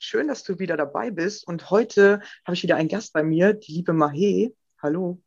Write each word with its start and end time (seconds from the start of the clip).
schön, 0.00 0.28
dass 0.28 0.42
du 0.42 0.58
wieder 0.58 0.76
dabei 0.76 1.10
bist. 1.10 1.46
Und 1.46 1.70
heute 1.70 2.20
habe 2.44 2.54
ich 2.54 2.62
wieder 2.62 2.76
einen 2.76 2.88
Gast 2.88 3.12
bei 3.12 3.22
mir, 3.22 3.52
die 3.52 3.72
liebe 3.72 3.92
Mahe. 3.92 4.52
Hallo. 4.80 5.20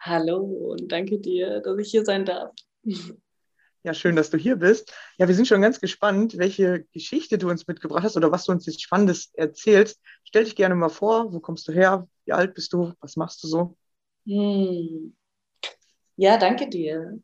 Hallo 0.00 0.38
und 0.72 0.92
danke 0.92 1.18
dir, 1.18 1.60
dass 1.60 1.78
ich 1.78 1.90
hier 1.90 2.04
sein 2.04 2.24
darf. 2.24 2.52
Ja, 3.86 3.92
schön, 3.92 4.16
dass 4.16 4.30
du 4.30 4.38
hier 4.38 4.56
bist. 4.56 4.94
Ja, 5.18 5.28
wir 5.28 5.34
sind 5.34 5.46
schon 5.46 5.60
ganz 5.60 5.78
gespannt, 5.78 6.38
welche 6.38 6.84
Geschichte 6.92 7.36
du 7.36 7.50
uns 7.50 7.66
mitgebracht 7.66 8.02
hast 8.02 8.16
oder 8.16 8.32
was 8.32 8.46
du 8.46 8.52
uns 8.52 8.64
jetzt 8.64 8.82
Spannendes 8.82 9.30
erzählst. 9.34 10.00
Stell 10.24 10.44
dich 10.44 10.56
gerne 10.56 10.74
mal 10.74 10.88
vor, 10.88 11.32
wo 11.34 11.40
kommst 11.40 11.68
du 11.68 11.72
her? 11.72 12.08
Wie 12.24 12.32
alt 12.32 12.54
bist 12.54 12.72
du? 12.72 12.94
Was 13.00 13.16
machst 13.16 13.42
du 13.42 13.46
so? 13.46 13.76
Hm. 14.24 15.14
Ja, 16.16 16.38
danke 16.38 16.68
dir. 16.68 17.20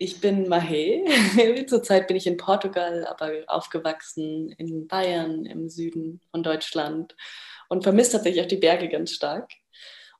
Ich 0.00 0.20
bin 0.20 0.48
Mahe. 0.48 1.04
Zurzeit 1.66 2.06
bin 2.06 2.16
ich 2.16 2.28
in 2.28 2.36
Portugal, 2.36 3.04
aber 3.06 3.32
aufgewachsen 3.48 4.52
in 4.52 4.86
Bayern 4.86 5.44
im 5.44 5.68
Süden 5.68 6.20
von 6.30 6.44
Deutschland 6.44 7.16
und 7.68 7.82
vermisse 7.82 8.12
tatsächlich 8.12 8.44
auch 8.44 8.48
die 8.48 8.56
Berge 8.56 8.88
ganz 8.88 9.10
stark. 9.10 9.50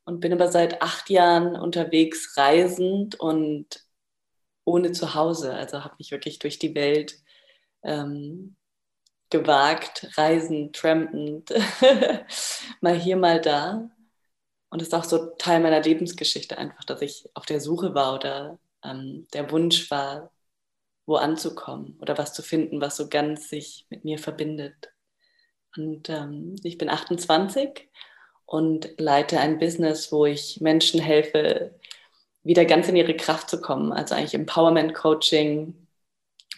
Und 0.05 0.21
bin 0.21 0.33
aber 0.33 0.49
seit 0.51 0.83
acht 0.83 1.11
Jahren 1.11 1.55
unterwegs, 1.55 2.37
reisend 2.37 3.21
und 3.21 3.85
ohne 4.65 4.93
Zuhause. 4.93 5.55
Also 5.55 5.85
habe 5.85 5.97
mich 5.99 6.11
wirklich 6.11 6.39
durch 6.41 6.59
die 6.59 6.75
Welt 6.75 7.19
ähm, 7.85 8.57
gewagt, 9.31 10.09
reisend, 10.17 10.75
trampend, 10.75 11.53
mal 12.81 12.99
hier, 12.99 13.17
mal 13.17 13.41
da. 13.41 13.91
Und 14.71 14.83
es 14.83 14.89
ist 14.89 14.95
auch 14.95 15.05
so 15.05 15.37
Teil 15.39 15.61
meiner 15.61 15.83
Lebensgeschichte 15.83 16.59
einfach, 16.59 16.85
dass 16.85 17.03
ich 17.03 17.29
auf 17.35 17.47
der 17.47 17.61
Suche 17.61 17.95
war 17.95 18.15
oder 18.15 18.59
ähm, 18.85 19.27
der 19.33 19.51
Wunsch 19.51 19.91
war, 19.91 20.33
wo 21.07 21.17
anzukommen 21.17 21.97
oder 22.01 22.19
was 22.19 22.35
zu 22.35 22.43
finden, 22.43 22.81
was 22.81 22.97
so 22.97 23.09
ganz 23.09 23.49
sich 23.49 23.87
mit 23.91 24.05
mir 24.05 24.19
verbindet. 24.19 24.93
Und 25.77 26.09
ähm, 26.11 26.57
ich 26.63 26.79
bin 26.79 26.91
28 26.91 27.89
und 28.47 28.95
leite 28.99 29.41
ein 29.41 29.59
Business, 29.59 30.13
wo 30.13 30.27
ich 30.27 30.61
Menschen 30.61 31.01
helfe, 31.01 31.75
wieder 32.43 32.65
ganz 32.65 32.89
in 32.89 32.97
ihre 32.97 33.17
Kraft 33.17 33.51
zu 33.51 33.61
kommen, 33.61 33.93
also 33.93 34.15
eigentlich 34.15 34.35
Empowerment 34.35 34.95
Coaching. 34.95 35.87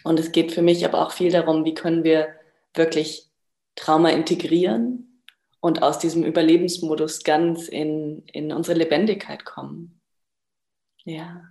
Und 0.03 0.19
es 0.19 0.31
geht 0.31 0.51
für 0.51 0.61
mich 0.61 0.85
aber 0.85 1.05
auch 1.05 1.11
viel 1.11 1.31
darum, 1.31 1.65
wie 1.65 1.73
können 1.73 2.03
wir 2.03 2.29
wirklich 2.73 3.29
Trauma 3.75 4.09
integrieren 4.09 5.23
und 5.59 5.83
aus 5.83 5.99
diesem 5.99 6.23
Überlebensmodus 6.23 7.23
ganz 7.23 7.67
in, 7.67 8.23
in 8.27 8.51
unsere 8.51 8.77
Lebendigkeit 8.77 9.45
kommen. 9.45 10.01
Ja. 11.03 11.43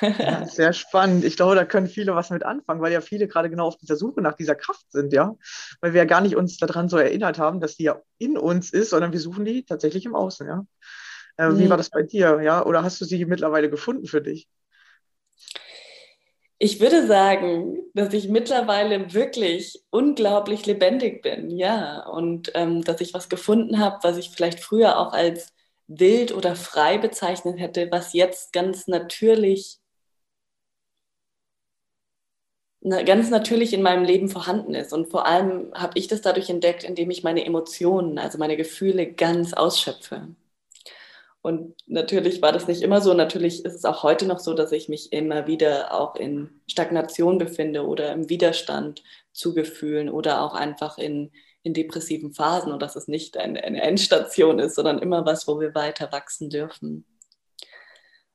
Ja. 0.00 0.46
Sehr 0.46 0.72
spannend. 0.72 1.24
Ich 1.24 1.36
glaube, 1.36 1.54
da 1.54 1.64
können 1.64 1.86
viele 1.86 2.14
was 2.14 2.30
mit 2.30 2.42
anfangen, 2.42 2.80
weil 2.80 2.92
ja 2.92 3.00
viele 3.00 3.28
gerade 3.28 3.50
genau 3.50 3.66
auf 3.66 3.76
dieser 3.76 3.96
Suche 3.96 4.20
nach 4.20 4.34
dieser 4.34 4.54
Kraft 4.54 4.90
sind, 4.90 5.12
ja. 5.12 5.34
Weil 5.80 5.92
wir 5.92 5.98
ja 5.98 6.04
gar 6.04 6.20
nicht 6.20 6.36
uns 6.36 6.56
daran 6.58 6.88
so 6.88 6.96
erinnert 6.96 7.38
haben, 7.38 7.60
dass 7.60 7.76
die 7.76 7.84
ja 7.84 8.00
in 8.18 8.38
uns 8.38 8.72
ist, 8.72 8.90
sondern 8.90 9.12
wir 9.12 9.20
suchen 9.20 9.44
die 9.44 9.64
tatsächlich 9.64 10.04
im 10.06 10.14
Außen, 10.14 10.46
ja. 10.46 10.66
Äh, 11.36 11.48
mhm. 11.48 11.58
Wie 11.58 11.70
war 11.70 11.76
das 11.76 11.90
bei 11.90 12.02
dir? 12.02 12.40
Ja? 12.42 12.64
Oder 12.64 12.82
hast 12.82 13.00
du 13.00 13.04
sie 13.04 13.24
mittlerweile 13.24 13.70
gefunden 13.70 14.06
für 14.06 14.20
dich? 14.20 14.48
Ich 16.58 16.80
würde 16.80 17.06
sagen, 17.06 17.78
dass 17.94 18.14
ich 18.14 18.28
mittlerweile 18.28 19.12
wirklich 19.12 19.82
unglaublich 19.90 20.66
lebendig 20.66 21.22
bin, 21.22 21.50
ja. 21.50 22.06
Und 22.06 22.52
ähm, 22.54 22.82
dass 22.82 23.00
ich 23.00 23.12
was 23.14 23.28
gefunden 23.28 23.78
habe, 23.78 23.98
was 24.02 24.16
ich 24.16 24.30
vielleicht 24.30 24.60
früher 24.60 24.98
auch 24.98 25.12
als 25.12 25.53
wild 25.86 26.32
oder 26.32 26.56
frei 26.56 26.98
bezeichnet 26.98 27.58
hätte, 27.58 27.90
was 27.90 28.12
jetzt 28.12 28.52
ganz 28.52 28.86
natürlich 28.86 29.78
ganz 33.06 33.30
natürlich 33.30 33.72
in 33.72 33.82
meinem 33.82 34.04
Leben 34.04 34.28
vorhanden 34.28 34.74
ist. 34.74 34.92
Und 34.92 35.10
vor 35.10 35.26
allem 35.26 35.72
habe 35.74 35.98
ich 35.98 36.06
das 36.06 36.20
dadurch 36.20 36.50
entdeckt, 36.50 36.84
indem 36.84 37.10
ich 37.10 37.22
meine 37.22 37.44
Emotionen, 37.44 38.18
also 38.18 38.38
meine 38.38 38.56
Gefühle 38.56 39.10
ganz 39.10 39.54
ausschöpfe. 39.54 40.28
Und 41.40 41.74
natürlich 41.86 42.40
war 42.42 42.52
das 42.52 42.68
nicht 42.68 42.82
immer 42.82 43.00
so. 43.00 43.14
Natürlich 43.14 43.64
ist 43.64 43.74
es 43.74 43.84
auch 43.84 44.02
heute 44.02 44.26
noch 44.26 44.38
so, 44.38 44.54
dass 44.54 44.72
ich 44.72 44.88
mich 44.88 45.12
immer 45.12 45.46
wieder 45.46 45.92
auch 45.94 46.16
in 46.16 46.60
Stagnation 46.66 47.38
befinde 47.38 47.86
oder 47.86 48.12
im 48.12 48.28
Widerstand, 48.28 49.02
Zugefühlen 49.32 50.08
oder 50.08 50.42
auch 50.42 50.54
einfach 50.54 50.96
in, 50.96 51.32
in 51.64 51.74
depressiven 51.74 52.32
Phasen 52.32 52.72
und 52.72 52.80
dass 52.80 52.94
es 52.94 53.08
nicht 53.08 53.36
eine, 53.36 53.64
eine 53.64 53.82
Endstation 53.82 54.60
ist, 54.60 54.76
sondern 54.76 55.00
immer 55.00 55.26
was, 55.26 55.48
wo 55.48 55.58
wir 55.58 55.74
weiter 55.74 56.12
wachsen 56.12 56.50
dürfen. 56.50 57.04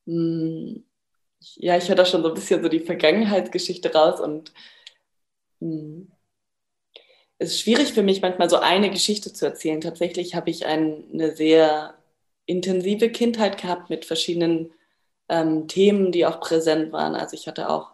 Hm, 0.06 0.84
ja, 1.56 1.78
ich 1.78 1.88
höre 1.88 1.96
da 1.96 2.06
schon 2.06 2.24
so 2.24 2.30
ein 2.30 2.34
bisschen 2.34 2.62
so 2.62 2.70
die 2.70 2.82
Vergangenheitsgeschichte 2.82 3.94
raus 3.94 4.20
und 4.20 4.52
hm, 5.62 6.12
es 7.38 7.52
ist 7.52 7.62
schwierig 7.62 7.94
für 7.94 8.04
mich 8.04 8.22
manchmal 8.22 8.50
so 8.50 8.58
eine 8.58 8.90
Geschichte 8.90 9.32
zu 9.32 9.46
erzählen. 9.46 9.80
Tatsächlich 9.80 10.36
habe 10.36 10.50
ich 10.50 10.66
ein, 10.66 11.06
eine 11.14 11.36
sehr 11.36 11.96
intensive 12.46 13.10
Kindheit 13.10 13.62
gehabt 13.62 13.90
mit 13.90 14.06
verschiedenen 14.06 14.74
ähm, 15.30 15.68
Themen, 15.70 16.12
die 16.12 16.26
auch 16.26 16.42
präsent 16.42 16.92
waren. 16.92 17.16
Also 17.16 17.36
ich 17.36 17.48
hatte 17.48 17.70
auch, 17.70 17.92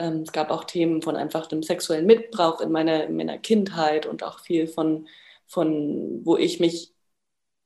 ähm, 0.00 0.22
es 0.22 0.32
gab 0.32 0.50
auch 0.50 0.64
Themen 0.64 1.02
von 1.02 1.14
einfach 1.14 1.46
dem 1.46 1.62
sexuellen 1.62 2.06
Missbrauch 2.06 2.60
in 2.60 2.72
meiner, 2.72 3.04
in 3.04 3.16
meiner 3.16 3.38
Kindheit 3.38 4.06
und 4.06 4.22
auch 4.24 4.40
viel 4.40 4.66
von, 4.66 5.06
von, 5.46 6.24
wo 6.24 6.36
ich 6.38 6.58
mich 6.58 6.94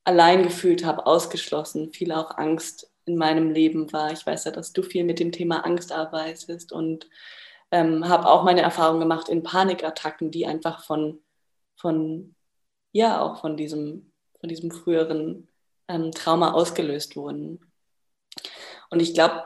allein 0.03 0.43
gefühlt 0.43 0.85
habe, 0.85 1.07
ausgeschlossen, 1.07 1.93
viel 1.93 2.13
auch 2.13 2.37
Angst 2.37 2.91
in 3.07 3.17
meinem 3.17 3.51
Leben 3.51 3.93
war. 3.93 4.13
Ich 4.13 4.27
weiß 4.27 4.45
ja, 4.45 4.51
dass 4.51 4.73
du 4.73 4.83
viel 4.83 5.05
mit 5.05 5.21
dem 5.21 5.31
Thema 5.31 5.65
Angst 5.65 5.93
arbeitest 5.93 6.73
und 6.73 7.09
ähm, 7.71 8.09
habe 8.09 8.29
auch 8.29 8.43
meine 8.43 8.63
Erfahrung 8.63 8.99
gemacht 8.99 9.29
in 9.29 9.43
Panikattacken, 9.43 10.31
die 10.31 10.47
einfach 10.47 10.85
von, 10.85 11.23
von 11.77 12.35
ja, 12.93 13.21
auch 13.23 13.41
von 13.41 13.57
diesem, 13.57 14.13
von 14.41 14.49
diesem 14.49 14.71
früheren 14.73 15.49
ähm, 15.89 16.11
Trauma 16.11 16.53
ausgelöst 16.53 17.17
wurden. 17.17 17.61
Und 18.91 19.01
ich 19.01 19.15
glaube, 19.15 19.45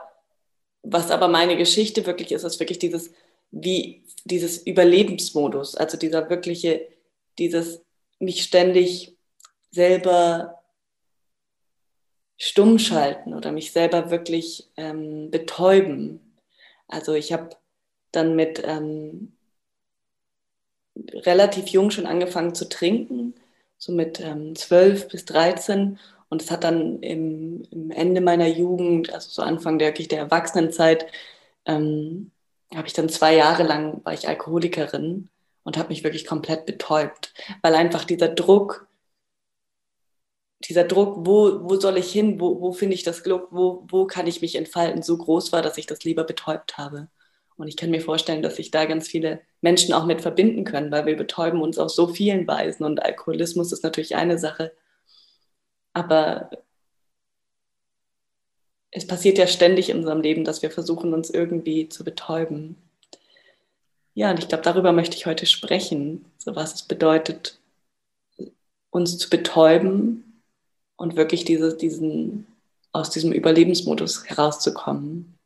was 0.83 1.11
aber 1.11 1.27
meine 1.27 1.57
Geschichte 1.57 2.05
wirklich 2.05 2.31
ist, 2.31 2.43
ist 2.43 2.59
wirklich 2.59 2.79
dieses, 2.79 3.11
wie 3.51 4.03
dieses 4.25 4.65
Überlebensmodus, 4.65 5.75
also 5.75 5.97
dieser 5.97 6.29
wirkliche, 6.29 6.87
dieses 7.37 7.81
mich 8.19 8.43
ständig 8.43 9.15
selber 9.71 10.61
stumm 12.37 12.79
schalten 12.79 13.33
oder 13.33 13.51
mich 13.51 13.71
selber 13.71 14.11
wirklich 14.11 14.69
ähm, 14.77 15.29
betäuben. 15.29 16.35
Also 16.87 17.13
ich 17.13 17.33
habe 17.33 17.49
dann 18.11 18.35
mit 18.35 18.61
ähm, 18.63 19.33
relativ 21.13 21.67
jung 21.67 21.91
schon 21.91 22.05
angefangen 22.05 22.55
zu 22.55 22.67
trinken, 22.67 23.35
so 23.77 23.91
mit 23.91 24.19
ähm, 24.19 24.55
12 24.55 25.09
bis 25.09 25.25
13 25.25 25.99
und 26.29 26.41
es 26.41 26.51
hat 26.51 26.63
dann 26.63 27.01
im, 27.01 27.63
im, 27.71 27.91
Ende 27.91 28.21
meiner 28.21 28.47
Jugend, 28.47 29.13
also 29.13 29.29
so 29.29 29.41
Anfang 29.41 29.79
der, 29.79 29.91
der 29.91 30.19
Erwachsenenzeit, 30.19 31.07
ähm, 31.65 32.31
habe 32.73 32.87
ich 32.87 32.93
dann 32.93 33.09
zwei 33.09 33.35
Jahre 33.35 33.63
lang, 33.63 34.01
war 34.05 34.13
ich 34.13 34.27
Alkoholikerin 34.27 35.29
und 35.63 35.77
habe 35.77 35.89
mich 35.89 36.03
wirklich 36.03 36.25
komplett 36.25 36.65
betäubt, 36.65 37.33
weil 37.61 37.75
einfach 37.75 38.05
dieser 38.05 38.29
Druck, 38.29 38.87
dieser 40.65 40.83
Druck, 40.83 41.25
wo, 41.25 41.67
wo 41.69 41.79
soll 41.79 41.97
ich 41.97 42.11
hin, 42.11 42.39
wo, 42.39 42.61
wo 42.61 42.73
finde 42.73 42.93
ich 42.95 43.03
das 43.03 43.23
Glück, 43.23 43.47
wo, 43.51 43.85
wo 43.89 44.05
kann 44.05 44.27
ich 44.27 44.41
mich 44.41 44.55
entfalten, 44.55 45.01
so 45.01 45.17
groß 45.17 45.51
war, 45.51 45.61
dass 45.61 45.77
ich 45.77 45.87
das 45.87 46.03
lieber 46.03 46.25
betäubt 46.25 46.77
habe. 46.77 47.07
Und 47.57 47.67
ich 47.67 47.75
kann 47.75 47.91
mir 47.91 48.01
vorstellen, 48.01 48.41
dass 48.41 48.55
sich 48.57 48.71
da 48.71 48.85
ganz 48.85 49.07
viele 49.07 49.41
Menschen 49.61 49.93
auch 49.93 50.05
mit 50.05 50.21
verbinden 50.21 50.63
können, 50.63 50.91
weil 50.91 51.05
wir 51.05 51.17
betäuben 51.17 51.61
uns 51.61 51.77
auf 51.77 51.89
so 51.91 52.07
vielen 52.07 52.47
Weisen 52.47 52.85
und 52.85 53.03
Alkoholismus 53.03 53.71
ist 53.71 53.83
natürlich 53.83 54.15
eine 54.15 54.37
Sache. 54.37 54.71
Aber 55.99 56.49
es 58.89 59.05
passiert 59.05 59.37
ja 59.37 59.47
ständig 59.47 59.89
in 59.89 59.97
unserem 59.97 60.21
Leben, 60.21 60.45
dass 60.45 60.61
wir 60.61 60.71
versuchen, 60.71 61.13
uns 61.13 61.29
irgendwie 61.29 61.89
zu 61.89 62.05
betäuben. 62.05 62.77
Ja, 64.13 64.31
und 64.31 64.39
ich 64.39 64.47
glaube, 64.47 64.63
darüber 64.63 64.93
möchte 64.93 65.17
ich 65.17 65.25
heute 65.25 65.45
sprechen, 65.45 66.23
so 66.37 66.55
was 66.55 66.73
es 66.73 66.83
bedeutet, 66.83 67.59
uns 68.91 69.17
zu 69.17 69.29
betäuben 69.29 70.41
und 70.95 71.17
wirklich 71.17 71.43
diese, 71.43 71.75
diesen, 71.75 72.47
aus 72.93 73.09
diesem 73.09 73.33
Überlebensmodus 73.33 74.25
herauszukommen. 74.25 75.37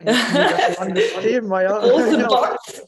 Spannendes 0.00 1.12
Thema, 1.22 1.62
ja. 1.62 1.78
Große 1.78 2.18
Box. 2.26 2.86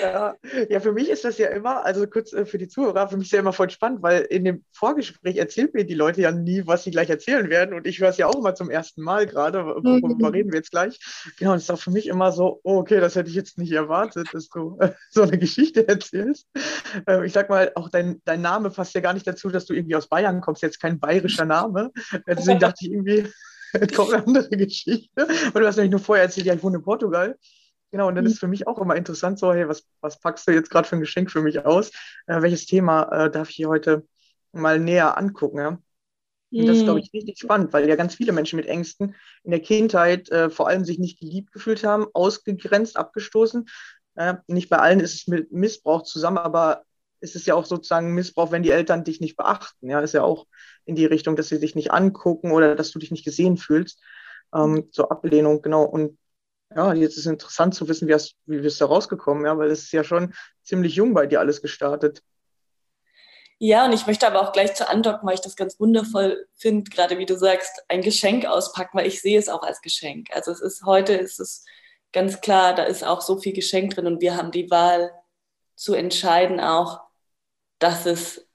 Ja, 0.00 0.36
ja, 0.68 0.80
für 0.80 0.92
mich 0.92 1.10
ist 1.10 1.24
das 1.24 1.38
ja 1.38 1.48
immer, 1.48 1.84
also 1.84 2.06
kurz 2.06 2.32
äh, 2.32 2.46
für 2.46 2.58
die 2.58 2.68
Zuhörer, 2.68 3.08
für 3.08 3.16
mich 3.16 3.26
ist 3.26 3.32
ja 3.32 3.40
immer 3.40 3.52
voll 3.52 3.70
spannend, 3.70 4.02
weil 4.02 4.22
in 4.22 4.44
dem 4.44 4.64
Vorgespräch 4.72 5.36
erzählt 5.36 5.74
mir 5.74 5.84
die 5.84 5.94
Leute 5.94 6.20
ja 6.22 6.30
nie, 6.30 6.66
was 6.66 6.84
sie 6.84 6.90
gleich 6.90 7.10
erzählen 7.10 7.50
werden. 7.50 7.74
Und 7.74 7.86
ich 7.86 8.00
höre 8.00 8.08
es 8.08 8.16
ja 8.16 8.26
auch 8.26 8.36
immer 8.36 8.54
zum 8.54 8.70
ersten 8.70 9.02
Mal 9.02 9.26
gerade, 9.26 9.64
worüber 9.64 10.28
mhm. 10.28 10.34
reden 10.34 10.52
wir 10.52 10.58
jetzt 10.58 10.70
gleich. 10.70 10.98
Genau, 11.38 11.52
und 11.52 11.58
es 11.58 11.64
ist 11.64 11.70
auch 11.70 11.80
für 11.80 11.90
mich 11.90 12.06
immer 12.06 12.32
so, 12.32 12.60
oh, 12.62 12.78
okay, 12.78 13.00
das 13.00 13.16
hätte 13.16 13.28
ich 13.28 13.34
jetzt 13.34 13.58
nicht 13.58 13.72
erwartet, 13.72 14.28
dass 14.32 14.48
du 14.48 14.78
äh, 14.80 14.92
so 15.10 15.22
eine 15.22 15.38
Geschichte 15.38 15.86
erzählst. 15.86 16.48
Äh, 17.06 17.26
ich 17.26 17.32
sag 17.32 17.50
mal, 17.50 17.72
auch 17.74 17.88
dein, 17.88 18.20
dein 18.24 18.40
Name 18.40 18.70
passt 18.70 18.94
ja 18.94 19.00
gar 19.00 19.14
nicht 19.14 19.26
dazu, 19.26 19.48
dass 19.50 19.66
du 19.66 19.74
irgendwie 19.74 19.96
aus 19.96 20.08
Bayern 20.08 20.40
kommst, 20.40 20.62
jetzt 20.62 20.80
kein 20.80 20.98
bayerischer 20.98 21.44
Name. 21.44 21.90
Äh, 22.26 22.36
deswegen 22.36 22.60
dachte 22.60 22.84
ich 22.84 22.92
irgendwie, 22.92 23.26
kommt 23.94 24.14
eine 24.14 24.26
andere 24.26 24.56
Geschichte. 24.56 25.26
Und 25.26 25.54
du 25.54 25.66
hast 25.66 25.76
nämlich 25.76 25.90
nur 25.90 26.00
vorher 26.00 26.24
erzählt, 26.24 26.46
ja, 26.46 26.54
ich 26.54 26.62
wohne 26.62 26.78
in 26.78 26.82
Portugal. 26.82 27.36
Genau, 27.90 28.08
und 28.08 28.14
dann 28.14 28.24
mhm. 28.24 28.30
ist 28.30 28.38
für 28.38 28.48
mich 28.48 28.66
auch 28.66 28.78
immer 28.78 28.96
interessant, 28.96 29.38
so, 29.38 29.52
hey, 29.52 29.68
was, 29.68 29.86
was 30.00 30.20
packst 30.20 30.46
du 30.46 30.52
jetzt 30.52 30.70
gerade 30.70 30.86
für 30.86 30.96
ein 30.96 31.00
Geschenk 31.00 31.30
für 31.30 31.40
mich 31.40 31.64
aus? 31.64 31.90
Äh, 32.26 32.42
welches 32.42 32.66
Thema 32.66 33.04
äh, 33.04 33.30
darf 33.30 33.48
ich 33.50 33.56
hier 33.56 33.68
heute 33.68 34.06
mal 34.52 34.78
näher 34.78 35.16
angucken? 35.16 35.58
Ja? 35.58 35.78
Und 36.50 36.66
das 36.66 36.78
ist, 36.78 36.84
glaube 36.84 37.00
mhm. 37.00 37.04
ich, 37.04 37.12
richtig 37.12 37.38
spannend, 37.38 37.72
weil 37.72 37.88
ja 37.88 37.96
ganz 37.96 38.14
viele 38.14 38.32
Menschen 38.32 38.56
mit 38.56 38.66
Ängsten 38.66 39.14
in 39.42 39.50
der 39.50 39.60
Kindheit 39.60 40.30
äh, 40.30 40.48
vor 40.48 40.68
allem 40.68 40.84
sich 40.84 40.98
nicht 40.98 41.20
geliebt 41.20 41.52
gefühlt 41.52 41.84
haben, 41.84 42.06
ausgegrenzt, 42.14 42.96
abgestoßen. 42.96 43.66
Äh, 44.14 44.34
nicht 44.46 44.68
bei 44.68 44.78
allen 44.78 45.00
ist 45.00 45.14
es 45.14 45.26
mit 45.26 45.52
Missbrauch 45.52 46.02
zusammen, 46.02 46.38
aber 46.38 46.84
ist 47.20 47.36
es 47.36 47.46
ja 47.46 47.54
auch 47.54 47.66
sozusagen 47.66 48.14
Missbrauch, 48.14 48.50
wenn 48.50 48.62
die 48.62 48.70
Eltern 48.70 49.04
dich 49.04 49.20
nicht 49.20 49.36
beachten. 49.36 49.90
Ja, 49.90 50.00
ist 50.00 50.14
ja 50.14 50.22
auch 50.22 50.46
in 50.84 50.94
die 50.94 51.06
Richtung, 51.06 51.36
dass 51.36 51.48
sie 51.48 51.60
dich 51.60 51.74
nicht 51.74 51.90
angucken 51.90 52.52
oder 52.52 52.74
dass 52.74 52.92
du 52.92 52.98
dich 52.98 53.10
nicht 53.10 53.24
gesehen 53.24 53.56
fühlst. 53.56 54.02
Ähm, 54.54 54.88
zur 54.92 55.10
Ablehnung, 55.12 55.60
genau. 55.60 55.84
Und 55.84 56.18
ja, 56.74 56.92
jetzt 56.92 57.16
ist 57.16 57.26
interessant 57.26 57.74
zu 57.74 57.88
wissen, 57.88 58.08
wie, 58.08 58.14
hast, 58.14 58.36
wie 58.46 58.60
bist 58.60 58.80
du 58.80 58.84
rausgekommen, 58.84 59.44
ja, 59.46 59.56
weil 59.56 59.70
es 59.70 59.84
ist 59.84 59.92
ja 59.92 60.04
schon 60.04 60.34
ziemlich 60.62 60.94
jung 60.94 61.14
bei 61.14 61.26
dir 61.26 61.40
alles 61.40 61.62
gestartet. 61.62 62.22
Ja, 63.60 63.86
und 63.86 63.92
ich 63.92 64.06
möchte 64.06 64.26
aber 64.26 64.40
auch 64.40 64.52
gleich 64.52 64.74
zu 64.74 64.88
andocken, 64.88 65.26
weil 65.26 65.34
ich 65.34 65.40
das 65.40 65.56
ganz 65.56 65.80
wundervoll 65.80 66.46
finde, 66.54 66.88
gerade 66.90 67.18
wie 67.18 67.26
du 67.26 67.36
sagst, 67.36 67.82
ein 67.88 68.02
Geschenk 68.02 68.46
auspacken, 68.46 68.96
weil 68.96 69.08
ich 69.08 69.20
sehe 69.20 69.38
es 69.38 69.48
auch 69.48 69.62
als 69.62 69.80
Geschenk. 69.80 70.28
Also 70.32 70.52
es 70.52 70.60
ist 70.60 70.84
heute, 70.84 71.14
ist 71.14 71.40
es 71.40 71.64
ganz 72.12 72.40
klar, 72.40 72.74
da 72.74 72.84
ist 72.84 73.04
auch 73.04 73.20
so 73.20 73.38
viel 73.38 73.52
Geschenk 73.52 73.94
drin 73.94 74.06
und 74.06 74.20
wir 74.20 74.36
haben 74.36 74.52
die 74.52 74.70
Wahl 74.70 75.10
zu 75.74 75.94
entscheiden 75.94 76.60
auch, 76.60 77.00
dass 77.80 78.06
es, 78.06 78.46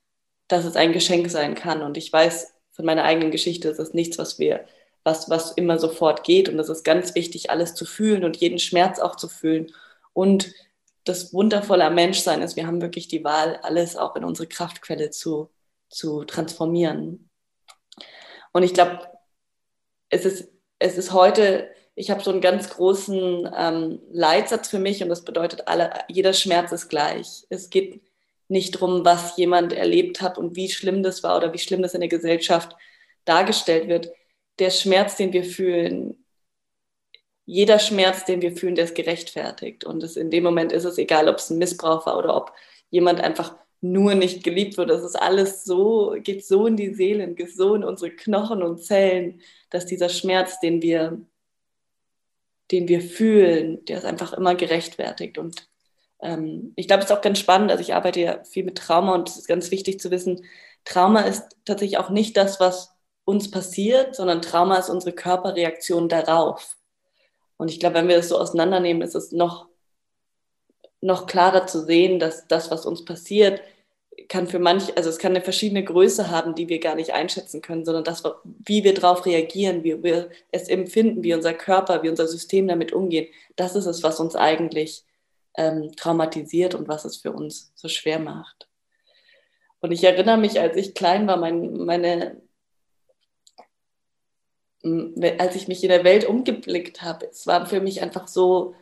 dass 0.48 0.64
es 0.64 0.76
ein 0.78 0.94
Geschenk 0.94 1.30
sein 1.30 1.56
kann. 1.56 1.82
Und 1.82 1.98
ich 1.98 2.12
weiß 2.12 2.54
von 2.72 2.86
meiner 2.86 3.04
eigenen 3.04 3.32
Geschichte, 3.32 3.70
es 3.70 3.80
ist 3.80 3.94
nichts, 3.94 4.18
was 4.18 4.40
wir 4.40 4.66
was, 5.04 5.30
was 5.30 5.52
immer 5.52 5.80
sofort 5.80 6.24
geht. 6.24 6.50
Und 6.50 6.60
es 6.60 6.70
ist 6.70 6.84
ganz 6.84 7.16
wichtig, 7.16 7.50
alles 7.50 7.76
zu 7.76 7.86
fühlen 7.86 8.24
und 8.24 8.38
jeden 8.38 8.60
Schmerz 8.60 9.00
auch 9.00 9.16
zu 9.16 9.28
fühlen. 9.28 9.72
Und 10.14 10.54
das 11.04 11.34
Wundervolle 11.34 11.90
Menschsein 11.90 12.42
ist, 12.42 12.56
wir 12.56 12.66
haben 12.66 12.82
wirklich 12.82 13.08
die 13.08 13.24
Wahl, 13.24 13.60
alles 13.64 13.98
auch 13.98 14.16
in 14.16 14.24
unsere 14.24 14.48
Kraftquelle 14.48 15.10
zu, 15.10 15.50
zu 15.90 16.24
transformieren. 16.24 17.30
Und 18.54 18.64
ich 18.64 18.74
glaube, 18.74 19.02
es 20.10 20.26
ist, 20.26 20.50
es 20.80 20.98
ist 20.98 21.12
heute, 21.12 21.70
ich 21.96 22.10
habe 22.10 22.24
so 22.24 22.32
einen 22.32 22.42
ganz 22.42 22.70
großen 22.70 23.52
ähm, 23.58 24.00
Leitsatz 24.12 24.70
für 24.70 24.80
mich 24.80 25.04
und 25.04 25.10
das 25.10 25.26
bedeutet, 25.26 25.68
alle, 25.68 25.92
jeder 26.08 26.34
Schmerz 26.34 26.72
ist 26.72 26.88
gleich. 26.88 27.46
Es 27.50 27.70
geht 27.70 28.02
nicht 28.48 28.76
darum, 28.76 29.04
was 29.04 29.36
jemand 29.38 29.74
erlebt 29.74 30.22
hat 30.22 30.38
und 30.38 30.56
wie 30.56 30.70
schlimm 30.70 31.04
das 31.04 31.24
war 31.24 31.38
oder 31.38 31.54
wie 31.54 31.60
schlimm 31.60 31.82
das 31.82 31.94
in 31.94 32.02
der 32.02 32.10
Gesellschaft 32.10 32.76
dargestellt 33.26 33.88
wird 33.88 34.10
der 34.60 34.70
Schmerz, 34.70 35.16
den 35.16 35.34
wir 35.34 35.44
fühlen, 35.44 36.24
jeder 37.46 37.80
Schmerz, 37.80 38.26
den 38.26 38.42
wir 38.42 38.56
fühlen, 38.56 38.76
der 38.76 38.86
ist 38.86 38.96
gerechtfertigt. 38.96 39.84
Und 39.84 40.02
es, 40.04 40.16
in 40.16 40.32
dem 40.32 40.44
Moment 40.44 40.72
ist 40.72 40.86
es 40.86 40.98
egal, 40.98 41.28
ob 41.28 41.38
es 41.38 41.50
ein 41.50 41.58
Missbrauch 41.58 42.06
war 42.06 42.18
oder 42.18 42.36
ob 42.36 42.54
jemand 42.90 43.20
einfach 43.20 43.56
nur 43.82 44.16
nicht 44.16 44.44
geliebt 44.44 44.78
wird. 44.78 44.90
Das 44.90 45.04
ist 45.04 45.16
alles 45.16 45.66
so, 45.66 46.16
geht 46.20 46.46
so 46.46 46.68
in 46.68 46.78
die 46.78 46.94
Seelen, 46.94 47.36
geht 47.36 47.54
so 47.54 47.76
in 47.76 47.84
unsere 47.84 48.12
Knochen 48.12 48.64
und 48.64 48.82
Zellen, 48.82 49.42
dass 49.70 49.86
dieser 49.86 50.08
Schmerz, 50.08 50.60
den 50.62 50.82
wir, 50.82 51.22
den 52.72 52.88
wir 52.88 53.02
fühlen, 53.02 53.84
der 53.86 53.98
ist 53.98 54.06
einfach 54.06 54.32
immer 54.34 54.56
gerechtfertigt. 54.56 55.38
Und 55.38 55.68
ähm, 56.22 56.72
ich 56.78 56.88
glaube, 56.88 57.04
es 57.04 57.10
ist 57.10 57.16
auch 57.16 57.22
ganz 57.22 57.40
spannend. 57.40 57.72
Also 57.72 57.82
ich 57.82 57.94
arbeite 57.94 58.22
ja 58.22 58.44
viel 58.46 58.64
mit 58.64 58.78
Trauma 58.78 59.16
und 59.16 59.30
es 59.30 59.38
ist 59.38 59.48
ganz 59.48 59.70
wichtig 59.70 60.00
zu 60.00 60.12
wissen, 60.12 60.46
Trauma 60.86 61.22
ist 61.22 61.44
tatsächlich 61.66 61.98
auch 61.98 62.10
nicht 62.10 62.38
das, 62.38 62.60
was 62.60 62.93
uns 63.26 63.50
passiert, 63.50 64.16
sondern 64.16 64.42
Trauma 64.42 64.78
ist 64.78 64.90
unsere 64.90 65.14
Körperreaktion 65.14 66.10
darauf. 66.10 66.78
Und 67.58 67.70
ich 67.70 67.80
glaube, 67.80 67.96
wenn 67.96 68.08
wir 68.08 68.18
das 68.18 68.30
so 68.30 68.38
auseinandernehmen, 68.38 69.02
ist 69.02 69.16
es 69.16 69.32
noch, 69.32 69.68
noch 71.02 71.28
klarer 71.28 71.68
zu 71.68 71.86
sehen, 71.86 72.20
dass 72.20 72.48
das, 72.48 72.72
was 72.72 72.86
uns 72.86 73.06
passiert, 73.06 73.62
kann 74.30 74.48
für 74.48 74.60
manche, 74.60 74.96
also 74.96 75.10
es 75.10 75.18
kann 75.18 75.32
eine 75.32 75.44
verschiedene 75.44 75.84
Größe 75.84 76.30
haben, 76.30 76.56
die 76.56 76.70
wir 76.70 76.80
gar 76.80 76.96
nicht 76.96 77.14
einschätzen 77.14 77.62
können, 77.62 77.86
sondern 77.86 78.04
das, 78.04 78.24
wie 78.44 78.84
wir 78.84 78.94
darauf 78.94 79.26
reagieren, 79.26 79.84
wie 79.84 80.04
wir 80.04 80.30
es 80.52 80.68
empfinden, 80.68 81.24
wie 81.24 81.34
unser 81.34 81.54
Körper, 81.54 82.04
wie 82.04 82.10
unser 82.10 82.28
System 82.28 82.68
damit 82.68 82.94
umgehen, 82.94 83.28
das 83.56 83.76
ist 83.76 83.86
es, 83.86 84.04
was 84.04 84.20
uns 84.20 84.36
eigentlich 84.36 85.04
ähm, 85.56 85.92
traumatisiert 85.96 86.76
und 86.76 86.88
was 86.88 87.06
es 87.06 87.18
für 87.18 87.32
uns 87.32 87.72
so 87.76 87.88
schwer 87.88 88.20
macht. 88.20 88.68
Und 89.82 89.92
ich 89.92 90.04
erinnere 90.04 90.38
mich, 90.38 90.60
als 90.60 90.78
ich 90.78 90.94
klein 90.94 91.28
war, 91.28 91.38
mein, 91.38 91.74
meine, 91.78 92.42
als 94.84 95.56
ich 95.56 95.68
mich 95.68 95.84
in 95.84 95.90
der 95.90 96.04
Welt 96.04 96.26
umgeblickt 96.26 97.02
habe, 97.02 97.28
es 97.28 97.48
war 97.48 97.66
für 97.66 97.80
mich 97.80 98.02
einfach 98.02 98.28
so, 98.28 98.76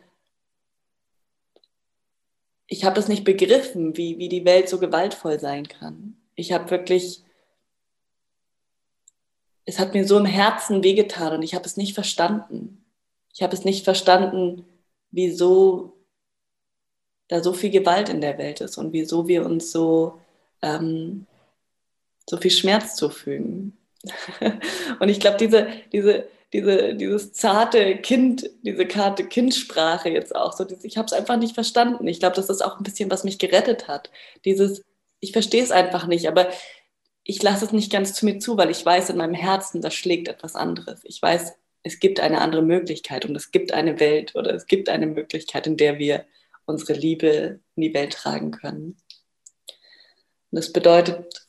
ich 2.66 2.84
habe 2.84 2.96
das 2.96 3.08
nicht 3.08 3.24
begriffen, 3.24 3.96
wie, 3.96 4.18
wie 4.18 4.28
die 4.28 4.44
Welt 4.44 4.68
so 4.68 4.78
gewaltvoll 4.78 5.38
sein 5.38 5.68
kann. 5.68 6.16
Ich 6.34 6.52
habe 6.52 6.70
wirklich, 6.70 7.22
es 9.64 9.78
hat 9.78 9.94
mir 9.94 10.06
so 10.06 10.18
im 10.18 10.24
Herzen 10.24 10.82
wehgetan 10.82 11.34
und 11.34 11.42
ich 11.42 11.54
habe 11.54 11.66
es 11.66 11.76
nicht 11.76 11.94
verstanden. 11.94 12.84
Ich 13.32 13.42
habe 13.42 13.54
es 13.54 13.64
nicht 13.64 13.84
verstanden, 13.84 14.64
wieso 15.10 15.92
da 17.28 17.42
so 17.42 17.52
viel 17.52 17.70
Gewalt 17.70 18.08
in 18.08 18.20
der 18.20 18.38
Welt 18.38 18.60
ist 18.60 18.76
und 18.76 18.92
wieso 18.92 19.28
wir 19.28 19.46
uns 19.46 19.70
so, 19.70 20.20
ähm, 20.62 21.26
so 22.28 22.36
viel 22.36 22.50
Schmerz 22.50 22.96
zufügen. 22.96 23.76
und 25.00 25.08
ich 25.08 25.20
glaube, 25.20 25.36
diese, 25.36 25.68
diese, 25.92 26.26
diese, 26.52 26.94
dieses 26.94 27.32
zarte 27.32 27.96
Kind, 27.96 28.50
diese 28.62 28.86
karte 28.86 29.24
Kindsprache 29.26 30.10
jetzt 30.10 30.34
auch 30.34 30.52
so, 30.52 30.66
ich 30.82 30.96
habe 30.96 31.06
es 31.06 31.12
einfach 31.12 31.36
nicht 31.36 31.54
verstanden. 31.54 32.06
Ich 32.06 32.20
glaube, 32.20 32.36
das 32.36 32.50
ist 32.50 32.62
auch 32.62 32.78
ein 32.78 32.82
bisschen, 32.82 33.10
was 33.10 33.24
mich 33.24 33.38
gerettet 33.38 33.88
hat. 33.88 34.10
Dieses, 34.44 34.82
ich 35.20 35.32
verstehe 35.32 35.62
es 35.62 35.70
einfach 35.70 36.06
nicht, 36.06 36.28
aber 36.28 36.48
ich 37.24 37.42
lasse 37.42 37.64
es 37.64 37.72
nicht 37.72 37.92
ganz 37.92 38.14
zu 38.14 38.24
mir 38.26 38.38
zu, 38.38 38.56
weil 38.56 38.70
ich 38.70 38.84
weiß 38.84 39.10
in 39.10 39.16
meinem 39.16 39.34
Herzen, 39.34 39.80
da 39.80 39.90
schlägt 39.90 40.28
etwas 40.28 40.54
anderes. 40.54 41.00
Ich 41.04 41.22
weiß, 41.22 41.54
es 41.84 42.00
gibt 42.00 42.20
eine 42.20 42.40
andere 42.40 42.62
Möglichkeit 42.62 43.24
und 43.24 43.34
es 43.36 43.50
gibt 43.50 43.72
eine 43.72 44.00
Welt 44.00 44.34
oder 44.34 44.52
es 44.54 44.66
gibt 44.66 44.88
eine 44.88 45.06
Möglichkeit, 45.06 45.66
in 45.66 45.76
der 45.76 45.98
wir 45.98 46.24
unsere 46.64 46.92
Liebe 46.94 47.60
in 47.76 47.82
die 47.82 47.94
Welt 47.94 48.12
tragen 48.12 48.50
können. 48.50 48.96
Und 50.50 50.56
das 50.56 50.72
bedeutet, 50.72 51.41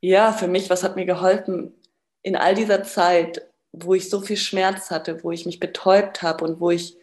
ja, 0.00 0.32
für 0.32 0.48
mich, 0.48 0.70
was 0.70 0.82
hat 0.82 0.96
mir 0.96 1.06
geholfen 1.06 1.74
in 2.22 2.36
all 2.36 2.54
dieser 2.54 2.82
Zeit, 2.82 3.46
wo 3.72 3.94
ich 3.94 4.10
so 4.10 4.20
viel 4.20 4.36
Schmerz 4.36 4.90
hatte, 4.90 5.22
wo 5.22 5.30
ich 5.30 5.46
mich 5.46 5.60
betäubt 5.60 6.22
habe 6.22 6.44
und 6.44 6.60
wo 6.60 6.70
ich 6.70 6.96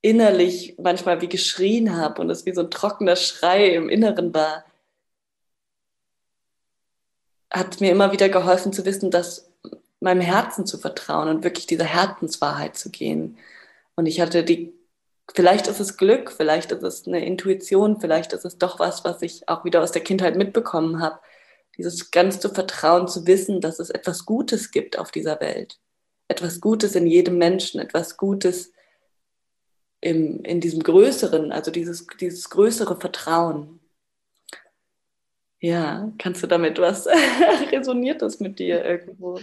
innerlich 0.00 0.76
manchmal 0.78 1.20
wie 1.20 1.28
geschrien 1.28 1.96
habe 1.96 2.20
und 2.22 2.30
es 2.30 2.46
wie 2.46 2.54
so 2.54 2.62
ein 2.62 2.70
trockener 2.70 3.16
Schrei 3.16 3.74
im 3.74 3.88
Inneren 3.88 4.32
war, 4.32 4.64
hat 7.50 7.80
mir 7.80 7.90
immer 7.90 8.12
wieder 8.12 8.28
geholfen 8.28 8.72
zu 8.72 8.84
wissen, 8.84 9.10
dass 9.10 9.50
meinem 10.00 10.20
Herzen 10.20 10.66
zu 10.66 10.78
vertrauen 10.78 11.28
und 11.28 11.44
wirklich 11.44 11.66
dieser 11.66 11.84
Herzenswahrheit 11.84 12.76
zu 12.76 12.90
gehen. 12.90 13.38
Und 13.96 14.06
ich 14.06 14.20
hatte 14.20 14.44
die, 14.44 14.72
vielleicht 15.34 15.66
ist 15.66 15.80
es 15.80 15.96
Glück, 15.96 16.30
vielleicht 16.30 16.70
ist 16.72 16.82
es 16.82 17.06
eine 17.06 17.24
Intuition, 17.24 18.00
vielleicht 18.00 18.32
ist 18.32 18.44
es 18.44 18.58
doch 18.58 18.78
was, 18.78 19.04
was 19.04 19.22
ich 19.22 19.48
auch 19.48 19.64
wieder 19.64 19.82
aus 19.82 19.92
der 19.92 20.04
Kindheit 20.04 20.36
mitbekommen 20.36 21.00
habe. 21.00 21.18
Dieses 21.78 22.10
ganz 22.10 22.40
zu 22.40 22.50
vertrauen, 22.50 23.08
zu 23.08 23.26
wissen, 23.26 23.60
dass 23.60 23.78
es 23.78 23.90
etwas 23.90 24.26
Gutes 24.26 24.70
gibt 24.70 24.98
auf 24.98 25.10
dieser 25.10 25.40
Welt 25.40 25.78
etwas 26.28 26.60
Gutes 26.60 26.94
in 26.94 27.06
jedem 27.06 27.38
Menschen, 27.38 27.80
etwas 27.80 28.16
Gutes 28.16 28.72
im, 30.00 30.44
in 30.44 30.60
diesem 30.60 30.82
Größeren, 30.82 31.50
also 31.50 31.70
dieses, 31.70 32.06
dieses 32.20 32.50
größere 32.50 33.00
Vertrauen. 33.00 33.80
Ja, 35.60 36.12
kannst 36.18 36.42
du 36.42 36.46
damit 36.46 36.78
was, 36.78 37.06
resoniert 37.72 38.22
das 38.22 38.38
mit 38.38 38.60
dir 38.60 38.84
irgendwo? 38.84 39.40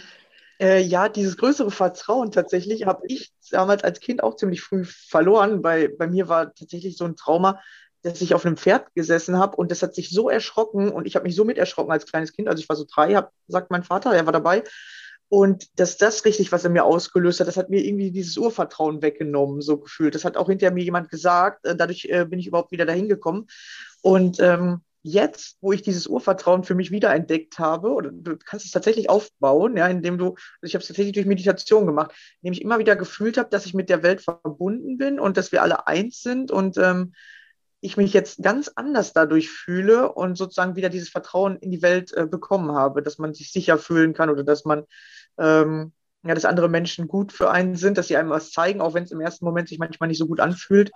Äh, 0.61 0.81
ja, 0.81 1.09
dieses 1.09 1.35
größere 1.35 1.71
Vertrauen 1.71 2.31
tatsächlich 2.31 2.85
habe 2.85 3.01
ich 3.07 3.33
damals 3.51 3.83
als 3.83 3.99
Kind 3.99 4.23
auch 4.23 4.37
ziemlich 4.37 4.61
früh 4.61 4.85
verloren. 4.85 5.61
Bei, 5.61 5.89
bei 5.89 6.07
mir 6.07 6.29
war 6.29 6.53
tatsächlich 6.53 6.95
so 6.95 7.03
ein 7.03 7.17
Trauma, 7.17 7.61
dass 8.05 8.21
ich 8.21 8.35
auf 8.35 8.45
einem 8.45 8.55
Pferd 8.55 8.93
gesessen 8.93 9.39
habe 9.39 9.57
und 9.57 9.71
das 9.71 9.81
hat 9.81 9.95
sich 9.95 10.11
so 10.11 10.29
erschrocken 10.29 10.89
und 10.89 11.07
ich 11.07 11.15
habe 11.15 11.23
mich 11.25 11.35
so 11.35 11.43
mit 11.43 11.57
erschrocken 11.57 11.91
als 11.91 12.05
kleines 12.05 12.33
Kind. 12.33 12.47
Also 12.47 12.61
ich 12.61 12.69
war 12.69 12.75
so 12.75 12.85
drei, 12.87 13.15
hab, 13.15 13.31
sagt 13.47 13.71
mein 13.71 13.83
Vater, 13.83 14.13
er 14.13 14.25
war 14.25 14.33
dabei. 14.33 14.63
Und 15.27 15.79
dass 15.79 15.97
das 15.97 16.23
richtig, 16.23 16.51
was 16.51 16.63
er 16.63 16.69
mir 16.69 16.85
ausgelöst 16.85 17.39
hat, 17.39 17.47
das 17.47 17.57
hat 17.57 17.71
mir 17.71 17.83
irgendwie 17.83 18.11
dieses 18.11 18.37
Urvertrauen 18.37 19.01
weggenommen, 19.01 19.61
so 19.61 19.77
gefühlt. 19.77 20.13
Das 20.13 20.23
hat 20.23 20.37
auch 20.37 20.49
hinterher 20.49 20.71
mir 20.71 20.83
jemand 20.83 21.09
gesagt. 21.09 21.65
Äh, 21.65 21.75
dadurch 21.75 22.05
äh, 22.05 22.25
bin 22.25 22.37
ich 22.37 22.45
überhaupt 22.45 22.71
wieder 22.71 22.85
dahin 22.85 23.09
gekommen. 23.09 23.47
Und 24.03 24.39
ähm, 24.39 24.81
jetzt, 25.01 25.57
wo 25.61 25.71
ich 25.71 25.81
dieses 25.81 26.05
Urvertrauen 26.05 26.63
für 26.63 26.75
mich 26.75 26.91
wiederentdeckt 26.91 27.57
habe, 27.57 27.89
oder 27.89 28.11
du 28.11 28.37
kannst 28.37 28.67
es 28.67 28.71
tatsächlich 28.71 29.09
aufbauen, 29.09 29.77
ja, 29.77 29.87
indem 29.87 30.19
du, 30.19 30.29
also 30.29 30.37
ich 30.61 30.75
habe 30.75 30.83
es 30.83 30.87
tatsächlich 30.87 31.13
durch 31.13 31.25
Meditation 31.25 31.87
gemacht, 31.87 32.11
indem 32.41 32.53
ich 32.53 32.61
immer 32.61 32.77
wieder 32.77 32.95
gefühlt 32.95 33.39
habe, 33.39 33.49
dass 33.49 33.65
ich 33.65 33.73
mit 33.73 33.89
der 33.89 34.03
Welt 34.03 34.21
verbunden 34.21 34.99
bin 34.99 35.19
und 35.19 35.37
dass 35.37 35.51
wir 35.51 35.63
alle 35.63 35.87
eins 35.87 36.21
sind 36.21 36.51
und 36.51 36.77
ähm, 36.77 37.13
ich 37.85 37.97
mich 37.97 38.13
jetzt 38.13 38.41
ganz 38.41 38.71
anders 38.75 39.13
dadurch 39.13 39.49
fühle 39.49 40.11
und 40.11 40.37
sozusagen 40.37 40.75
wieder 40.75 40.89
dieses 40.89 41.09
Vertrauen 41.09 41.57
in 41.57 41.71
die 41.71 41.81
Welt 41.81 42.11
äh, 42.13 42.25
bekommen 42.25 42.71
habe, 42.71 43.01
dass 43.01 43.17
man 43.17 43.33
sich 43.33 43.51
sicher 43.51 43.77
fühlen 43.77 44.13
kann 44.13 44.29
oder 44.29 44.43
dass 44.43 44.65
man 44.65 44.83
ähm, 45.37 45.93
ja, 46.23 46.33
dass 46.33 46.45
andere 46.45 46.69
Menschen 46.69 47.07
gut 47.07 47.31
für 47.31 47.51
einen 47.51 47.75
sind, 47.75 47.97
dass 47.97 48.07
sie 48.07 48.17
einem 48.17 48.31
was 48.31 48.51
zeigen, 48.51 48.81
auch 48.81 48.95
wenn 48.95 49.03
es 49.03 49.11
im 49.11 49.21
ersten 49.21 49.45
Moment 49.45 49.69
sich 49.69 49.77
manchmal 49.77 50.09
nicht 50.09 50.17
so 50.17 50.27
gut 50.27 50.39
anfühlt. 50.39 50.91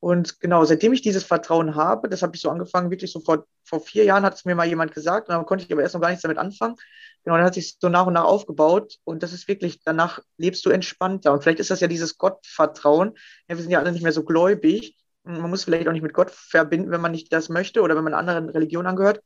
Und 0.00 0.40
genau, 0.40 0.64
seitdem 0.64 0.92
ich 0.94 1.02
dieses 1.02 1.22
Vertrauen 1.22 1.76
habe, 1.76 2.08
das 2.08 2.22
habe 2.22 2.34
ich 2.34 2.42
so 2.42 2.50
angefangen, 2.50 2.90
wirklich 2.90 3.12
so 3.12 3.20
vor, 3.20 3.46
vor 3.62 3.80
vier 3.80 4.04
Jahren 4.04 4.24
hat 4.24 4.34
es 4.34 4.44
mir 4.44 4.56
mal 4.56 4.66
jemand 4.66 4.92
gesagt, 4.94 5.28
und 5.28 5.34
dann 5.34 5.46
konnte 5.46 5.64
ich 5.64 5.72
aber 5.72 5.82
erst 5.82 5.94
noch 5.94 6.00
gar 6.00 6.08
nichts 6.08 6.22
damit 6.22 6.38
anfangen. 6.38 6.74
Genau, 7.22 7.36
dann 7.36 7.44
hat 7.44 7.54
sich 7.54 7.76
so 7.80 7.88
nach 7.88 8.06
und 8.06 8.14
nach 8.14 8.24
aufgebaut 8.24 8.98
und 9.04 9.22
das 9.22 9.32
ist 9.32 9.46
wirklich, 9.46 9.80
danach 9.84 10.18
lebst 10.38 10.66
du 10.66 10.70
entspannter. 10.70 11.32
Und 11.32 11.42
vielleicht 11.42 11.60
ist 11.60 11.70
das 11.70 11.78
ja 11.78 11.86
dieses 11.86 12.18
Gottvertrauen. 12.18 13.12
Ja, 13.48 13.56
wir 13.56 13.62
sind 13.62 13.70
ja 13.70 13.78
alle 13.78 13.92
nicht 13.92 14.02
mehr 14.02 14.12
so 14.12 14.24
gläubig. 14.24 14.96
Man 15.24 15.50
muss 15.50 15.64
vielleicht 15.64 15.86
auch 15.88 15.92
nicht 15.92 16.02
mit 16.02 16.14
Gott 16.14 16.30
verbinden, 16.30 16.90
wenn 16.90 17.00
man 17.00 17.12
nicht 17.12 17.32
das 17.32 17.48
möchte 17.48 17.82
oder 17.82 17.96
wenn 17.96 18.04
man 18.04 18.14
anderen 18.14 18.48
Religion 18.48 18.86
angehört 18.86 19.22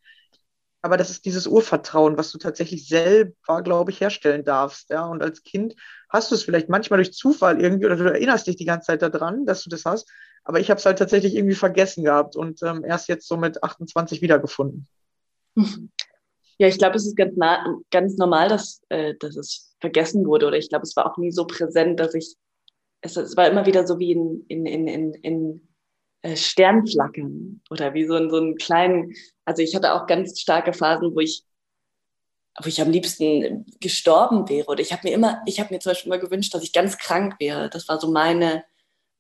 aber 0.87 0.97
das 0.97 1.11
ist 1.11 1.25
dieses 1.25 1.49
Urvertrauen, 1.49 2.17
was 2.17 2.31
du 2.31 2.39
tatsächlich 2.39 2.87
selber, 2.87 3.63
glaube 3.63 3.91
ich, 3.91 4.01
herstellen 4.01 4.45
darfst. 4.45 4.89
Ja? 4.91 5.05
Und 5.07 5.21
als 5.21 5.43
Kind 5.43 5.75
hast 6.09 6.31
du 6.31 6.37
es 6.37 6.45
vielleicht 6.45 6.69
manchmal 6.69 6.99
durch 6.99 7.13
Zufall 7.13 7.61
irgendwie 7.61 7.87
oder 7.87 7.97
du 7.97 8.05
erinnerst 8.05 8.47
dich 8.47 8.55
die 8.55 8.65
ganze 8.65 8.87
Zeit 8.87 9.03
daran, 9.03 9.47
dass 9.47 9.65
du 9.65 9.69
das 9.69 9.85
hast. 9.85 10.09
Aber 10.45 10.61
ich 10.61 10.71
habe 10.71 10.79
es 10.79 10.87
halt 10.87 11.01
tatsächlich 11.01 11.35
irgendwie 11.35 11.57
vergessen 11.57 12.05
gehabt 12.05 12.37
und 12.37 12.63
ähm, 12.63 12.85
erst 12.85 13.09
jetzt 13.09 13.27
so 13.27 13.37
mit 13.37 13.63
28 13.63 14.23
wiedergefunden. 14.23 14.87
Ja, 16.59 16.69
ich 16.69 16.79
glaube, 16.79 16.97
es 16.97 17.07
ist 17.07 17.19
ganz, 17.19 17.35
ganz 17.91 18.17
normal, 18.17 18.49
dass, 18.49 18.81
äh, 18.89 19.13
dass 19.21 19.37
es 19.37 19.77
vergessen 19.79 20.25
wurde. 20.25 20.47
Oder 20.47 20.57
ich 20.57 20.71
glaube, 20.71 20.85
es 20.85 20.97
war 20.97 21.05
auch 21.05 21.19
nie 21.19 21.31
so 21.31 21.47
präsent, 21.47 22.01
dass 22.01 22.15
ich, 22.15 22.35
es, 23.03 23.15
es 23.19 23.37
war 23.37 23.47
immer 23.47 23.67
wieder 23.67 23.87
so 23.87 23.99
wie 23.99 24.13
in, 24.13 24.43
in, 24.49 24.65
in, 24.65 24.89
in, 24.89 25.13
in 25.13 25.69
äh, 26.27 26.37
Sternflackern 26.37 27.61
oder 27.71 27.95
wie 27.95 28.05
so, 28.05 28.29
so 28.29 28.37
einen 28.37 28.57
kleinen, 28.57 29.15
also 29.45 29.63
ich 29.63 29.77
hatte 29.77 29.95
auch 29.95 30.07
ganz 30.07 30.41
starke 30.41 30.73
Phasen, 30.73 31.15
wo 31.15 31.21
ich, 31.21 31.45
wo 32.61 32.69
ich 32.69 32.81
am 32.81 32.91
liebsten 32.91 33.65
gestorben 33.81 34.49
wäre. 34.49 34.67
Oder 34.67 34.81
ich 34.81 34.93
habe 34.93 35.03
mir 35.07 35.15
immer, 35.15 35.41
ich 35.47 35.61
habe 35.61 35.73
mir 35.73 35.79
zum 35.79 35.91
Beispiel 35.91 36.13
immer 36.13 36.21
gewünscht, 36.21 36.53
dass 36.53 36.65
ich 36.65 36.73
ganz 36.73 36.99
krank 36.99 37.37
wäre. 37.39 37.71
Das 37.71 37.89
war 37.89 38.01
so 38.01 38.11
meine, 38.11 38.65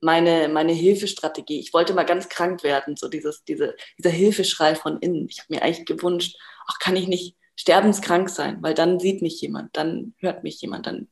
meine, 0.00 0.48
meine 0.48 0.72
Hilfestrategie. 0.72 1.60
Ich 1.60 1.72
wollte 1.72 1.94
mal 1.94 2.04
ganz 2.04 2.28
krank 2.28 2.64
werden, 2.64 2.96
so 2.96 3.08
dieses, 3.08 3.44
diese, 3.44 3.76
dieser 3.98 4.10
Hilfeschrei 4.10 4.75
von 4.75 4.98
innen. 4.98 5.28
Ich 5.28 5.38
habe 5.38 5.54
mir 5.54 5.62
eigentlich 5.62 5.86
gewünscht, 5.86 6.36
ach, 6.66 6.78
kann 6.80 6.96
ich 6.96 7.06
nicht 7.06 7.36
sterbenskrank 7.54 8.30
sein, 8.30 8.62
weil 8.62 8.75
dann 8.75 8.98
sieht 8.98 9.22
mich 9.22 9.40
jemand, 9.40 9.76
dann 9.76 10.14
hört 10.18 10.42
mich 10.42 10.60
jemand, 10.60 10.86
dann, 10.86 11.08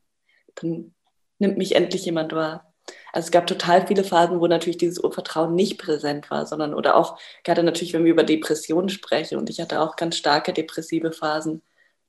dann 0.56 0.94
nimmt 1.38 1.56
mich 1.56 1.74
endlich 1.76 2.04
jemand 2.04 2.32
wahr. 2.32 2.73
Also 3.14 3.26
es 3.26 3.30
gab 3.30 3.46
total 3.46 3.86
viele 3.86 4.02
Phasen, 4.02 4.40
wo 4.40 4.48
natürlich 4.48 4.76
dieses 4.76 4.98
Urvertrauen 4.98 5.54
nicht 5.54 5.78
präsent 5.78 6.30
war, 6.32 6.46
sondern 6.46 6.74
oder 6.74 6.96
auch 6.96 7.16
gerade 7.44 7.62
natürlich, 7.62 7.92
wenn 7.92 8.04
wir 8.04 8.10
über 8.10 8.24
Depressionen 8.24 8.88
sprechen 8.88 9.38
und 9.38 9.48
ich 9.50 9.60
hatte 9.60 9.80
auch 9.80 9.94
ganz 9.94 10.16
starke 10.16 10.52
depressive 10.52 11.12
Phasen. 11.12 11.62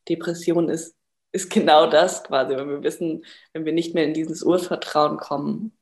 Depression 0.10 0.68
ist, 0.68 0.96
ist 1.32 1.52
genau 1.52 1.88
das 1.88 2.24
quasi, 2.24 2.56
wenn 2.58 2.70
wir 2.70 2.82
wissen, 2.84 3.24
wenn 3.54 3.66
wir 3.66 3.74
nicht 3.74 3.94
mehr 3.94 4.06
in 4.06 4.16
dieses 4.16 4.42
Urvertrauen 4.42 5.18
kommen. 5.18 5.78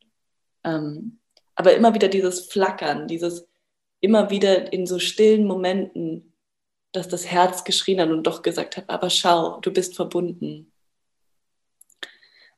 Ähm, 0.65 1.20
aber 1.56 1.74
immer 1.74 1.94
wieder 1.94 2.10
dieses 2.10 2.48
Flackern, 2.48 3.08
dieses 3.08 3.48
immer 4.01 4.30
wieder 4.30 4.74
in 4.74 4.86
so 4.86 5.00
stillen 5.00 5.48
Momenten, 5.48 6.34
dass 6.92 7.08
das 7.08 7.25
Herz 7.27 7.63
geschrien 7.63 8.01
hat 8.01 8.10
und 8.10 8.24
doch 8.24 8.42
gesagt 8.42 8.75
hat, 8.75 8.89
aber 8.89 9.10
schau, 9.10 9.62
du 9.62 9.72
bist 9.72 9.96
verbunden. 9.96 10.73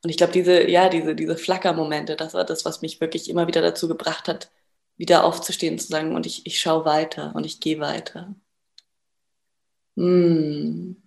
Und 0.05 0.09
ich 0.09 0.17
glaube, 0.17 0.33
diese, 0.33 0.69
ja, 0.69 0.87
diese, 0.87 1.15
diese 1.15 1.35
Flackermomente, 1.35 2.15
das 2.15 2.35
war 2.35 2.45
das, 2.45 2.63
was 2.63 2.83
mich 2.83 3.01
wirklich 3.01 3.27
immer 3.27 3.47
wieder 3.47 3.63
dazu 3.63 3.87
gebracht 3.87 4.27
hat, 4.27 4.51
wieder 4.97 5.23
aufzustehen, 5.23 5.79
zu 5.79 5.87
sagen, 5.87 6.15
und 6.15 6.27
ich, 6.27 6.45
ich 6.45 6.59
schaue 6.59 6.85
weiter 6.85 7.33
und 7.33 7.43
ich 7.43 7.59
gehe 7.59 7.79
weiter. 7.79 8.35
Hm. 9.97 11.01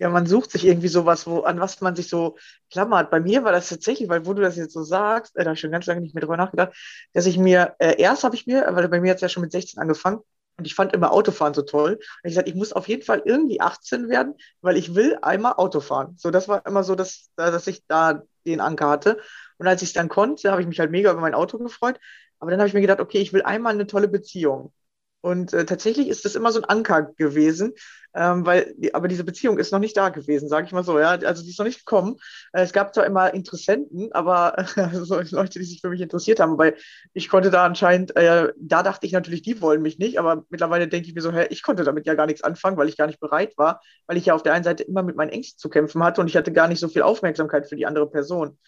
Ja, 0.00 0.08
man 0.10 0.26
sucht 0.26 0.50
sich 0.50 0.66
irgendwie 0.66 0.88
sowas, 0.88 1.24
wo, 1.24 1.42
an 1.42 1.60
was 1.60 1.80
man 1.82 1.94
sich 1.94 2.08
so 2.08 2.36
klammert. 2.68 3.12
Bei 3.12 3.20
mir 3.20 3.44
war 3.44 3.52
das 3.52 3.68
tatsächlich, 3.68 4.08
weil 4.08 4.26
wo 4.26 4.34
du 4.34 4.42
das 4.42 4.56
jetzt 4.56 4.72
so 4.72 4.82
sagst, 4.82 5.36
äh, 5.36 5.44
da 5.44 5.50
habe 5.50 5.54
ich 5.54 5.60
schon 5.60 5.70
ganz 5.70 5.86
lange 5.86 6.00
nicht 6.00 6.16
mehr 6.16 6.22
drüber 6.22 6.36
nachgedacht, 6.36 6.74
dass 7.12 7.26
ich 7.26 7.38
mir, 7.38 7.76
äh, 7.78 7.94
erst 8.00 8.24
habe 8.24 8.34
ich 8.34 8.48
mir, 8.48 8.66
weil 8.70 8.88
bei 8.88 9.00
mir 9.00 9.10
hat 9.10 9.18
es 9.18 9.22
ja 9.22 9.28
schon 9.28 9.42
mit 9.42 9.52
16 9.52 9.80
angefangen, 9.80 10.18
und 10.58 10.66
ich 10.66 10.74
fand 10.74 10.92
immer 10.92 11.12
Autofahren 11.12 11.54
so 11.54 11.62
toll. 11.62 11.94
Und 11.94 12.28
ich 12.28 12.34
sagte, 12.34 12.50
ich 12.50 12.56
muss 12.56 12.72
auf 12.72 12.88
jeden 12.88 13.02
Fall 13.02 13.22
irgendwie 13.24 13.60
18 13.60 14.08
werden, 14.08 14.34
weil 14.60 14.76
ich 14.76 14.94
will 14.94 15.18
einmal 15.22 15.54
Auto 15.54 15.80
fahren. 15.80 16.14
So, 16.18 16.30
das 16.30 16.48
war 16.48 16.64
immer 16.66 16.84
so, 16.84 16.94
dass, 16.94 17.30
dass 17.36 17.66
ich 17.66 17.86
da 17.86 18.22
den 18.46 18.60
Anker 18.60 18.88
hatte. 18.88 19.18
Und 19.58 19.66
als 19.66 19.82
ich 19.82 19.90
es 19.90 19.94
dann 19.94 20.08
konnte, 20.08 20.50
habe 20.50 20.60
ich 20.60 20.68
mich 20.68 20.80
halt 20.80 20.90
mega 20.90 21.10
über 21.10 21.20
mein 21.20 21.34
Auto 21.34 21.58
gefreut. 21.58 21.98
Aber 22.38 22.50
dann 22.50 22.60
habe 22.60 22.68
ich 22.68 22.74
mir 22.74 22.80
gedacht, 22.80 23.00
okay, 23.00 23.18
ich 23.18 23.32
will 23.32 23.42
einmal 23.42 23.72
eine 23.72 23.86
tolle 23.86 24.08
Beziehung. 24.08 24.72
Und 25.22 25.54
äh, 25.54 25.64
tatsächlich 25.64 26.08
ist 26.08 26.24
das 26.24 26.34
immer 26.34 26.50
so 26.50 26.60
ein 26.60 26.64
Anker 26.64 27.02
gewesen, 27.16 27.74
ähm, 28.14 28.44
weil, 28.44 28.74
aber 28.92 29.06
diese 29.06 29.22
Beziehung 29.22 29.56
ist 29.58 29.72
noch 29.72 29.78
nicht 29.78 29.96
da 29.96 30.08
gewesen, 30.08 30.48
sage 30.48 30.66
ich 30.66 30.72
mal 30.72 30.82
so, 30.82 30.98
ja. 30.98 31.10
Also 31.10 31.44
die 31.44 31.50
ist 31.50 31.58
noch 31.58 31.64
nicht 31.64 31.78
gekommen. 31.78 32.16
Äh, 32.52 32.62
es 32.62 32.72
gab 32.72 32.92
zwar 32.92 33.06
immer 33.06 33.32
Interessenten, 33.32 34.12
aber 34.12 34.58
also 34.76 35.20
Leute, 35.30 35.60
die 35.60 35.64
sich 35.64 35.80
für 35.80 35.90
mich 35.90 36.00
interessiert 36.00 36.40
haben, 36.40 36.58
weil 36.58 36.76
ich 37.14 37.28
konnte 37.28 37.50
da 37.50 37.64
anscheinend, 37.64 38.16
äh, 38.16 38.52
da 38.58 38.82
dachte 38.82 39.06
ich 39.06 39.12
natürlich, 39.12 39.42
die 39.42 39.60
wollen 39.62 39.80
mich 39.80 39.98
nicht, 39.98 40.18
aber 40.18 40.44
mittlerweile 40.50 40.88
denke 40.88 41.08
ich 41.08 41.14
mir 41.14 41.22
so, 41.22 41.32
hä, 41.32 41.46
ich 41.50 41.62
konnte 41.62 41.84
damit 41.84 42.04
ja 42.04 42.14
gar 42.14 42.26
nichts 42.26 42.42
anfangen, 42.42 42.76
weil 42.76 42.88
ich 42.88 42.96
gar 42.96 43.06
nicht 43.06 43.20
bereit 43.20 43.56
war, 43.56 43.80
weil 44.06 44.16
ich 44.16 44.26
ja 44.26 44.34
auf 44.34 44.42
der 44.42 44.54
einen 44.54 44.64
Seite 44.64 44.82
immer 44.82 45.04
mit 45.04 45.14
meinen 45.14 45.30
Ängsten 45.30 45.58
zu 45.58 45.68
kämpfen 45.68 46.02
hatte 46.02 46.20
und 46.20 46.26
ich 46.26 46.36
hatte 46.36 46.52
gar 46.52 46.66
nicht 46.66 46.80
so 46.80 46.88
viel 46.88 47.02
Aufmerksamkeit 47.02 47.68
für 47.68 47.76
die 47.76 47.86
andere 47.86 48.10
Person. 48.10 48.58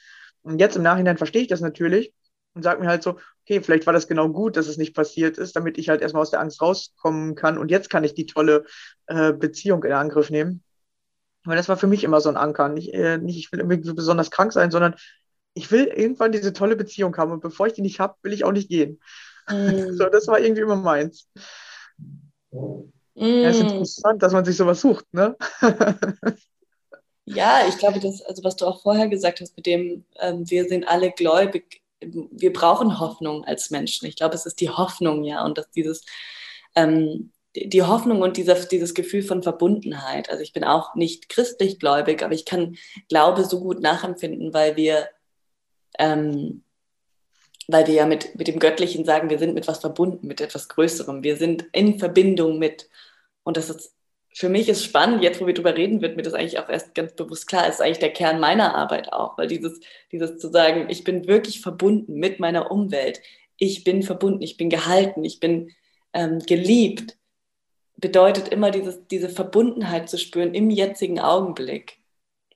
Und 0.42 0.60
jetzt 0.60 0.76
im 0.76 0.82
Nachhinein 0.82 1.18
verstehe 1.18 1.42
ich 1.42 1.48
das 1.48 1.60
natürlich 1.60 2.14
und 2.54 2.62
sage 2.62 2.80
mir 2.80 2.88
halt 2.88 3.02
so, 3.02 3.18
okay, 3.42 3.60
vielleicht 3.60 3.86
war 3.86 3.92
das 3.92 4.08
genau 4.08 4.28
gut, 4.28 4.56
dass 4.56 4.68
es 4.68 4.76
nicht 4.76 4.94
passiert 4.94 5.38
ist, 5.38 5.56
damit 5.56 5.76
ich 5.76 5.88
halt 5.88 6.00
erstmal 6.00 6.22
aus 6.22 6.30
der 6.30 6.40
Angst 6.40 6.62
rauskommen 6.62 7.34
kann 7.34 7.58
und 7.58 7.70
jetzt 7.70 7.90
kann 7.90 8.04
ich 8.04 8.14
die 8.14 8.26
tolle 8.26 8.64
äh, 9.06 9.32
Beziehung 9.32 9.84
in 9.84 9.92
Angriff 9.92 10.30
nehmen. 10.30 10.62
Weil 11.44 11.56
das 11.56 11.68
war 11.68 11.76
für 11.76 11.86
mich 11.86 12.04
immer 12.04 12.20
so 12.20 12.30
ein 12.30 12.38
Anker. 12.38 12.70
Nicht, 12.70 12.94
äh, 12.94 13.18
nicht 13.18 13.38
ich 13.38 13.52
will 13.52 13.60
irgendwie 13.60 13.82
so 13.82 13.94
besonders 13.94 14.30
krank 14.30 14.52
sein, 14.52 14.70
sondern 14.70 14.94
ich 15.52 15.70
will 15.70 15.84
irgendwann 15.84 16.32
diese 16.32 16.52
tolle 16.52 16.74
Beziehung 16.74 17.16
haben 17.16 17.32
und 17.32 17.40
bevor 17.40 17.66
ich 17.66 17.74
die 17.74 17.82
nicht 17.82 18.00
habe, 18.00 18.16
will 18.22 18.32
ich 18.32 18.44
auch 18.44 18.52
nicht 18.52 18.68
gehen. 18.68 19.00
Mm. 19.48 19.92
so, 19.92 20.08
das 20.08 20.26
war 20.26 20.40
irgendwie 20.40 20.62
immer 20.62 20.76
meins. 20.76 21.28
Mm. 22.50 22.90
Ja, 23.14 23.50
ist 23.50 23.60
interessant, 23.60 24.22
dass 24.22 24.32
man 24.32 24.44
sich 24.44 24.56
sowas 24.56 24.80
sucht, 24.80 25.06
ne? 25.12 25.36
ja, 27.26 27.60
ich 27.68 27.78
glaube, 27.78 28.00
dass, 28.00 28.22
also 28.22 28.42
was 28.42 28.56
du 28.56 28.66
auch 28.66 28.82
vorher 28.82 29.08
gesagt 29.08 29.40
hast, 29.40 29.56
mit 29.56 29.66
dem, 29.66 30.04
ähm, 30.18 30.50
wir 30.50 30.64
sind 30.68 30.88
alle 30.88 31.12
gläubig, 31.12 31.80
wir 32.00 32.52
brauchen 32.52 33.00
Hoffnung 33.00 33.44
als 33.44 33.70
Menschen. 33.70 34.06
Ich 34.06 34.16
glaube, 34.16 34.34
es 34.34 34.46
ist 34.46 34.60
die 34.60 34.70
Hoffnung, 34.70 35.24
ja, 35.24 35.44
und 35.44 35.58
dass 35.58 35.70
dieses, 35.70 36.04
ähm, 36.74 37.32
die 37.56 37.82
Hoffnung 37.82 38.20
und 38.22 38.36
dieser, 38.36 38.54
dieses 38.54 38.94
Gefühl 38.94 39.22
von 39.22 39.42
Verbundenheit. 39.42 40.28
Also 40.28 40.42
ich 40.42 40.52
bin 40.52 40.64
auch 40.64 40.94
nicht 40.94 41.28
christlich 41.28 41.78
gläubig, 41.78 42.22
aber 42.22 42.34
ich 42.34 42.44
kann 42.44 42.76
Glaube 43.08 43.44
so 43.44 43.60
gut 43.60 43.80
nachempfinden, 43.80 44.52
weil 44.52 44.76
wir, 44.76 45.08
ähm, 45.98 46.64
weil 47.68 47.86
wir 47.86 47.94
ja 47.94 48.06
mit, 48.06 48.34
mit 48.36 48.48
dem 48.48 48.58
Göttlichen 48.58 49.04
sagen, 49.04 49.30
wir 49.30 49.38
sind 49.38 49.54
mit 49.54 49.68
was 49.68 49.78
verbunden, 49.78 50.26
mit 50.26 50.40
etwas 50.40 50.68
Größerem. 50.68 51.22
Wir 51.22 51.36
sind 51.36 51.66
in 51.72 51.98
Verbindung 51.98 52.58
mit, 52.58 52.88
und 53.44 53.56
das 53.56 53.70
ist 53.70 53.94
für 54.36 54.48
mich 54.48 54.68
ist 54.68 54.84
spannend, 54.84 55.22
jetzt 55.22 55.40
wo 55.40 55.46
wir 55.46 55.54
drüber 55.54 55.76
reden, 55.76 56.02
wird 56.02 56.16
mir 56.16 56.22
das 56.22 56.34
eigentlich 56.34 56.58
auch 56.58 56.68
erst 56.68 56.94
ganz 56.94 57.14
bewusst 57.14 57.46
klar, 57.46 57.68
ist 57.68 57.80
eigentlich 57.80 58.00
der 58.00 58.12
Kern 58.12 58.40
meiner 58.40 58.74
Arbeit 58.74 59.12
auch, 59.12 59.38
weil 59.38 59.46
dieses, 59.46 59.78
dieses 60.10 60.38
zu 60.38 60.50
sagen, 60.50 60.86
ich 60.90 61.04
bin 61.04 61.28
wirklich 61.28 61.60
verbunden 61.60 62.14
mit 62.14 62.40
meiner 62.40 62.72
Umwelt, 62.72 63.22
ich 63.58 63.84
bin 63.84 64.02
verbunden, 64.02 64.42
ich 64.42 64.56
bin 64.56 64.70
gehalten, 64.70 65.24
ich 65.24 65.38
bin 65.38 65.70
ähm, 66.12 66.40
geliebt, 66.40 67.16
bedeutet 67.96 68.48
immer 68.48 68.72
dieses, 68.72 69.06
diese 69.06 69.28
Verbundenheit 69.28 70.10
zu 70.10 70.18
spüren 70.18 70.52
im 70.52 70.68
jetzigen 70.68 71.20
Augenblick. 71.20 71.98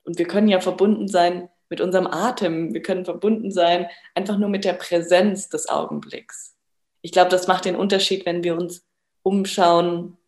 Und 0.02 0.18
wir 0.18 0.26
können 0.26 0.48
ja 0.48 0.60
verbunden 0.60 1.06
sein 1.06 1.48
mit 1.68 1.80
unserem 1.80 2.08
Atem, 2.08 2.74
wir 2.74 2.82
können 2.82 3.04
verbunden 3.04 3.52
sein 3.52 3.86
einfach 4.16 4.36
nur 4.36 4.48
mit 4.48 4.64
der 4.64 4.72
Präsenz 4.72 5.48
des 5.48 5.68
Augenblicks. 5.68 6.56
Ich 7.02 7.12
glaube, 7.12 7.30
das 7.30 7.46
macht 7.46 7.66
den 7.66 7.76
Unterschied, 7.76 8.26
wenn 8.26 8.42
wir 8.42 8.56
uns 8.56 8.84
umschauen, 9.22 10.18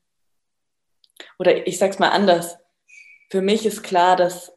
oder 1.39 1.67
ich 1.67 1.79
sage 1.79 1.93
es 1.93 1.99
mal 1.99 2.11
anders, 2.11 2.57
für 3.31 3.43
mich 3.43 3.67
ist 3.67 3.83
klar, 3.83 4.17
dass 4.17 4.53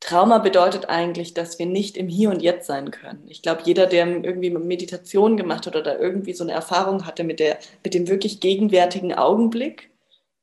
Trauma 0.00 0.38
bedeutet 0.38 0.88
eigentlich, 0.88 1.34
dass 1.34 1.58
wir 1.58 1.66
nicht 1.66 1.96
im 1.96 2.08
Hier 2.08 2.30
und 2.30 2.40
Jetzt 2.40 2.66
sein 2.66 2.90
können. 2.90 3.24
Ich 3.26 3.42
glaube, 3.42 3.62
jeder, 3.64 3.86
der 3.86 4.06
irgendwie 4.06 4.50
Meditation 4.50 5.36
gemacht 5.36 5.66
hat 5.66 5.76
oder 5.76 5.98
irgendwie 5.98 6.34
so 6.34 6.44
eine 6.44 6.52
Erfahrung 6.52 7.04
hatte 7.04 7.24
mit, 7.24 7.40
der, 7.40 7.58
mit 7.82 7.94
dem 7.94 8.06
wirklich 8.08 8.40
gegenwärtigen 8.40 9.12
Augenblick, 9.12 9.90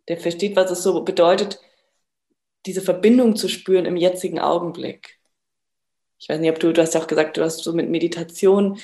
der 0.07 0.17
versteht, 0.17 0.55
was 0.55 0.71
es 0.71 0.83
so 0.83 1.03
bedeutet, 1.03 1.59
diese 2.65 2.81
Verbindung 2.81 3.35
zu 3.35 3.47
spüren 3.47 3.85
im 3.85 3.95
jetzigen 3.95 4.39
Augenblick. 4.39 5.19
Ich 6.19 6.29
weiß 6.29 6.39
nicht, 6.39 6.51
ob 6.51 6.59
du, 6.59 6.73
du 6.73 6.81
hast 6.81 6.93
ja 6.93 7.01
auch 7.01 7.07
gesagt, 7.07 7.37
du 7.37 7.43
hast 7.43 7.63
so 7.63 7.73
mit 7.73 7.89
Meditation 7.89 8.77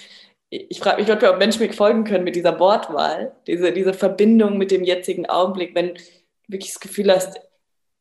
ich 0.52 0.80
frage 0.80 1.02
mich, 1.02 1.12
ob 1.12 1.38
Menschen 1.38 1.66
mir 1.66 1.74
folgen 1.74 2.04
können 2.04 2.26
mit 2.26 2.36
dieser 2.36 2.60
Wortwahl, 2.60 3.34
diese, 3.48 3.72
diese 3.72 3.94
Verbindung 3.94 4.58
mit 4.58 4.70
dem 4.70 4.84
jetzigen 4.84 5.26
Augenblick, 5.26 5.74
wenn 5.74 5.96
du 5.96 6.02
wirklich 6.50 6.74
das 6.74 6.82
Gefühl 6.82 7.10
hast, 7.10 7.40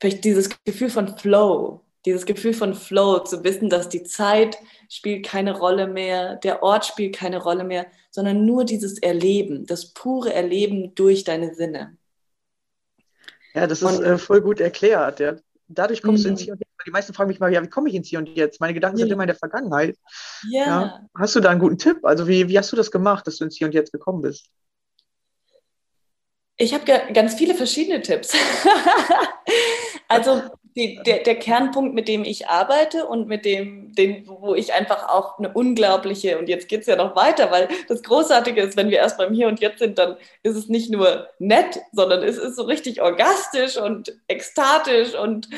vielleicht 0.00 0.24
dieses 0.24 0.50
Gefühl 0.64 0.90
von 0.90 1.16
Flow, 1.16 1.82
dieses 2.04 2.26
Gefühl 2.26 2.52
von 2.52 2.74
Flow, 2.74 3.20
zu 3.20 3.44
wissen, 3.44 3.70
dass 3.70 3.88
die 3.88 4.02
Zeit 4.02 4.58
spielt 4.88 5.24
keine 5.24 5.56
Rolle 5.56 5.86
mehr, 5.86 6.36
der 6.36 6.64
Ort 6.64 6.86
spielt 6.86 7.14
keine 7.14 7.40
Rolle 7.40 7.62
mehr, 7.62 7.86
sondern 8.10 8.44
nur 8.44 8.64
dieses 8.64 8.98
Erleben, 8.98 9.64
das 9.66 9.94
pure 9.94 10.34
Erleben 10.34 10.92
durch 10.96 11.22
deine 11.22 11.54
Sinne. 11.54 11.96
Ja, 13.54 13.68
das 13.68 13.82
ist 13.82 14.00
äh, 14.00 14.18
voll 14.18 14.40
gut 14.40 14.58
erklärt. 14.60 15.20
Ja 15.20 15.36
dadurch 15.70 16.02
kommst 16.02 16.24
du 16.24 16.28
ins 16.28 16.40
mhm. 16.42 16.44
Hier 16.44 16.52
und. 16.54 16.62
Die 16.86 16.90
meisten 16.90 17.12
fragen 17.12 17.28
mich 17.28 17.40
mal, 17.40 17.52
ja, 17.52 17.62
wie 17.62 17.68
komme 17.68 17.88
ich 17.88 17.94
ins 17.94 18.08
Hier 18.08 18.18
und 18.18 18.28
Jetzt? 18.28 18.60
Meine 18.60 18.74
Gedanken 18.74 18.98
ja. 18.98 19.04
sind 19.04 19.12
immer 19.12 19.24
in 19.24 19.28
der 19.28 19.36
Vergangenheit. 19.36 19.96
Ja. 20.50 20.64
ja. 20.64 21.00
Hast 21.16 21.34
du 21.34 21.40
da 21.40 21.50
einen 21.50 21.60
guten 21.60 21.78
Tipp? 21.78 21.98
Also 22.04 22.26
wie, 22.26 22.48
wie 22.48 22.58
hast 22.58 22.72
du 22.72 22.76
das 22.76 22.90
gemacht, 22.90 23.26
dass 23.26 23.36
du 23.36 23.44
ins 23.44 23.56
Hier 23.56 23.66
und 23.66 23.74
Jetzt 23.74 23.92
gekommen 23.92 24.22
bist? 24.22 24.50
Ich 26.56 26.74
habe 26.74 26.84
ganz 27.14 27.34
viele 27.34 27.54
verschiedene 27.54 28.02
Tipps. 28.02 28.34
also 30.08 30.42
die, 30.76 31.00
der, 31.04 31.20
der, 31.20 31.36
Kernpunkt, 31.36 31.94
mit 31.94 32.06
dem 32.06 32.22
ich 32.22 32.48
arbeite 32.48 33.06
und 33.06 33.26
mit 33.26 33.44
dem, 33.44 33.92
den, 33.94 34.26
wo 34.28 34.54
ich 34.54 34.72
einfach 34.72 35.08
auch 35.08 35.38
eine 35.38 35.52
unglaubliche, 35.52 36.38
und 36.38 36.48
jetzt 36.48 36.68
geht 36.68 36.82
es 36.82 36.86
ja 36.86 36.96
noch 36.96 37.16
weiter, 37.16 37.50
weil 37.50 37.68
das 37.88 38.02
Großartige 38.02 38.60
ist, 38.60 38.76
wenn 38.76 38.90
wir 38.90 38.98
erst 38.98 39.18
beim 39.18 39.32
Hier 39.32 39.48
und 39.48 39.60
Jetzt 39.60 39.78
sind, 39.78 39.98
dann 39.98 40.16
ist 40.42 40.54
es 40.54 40.68
nicht 40.68 40.90
nur 40.90 41.28
nett, 41.38 41.80
sondern 41.92 42.22
es 42.22 42.36
ist 42.36 42.56
so 42.56 42.64
richtig 42.64 43.00
orgastisch 43.00 43.78
und 43.78 44.16
ekstatisch 44.28 45.14
und 45.14 45.48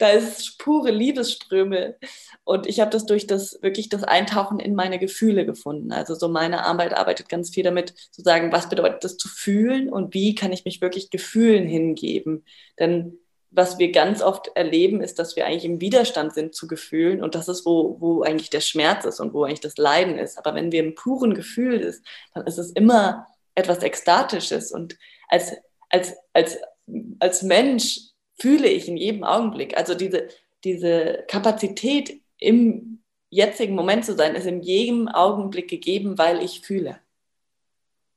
da 0.00 0.08
ist 0.08 0.56
pure 0.58 0.90
Liebesströme. 0.90 1.96
Und 2.44 2.66
ich 2.66 2.80
habe 2.80 2.90
das 2.90 3.04
durch 3.04 3.26
das 3.26 3.58
wirklich 3.60 3.90
das 3.90 4.02
Eintauchen 4.02 4.58
in 4.58 4.74
meine 4.74 4.98
Gefühle 4.98 5.44
gefunden. 5.44 5.92
Also 5.92 6.14
so 6.14 6.28
meine 6.28 6.64
Arbeit 6.64 6.94
arbeitet 6.94 7.28
ganz 7.28 7.50
viel 7.50 7.64
damit, 7.64 7.92
zu 8.10 8.22
sagen, 8.22 8.50
was 8.50 8.70
bedeutet 8.70 9.04
das 9.04 9.18
zu 9.18 9.28
fühlen 9.28 9.90
und 9.90 10.14
wie 10.14 10.34
kann 10.34 10.52
ich 10.52 10.64
mich 10.64 10.80
wirklich 10.80 11.10
Gefühlen 11.10 11.66
hingeben. 11.66 12.46
Denn 12.78 13.18
was 13.50 13.78
wir 13.78 13.92
ganz 13.92 14.22
oft 14.22 14.50
erleben, 14.54 15.02
ist, 15.02 15.18
dass 15.18 15.36
wir 15.36 15.44
eigentlich 15.44 15.66
im 15.66 15.82
Widerstand 15.82 16.32
sind 16.32 16.54
zu 16.54 16.66
Gefühlen 16.66 17.22
und 17.22 17.34
das 17.34 17.48
ist, 17.48 17.66
wo, 17.66 18.00
wo 18.00 18.22
eigentlich 18.22 18.48
der 18.48 18.60
Schmerz 18.60 19.04
ist 19.04 19.20
und 19.20 19.34
wo 19.34 19.44
eigentlich 19.44 19.60
das 19.60 19.76
Leiden 19.76 20.18
ist. 20.18 20.38
Aber 20.38 20.54
wenn 20.54 20.72
wir 20.72 20.80
im 20.82 20.94
puren 20.94 21.34
Gefühl 21.34 21.78
ist, 21.78 22.02
dann 22.32 22.46
ist 22.46 22.58
es 22.58 22.70
immer 22.70 23.26
etwas 23.54 23.82
Ekstatisches 23.82 24.72
und 24.72 24.96
als, 25.28 25.52
als, 25.90 26.14
als, 26.32 26.56
als 27.18 27.42
Mensch 27.42 28.09
fühle 28.40 28.68
ich 28.68 28.88
in 28.88 28.96
jedem 28.96 29.22
Augenblick. 29.22 29.76
Also 29.76 29.94
diese, 29.94 30.28
diese 30.64 31.24
Kapazität 31.28 32.20
im 32.38 33.02
jetzigen 33.28 33.74
Moment 33.74 34.04
zu 34.04 34.16
sein, 34.16 34.34
ist 34.34 34.46
in 34.46 34.62
jedem 34.62 35.08
Augenblick 35.08 35.68
gegeben, 35.68 36.18
weil 36.18 36.42
ich 36.42 36.62
fühle. 36.62 36.98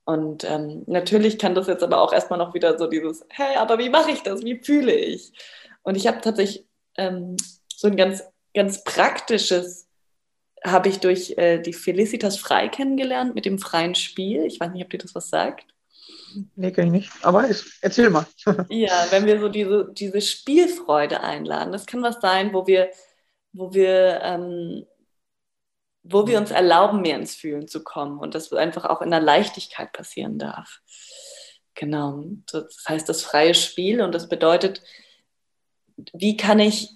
Und 0.05 0.43
ähm, 0.43 0.83
natürlich 0.87 1.37
kann 1.37 1.55
das 1.55 1.67
jetzt 1.67 1.83
aber 1.83 2.01
auch 2.01 2.11
erstmal 2.11 2.39
noch 2.39 2.53
wieder 2.53 2.77
so 2.77 2.87
dieses, 2.87 3.25
hey, 3.29 3.55
aber 3.55 3.77
wie 3.79 3.89
mache 3.89 4.11
ich 4.11 4.21
das? 4.21 4.43
Wie 4.43 4.59
fühle 4.59 4.93
ich? 4.93 5.31
Und 5.83 5.95
ich 5.95 6.07
habe 6.07 6.19
tatsächlich 6.21 6.65
ähm, 6.97 7.37
so 7.73 7.87
ein 7.87 7.95
ganz, 7.95 8.23
ganz 8.53 8.83
praktisches, 8.83 9.87
habe 10.65 10.89
ich 10.89 10.99
durch 10.99 11.37
äh, 11.37 11.59
die 11.59 11.73
Felicitas 11.73 12.37
Frei 12.37 12.69
kennengelernt 12.69 13.35
mit 13.35 13.45
dem 13.45 13.59
freien 13.59 13.95
Spiel. 13.95 14.45
Ich 14.45 14.59
weiß 14.59 14.71
nicht, 14.71 14.83
ob 14.83 14.89
dir 14.89 14.97
das 14.97 15.15
was 15.15 15.29
sagt. 15.29 15.72
Nee, 16.55 16.71
kann 16.71 16.87
ich 16.87 16.91
nicht. 16.91 17.11
Aber 17.21 17.49
ich, 17.49 17.63
erzähl 17.81 18.09
mal. 18.09 18.25
ja, 18.69 19.07
wenn 19.09 19.25
wir 19.25 19.39
so 19.39 19.49
diese, 19.49 19.91
diese 19.93 20.21
Spielfreude 20.21 21.21
einladen, 21.21 21.71
das 21.71 21.85
kann 21.85 22.01
was 22.01 22.19
sein, 22.21 22.53
wo 22.53 22.67
wir, 22.67 22.89
wo 23.51 23.73
wir 23.73 24.19
ähm, 24.21 24.85
wo 26.03 26.27
wir 26.27 26.37
uns 26.37 26.51
erlauben, 26.51 27.01
mehr 27.01 27.15
ins 27.15 27.35
Fühlen 27.35 27.67
zu 27.67 27.83
kommen 27.83 28.19
und 28.19 28.35
das 28.35 28.51
einfach 28.51 28.85
auch 28.85 29.01
in 29.01 29.11
der 29.11 29.21
Leichtigkeit 29.21 29.93
passieren 29.93 30.37
darf. 30.37 30.81
Genau, 31.75 32.25
das 32.51 32.83
heißt 32.87 33.07
das 33.09 33.23
freie 33.23 33.55
Spiel 33.55 34.01
und 34.01 34.13
das 34.13 34.27
bedeutet, 34.27 34.83
wie 36.13 36.37
kann 36.37 36.59
ich 36.59 36.89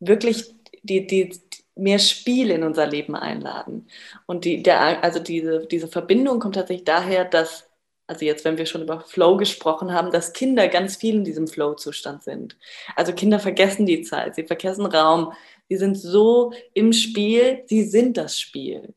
wirklich 0.00 0.52
die, 0.82 1.06
die, 1.06 1.40
mehr 1.74 1.98
Spiel 1.98 2.50
in 2.50 2.64
unser 2.64 2.86
Leben 2.86 3.14
einladen. 3.14 3.88
Und 4.26 4.44
die, 4.44 4.62
der, 4.62 5.02
also 5.02 5.20
diese, 5.20 5.66
diese 5.66 5.88
Verbindung 5.88 6.40
kommt 6.40 6.56
tatsächlich 6.56 6.84
daher, 6.84 7.24
dass, 7.24 7.70
also 8.06 8.24
jetzt, 8.24 8.44
wenn 8.44 8.58
wir 8.58 8.66
schon 8.66 8.82
über 8.82 9.00
Flow 9.00 9.36
gesprochen 9.36 9.92
haben, 9.92 10.10
dass 10.10 10.32
Kinder 10.32 10.68
ganz 10.68 10.96
viel 10.96 11.14
in 11.16 11.24
diesem 11.24 11.46
Flow-Zustand 11.46 12.22
sind. 12.22 12.58
Also 12.96 13.12
Kinder 13.12 13.38
vergessen 13.38 13.86
die 13.86 14.02
Zeit, 14.02 14.34
sie 14.34 14.44
vergessen 14.44 14.86
Raum, 14.86 15.32
Sie 15.72 15.78
sind 15.78 15.94
so 15.94 16.52
im 16.74 16.92
Spiel, 16.92 17.62
sie 17.66 17.84
sind 17.84 18.18
das 18.18 18.38
Spiel. 18.38 18.92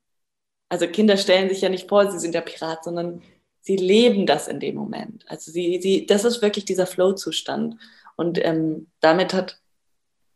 Also 0.68 0.88
Kinder 0.88 1.16
stellen 1.16 1.48
sich 1.48 1.62
ja 1.62 1.70
nicht 1.70 1.88
vor, 1.88 2.12
sie 2.12 2.20
sind 2.20 2.36
der 2.36 2.42
Pirat, 2.42 2.84
sondern 2.84 3.22
sie 3.62 3.78
leben 3.78 4.26
das 4.26 4.50
in 4.50 4.60
dem 4.60 4.76
Moment. 4.76 5.24
Also 5.30 5.52
sie, 5.52 5.80
sie, 5.82 6.06
das 6.06 6.26
ist 6.26 6.42
wirklich 6.42 6.66
dieser 6.66 6.86
Flow-Zustand. 6.86 7.78
Und 8.18 8.44
ähm, 8.44 8.88
damit 9.00 9.34
hat 9.34 9.62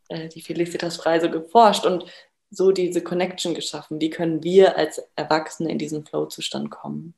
äh, 0.07 0.29
die 0.29 0.41
Felicitas 0.41 0.95
Frei 0.95 1.19
so 1.19 1.29
geforscht. 1.29 1.85
Und 1.85 2.05
so 2.51 2.71
diese 2.71 3.03
Connection 3.03 3.53
geschaffen? 3.53 3.99
Wie 3.99 4.09
können 4.09 4.41
wir 4.41 4.77
als 4.77 5.01
Erwachsene 5.17 5.69
in 5.69 5.77
diesen 5.77 6.05
Flow-Zustand 6.05 6.71
kommen? 6.71 7.15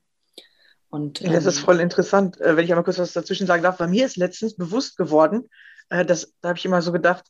Und, 0.91 1.21
ähm, 1.21 1.32
das 1.32 1.45
ist 1.45 1.60
ähm, 1.60 1.65
voll 1.65 1.80
interessant, 1.80 2.39
äh, 2.39 2.56
wenn 2.56 2.65
ich 2.65 2.71
einmal 2.71 2.84
kurz 2.84 2.99
was 2.99 3.13
dazwischen 3.13 3.47
sagen 3.47 3.63
darf. 3.63 3.77
Bei 3.77 3.88
mir 3.88 4.06
ist 4.06 4.17
letztens 4.17 4.56
bewusst 4.56 4.97
geworden, 4.97 5.49
äh, 5.89 6.06
dass, 6.06 6.34
da 6.41 6.49
habe 6.49 6.60
ich 6.60 6.65
immer 6.65 6.82
so 6.82 6.91
gedacht, 6.91 7.25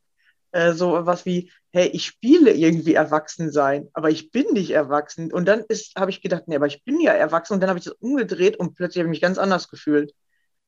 äh, 0.52 0.74
so 0.74 1.06
was 1.06 1.26
wie, 1.26 1.52
hey, 1.72 1.88
ich 1.88 2.06
spiele 2.06 2.52
irgendwie 2.52 2.96
erwachsen 2.96 3.52
sein, 3.52 3.88
aber 3.94 4.10
ich 4.10 4.32
bin 4.32 4.48
nicht 4.52 4.72
erwachsen. 4.72 5.32
Und 5.32 5.46
dann 5.46 5.64
habe 5.96 6.12
ich 6.12 6.22
gedacht, 6.22 6.44
nee, 6.48 6.56
aber 6.56 6.68
ich 6.68 6.84
bin 6.84 7.00
ja 7.00 7.14
erwachsen. 7.14 7.54
Und 7.54 7.62
dann 7.62 7.70
habe 7.70 7.80
ich 7.80 7.86
das 7.86 7.94
umgedreht 7.94 8.58
und 8.58 8.76
plötzlich 8.76 9.00
habe 9.00 9.08
ich 9.08 9.18
mich 9.18 9.22
ganz 9.22 9.38
anders 9.38 9.70
gefühlt. 9.70 10.14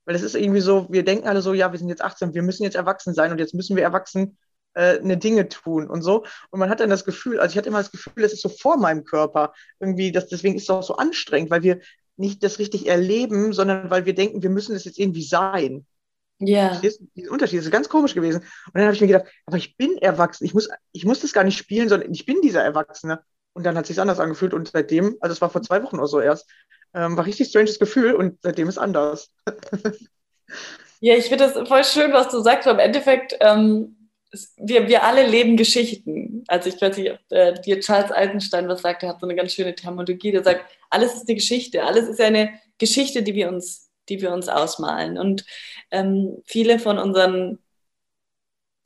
Weil 0.06 0.15
es 0.15 0.21
ist 0.21 0.36
irgendwie 0.36 0.62
so, 0.62 0.88
wir 0.91 1.03
denken 1.03 1.27
alle 1.27 1.41
so, 1.41 1.53
ja, 1.53 1.71
wir 1.71 1.79
sind 1.79 1.89
jetzt 1.89 2.03
18, 2.03 2.34
wir 2.34 2.43
müssen 2.43 2.63
jetzt 2.63 2.75
erwachsen 2.75 3.13
sein 3.13 3.32
und 3.32 3.39
jetzt 3.39 3.53
müssen 3.53 3.75
wir 3.75 3.84
erwachsen 3.84 4.38
äh, 4.75 4.99
eine 4.99 5.17
Dinge 5.17 5.49
tun 5.49 5.89
und 5.89 6.03
so. 6.03 6.25
Und 6.51 6.60
man 6.60 6.69
hat 6.69 6.79
dann 6.79 6.89
das 6.89 7.06
Gefühl, 7.06 7.39
also 7.39 7.53
ich 7.53 7.58
hatte 7.58 7.69
immer 7.69 7.79
das 7.79 7.91
Gefühl, 7.91 8.23
es 8.23 8.34
ist 8.34 8.41
so 8.41 8.49
vor 8.49 8.77
meinem 8.77 9.03
Körper. 9.03 9.53
Irgendwie, 9.79 10.12
das, 10.12 10.27
deswegen 10.27 10.56
ist 10.56 10.63
es 10.63 10.69
auch 10.69 10.84
so 10.84 10.97
anstrengend, 10.97 11.49
weil 11.49 11.63
wir 11.63 11.79
nicht 12.17 12.43
das 12.43 12.60
richtig 12.60 12.88
erleben, 12.88 13.54
sondern 13.54 13.89
weil 13.89 14.06
wir 14.06 14.13
denken, 14.13 14.43
wir 14.43 14.49
müssen 14.49 14.76
es 14.76 14.86
jetzt 14.86 14.99
irgendwie 14.99 15.23
sein. 15.23 15.86
Ja. 16.39 16.71
Yeah. 16.71 16.82
Dieser 17.15 17.32
Unterschied 17.32 17.60
das 17.60 17.65
ist 17.65 17.71
ganz 17.71 17.89
komisch 17.89 18.13
gewesen. 18.13 18.39
Und 18.41 18.76
dann 18.76 18.84
habe 18.84 18.93
ich 18.93 19.02
mir 19.02 19.08
gedacht, 19.08 19.28
aber 19.45 19.58
ich 19.58 19.78
bin 19.78 19.97
erwachsen. 19.97 20.45
Ich 20.45 20.54
muss, 20.54 20.69
ich 20.91 21.06
muss 21.06 21.21
das 21.21 21.34
gar 21.34 21.43
nicht 21.43 21.58
spielen, 21.58 21.89
sondern 21.89 22.12
ich 22.12 22.26
bin 22.26 22.41
dieser 22.41 22.63
Erwachsene. 22.63 23.21
Und 23.54 23.65
dann 23.65 23.78
hat 23.78 23.84
es 23.84 23.89
sich 23.89 24.02
anders 24.02 24.19
angefühlt. 24.19 24.54
Und 24.54 24.69
seitdem, 24.69 25.17
also 25.19 25.34
es 25.34 25.41
war 25.41 25.49
vor 25.49 25.62
zwei 25.62 25.84
Wochen 25.84 25.99
oder 25.99 26.08
so 26.08 26.19
erst, 26.19 26.49
ähm, 26.93 27.17
war 27.17 27.26
richtig 27.26 27.49
stranges 27.49 27.80
Gefühl 27.80 28.13
und 28.13 28.39
seitdem 28.41 28.67
ist 28.67 28.78
anders. 28.78 29.32
ja, 30.99 31.15
ich 31.15 31.26
finde 31.26 31.45
das 31.45 31.67
voll 31.67 31.84
schön, 31.84 32.13
was 32.13 32.30
du 32.30 32.41
sagst. 32.41 32.67
Aber 32.67 32.80
im 32.80 32.86
Endeffekt, 32.86 33.36
ähm, 33.39 34.03
wir, 34.58 34.88
wir 34.88 35.04
alle 35.04 35.28
leben 35.28 35.58
Geschichten. 35.58 36.43
Also 36.48 36.69
ich 36.69 36.82
weiß 36.82 36.98
nicht, 36.98 37.12
ob 37.12 37.19
äh, 37.30 37.54
dir 37.62 37.80
Charles 37.80 38.12
Eisenstein 38.12 38.67
was 38.67 38.82
sagt, 38.82 39.04
er 39.04 39.10
hat 39.10 39.19
so 39.19 39.28
eine 39.28 39.36
ganz 39.36 39.54
schöne 39.54 39.76
Terminologie, 39.76 40.32
der 40.32 40.43
sagt, 40.43 40.65
alles 40.89 41.13
ist 41.13 41.28
eine 41.28 41.36
Geschichte, 41.36 41.84
alles 41.84 42.08
ist 42.08 42.22
eine 42.22 42.50
Geschichte, 42.78 43.24
die 43.24 43.36
wir 43.36 43.50
uns, 43.50 43.91
die 44.10 44.22
wir 44.22 44.32
uns 44.32 44.50
ausmalen. 44.50 45.17
Und 45.17 45.46
ähm, 45.91 46.41
viele 46.46 46.80
von 46.80 46.98
unseren 46.98 47.60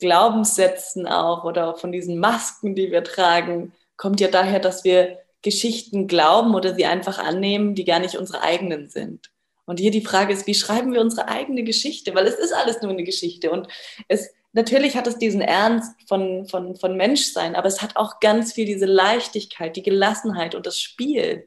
Glaubenssätzen 0.00 1.06
auch 1.06 1.44
oder 1.44 1.68
auch 1.68 1.78
von 1.78 1.92
diesen 1.92 2.18
Masken, 2.18 2.74
die 2.74 2.90
wir 2.90 3.02
tragen, 3.02 3.72
kommt 3.96 4.20
ja 4.20 4.28
daher, 4.28 4.60
dass 4.60 4.84
wir 4.84 5.18
Geschichten 5.42 6.06
glauben 6.06 6.54
oder 6.54 6.74
sie 6.74 6.86
einfach 6.86 7.18
annehmen, 7.18 7.74
die 7.74 7.84
gar 7.84 8.00
nicht 8.00 8.16
unsere 8.16 8.42
eigenen 8.42 8.88
sind. 8.88 9.30
Und 9.66 9.80
hier 9.80 9.90
die 9.90 10.04
Frage 10.04 10.32
ist, 10.32 10.46
wie 10.46 10.54
schreiben 10.54 10.92
wir 10.92 11.00
unsere 11.00 11.28
eigene 11.28 11.62
Geschichte? 11.62 12.14
Weil 12.14 12.26
es 12.26 12.36
ist 12.36 12.52
alles 12.52 12.80
nur 12.80 12.90
eine 12.90 13.04
Geschichte 13.04 13.50
und 13.50 13.68
es 14.08 14.30
natürlich 14.52 14.96
hat 14.96 15.06
es 15.06 15.18
diesen 15.18 15.40
Ernst 15.40 15.94
von, 16.08 16.46
von, 16.46 16.76
von 16.76 16.96
Menschsein, 16.96 17.54
aber 17.56 17.68
es 17.68 17.82
hat 17.82 17.96
auch 17.96 18.20
ganz 18.20 18.52
viel 18.52 18.66
diese 18.66 18.86
Leichtigkeit, 18.86 19.76
die 19.76 19.82
Gelassenheit 19.82 20.54
und 20.54 20.66
das 20.66 20.80
Spiel. 20.80 21.46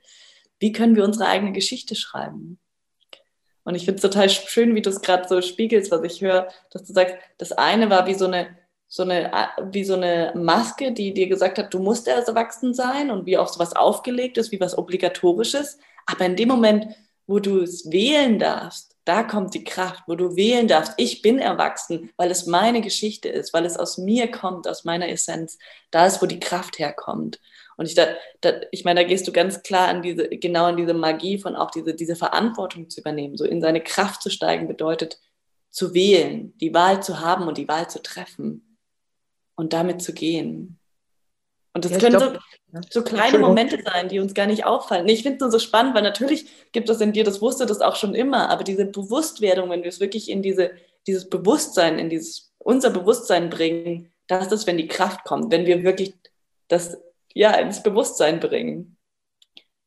Wie 0.59 0.71
können 0.71 0.95
wir 0.95 1.03
unsere 1.03 1.27
eigene 1.27 1.51
Geschichte 1.51 1.95
schreiben? 1.95 2.59
Und 3.63 3.75
ich 3.75 3.85
finde 3.85 3.95
es 3.95 4.01
total 4.01 4.29
schön, 4.29 4.75
wie 4.75 4.81
du 4.81 4.89
es 4.89 5.01
gerade 5.01 5.27
so 5.27 5.41
spiegelst, 5.41 5.91
was 5.91 6.03
ich 6.03 6.21
höre, 6.21 6.47
dass 6.71 6.83
du 6.83 6.93
sagst, 6.93 7.15
das 7.37 7.51
eine 7.51 7.89
war 7.89 8.07
wie 8.07 8.15
so 8.15 8.25
eine, 8.25 8.57
so 8.87 9.03
eine, 9.03 9.31
wie 9.71 9.83
so 9.83 9.93
eine 9.93 10.33
Maske, 10.35 10.91
die 10.91 11.13
dir 11.13 11.27
gesagt 11.27 11.57
hat, 11.57 11.73
du 11.73 11.79
musst 11.79 12.07
erst 12.07 12.27
erwachsen 12.27 12.73
sein 12.73 13.11
und 13.11 13.25
wie 13.25 13.37
auch 13.37 13.47
so 13.47 13.59
was 13.59 13.75
aufgelegt 13.75 14.37
ist, 14.37 14.51
wie 14.51 14.59
was 14.59 14.77
Obligatorisches. 14.77 15.77
Aber 16.05 16.25
in 16.25 16.35
dem 16.35 16.49
Moment, 16.49 16.87
wo 17.27 17.39
du 17.39 17.61
es 17.61 17.91
wählen 17.91 18.39
darfst, 18.39 18.90
da 19.05 19.23
kommt 19.23 19.53
die 19.53 19.63
Kraft, 19.63 20.03
wo 20.07 20.15
du 20.15 20.35
wählen 20.35 20.67
darfst, 20.67 20.93
ich 20.97 21.21
bin 21.21 21.39
erwachsen, 21.39 22.11
weil 22.17 22.29
es 22.29 22.45
meine 22.45 22.81
Geschichte 22.81 23.29
ist, 23.29 23.53
weil 23.53 23.65
es 23.65 23.77
aus 23.77 23.97
mir 23.97 24.29
kommt, 24.29 24.67
aus 24.67 24.83
meiner 24.83 25.09
Essenz. 25.09 25.57
Da 25.89 26.05
ist, 26.05 26.21
wo 26.21 26.27
die 26.27 26.39
Kraft 26.39 26.77
herkommt. 26.77 27.39
Und 27.77 27.87
ich, 27.87 27.95
da, 27.95 28.07
da, 28.41 28.61
ich 28.71 28.85
meine, 28.85 29.01
da 29.01 29.07
gehst 29.07 29.27
du 29.27 29.31
ganz 29.31 29.63
klar 29.63 29.87
an 29.87 30.03
diese, 30.03 30.27
genau 30.29 30.65
an 30.65 30.77
diese 30.77 30.93
Magie 30.93 31.39
von 31.39 31.55
auch 31.55 31.71
diese, 31.71 31.95
diese 31.95 32.15
Verantwortung 32.15 32.89
zu 32.89 32.99
übernehmen. 32.99 33.37
So 33.37 33.45
in 33.45 33.61
seine 33.61 33.81
Kraft 33.81 34.21
zu 34.21 34.29
steigen 34.29 34.67
bedeutet 34.67 35.19
zu 35.71 35.93
wählen, 35.93 36.55
die 36.57 36.73
Wahl 36.73 37.01
zu 37.01 37.21
haben 37.21 37.47
und 37.47 37.57
die 37.57 37.67
Wahl 37.67 37.89
zu 37.89 38.01
treffen 38.01 38.77
und 39.55 39.73
damit 39.73 40.01
zu 40.01 40.13
gehen. 40.13 40.80
Und 41.73 41.85
das 41.85 41.93
ja, 41.93 41.99
können 41.99 42.17
glaub, 42.17 42.39
so, 42.73 42.81
so, 42.89 43.03
kleine 43.03 43.39
Momente 43.39 43.81
sein, 43.83 44.09
die 44.09 44.19
uns 44.19 44.33
gar 44.33 44.45
nicht 44.45 44.65
auffallen. 44.65 45.07
Ich 45.07 45.23
finde 45.23 45.37
es 45.37 45.41
nur 45.41 45.51
so 45.51 45.59
spannend, 45.59 45.95
weil 45.95 46.03
natürlich 46.03 46.45
gibt 46.73 46.89
es 46.89 46.99
in 46.99 47.13
dir, 47.13 47.23
das 47.23 47.41
wusste 47.41 47.65
das 47.65 47.79
auch 47.79 47.95
schon 47.95 48.13
immer, 48.13 48.49
aber 48.49 48.63
diese 48.63 48.85
Bewusstwerdung, 48.85 49.69
wenn 49.69 49.83
wir 49.83 49.89
es 49.89 50.01
wirklich 50.01 50.29
in 50.29 50.41
diese, 50.41 50.71
dieses 51.07 51.29
Bewusstsein, 51.29 51.97
in 51.97 52.09
dieses, 52.09 52.51
unser 52.57 52.89
Bewusstsein 52.89 53.49
bringen, 53.49 54.11
das 54.27 54.51
ist, 54.51 54.67
wenn 54.67 54.77
die 54.77 54.87
Kraft 54.87 55.23
kommt, 55.23 55.51
wenn 55.51 55.65
wir 55.65 55.83
wirklich 55.83 56.13
das 56.67 56.97
ja 57.33 57.53
ins 57.55 57.83
Bewusstsein 57.83 58.39
bringen. 58.39 58.97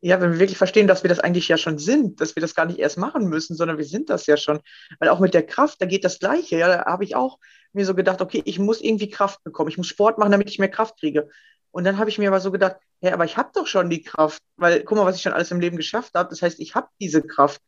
Ja, 0.00 0.20
wenn 0.20 0.32
wir 0.32 0.38
wirklich 0.38 0.58
verstehen, 0.58 0.86
dass 0.86 1.02
wir 1.02 1.08
das 1.08 1.18
eigentlich 1.18 1.48
ja 1.48 1.56
schon 1.56 1.78
sind, 1.78 2.20
dass 2.20 2.36
wir 2.36 2.42
das 2.42 2.54
gar 2.54 2.66
nicht 2.66 2.78
erst 2.78 2.98
machen 2.98 3.26
müssen, 3.28 3.56
sondern 3.56 3.78
wir 3.78 3.86
sind 3.86 4.10
das 4.10 4.26
ja 4.26 4.36
schon. 4.36 4.60
Weil 4.98 5.08
auch 5.08 5.18
mit 5.18 5.32
der 5.32 5.46
Kraft, 5.46 5.80
da 5.80 5.86
geht 5.86 6.04
das 6.04 6.18
Gleiche. 6.18 6.58
Ja, 6.58 6.68
da 6.68 6.84
habe 6.84 7.04
ich 7.04 7.16
auch 7.16 7.38
mir 7.72 7.86
so 7.86 7.94
gedacht, 7.94 8.20
okay, 8.20 8.42
ich 8.44 8.58
muss 8.58 8.82
irgendwie 8.82 9.08
Kraft 9.08 9.42
bekommen. 9.44 9.70
Ich 9.70 9.78
muss 9.78 9.86
Sport 9.86 10.18
machen, 10.18 10.32
damit 10.32 10.50
ich 10.50 10.58
mehr 10.58 10.70
Kraft 10.70 10.98
kriege. 11.00 11.30
Und 11.74 11.82
dann 11.82 11.98
habe 11.98 12.08
ich 12.08 12.18
mir 12.18 12.28
aber 12.28 12.38
so 12.38 12.52
gedacht, 12.52 12.76
hey, 13.00 13.10
aber 13.10 13.24
ich 13.24 13.36
habe 13.36 13.50
doch 13.52 13.66
schon 13.66 13.90
die 13.90 14.04
Kraft, 14.04 14.40
weil 14.56 14.84
guck 14.84 14.96
mal, 14.96 15.06
was 15.06 15.16
ich 15.16 15.22
schon 15.22 15.32
alles 15.32 15.50
im 15.50 15.58
Leben 15.58 15.76
geschafft 15.76 16.14
habe. 16.14 16.30
Das 16.30 16.40
heißt, 16.40 16.60
ich 16.60 16.76
habe 16.76 16.86
diese 17.00 17.20
Kraft 17.20 17.60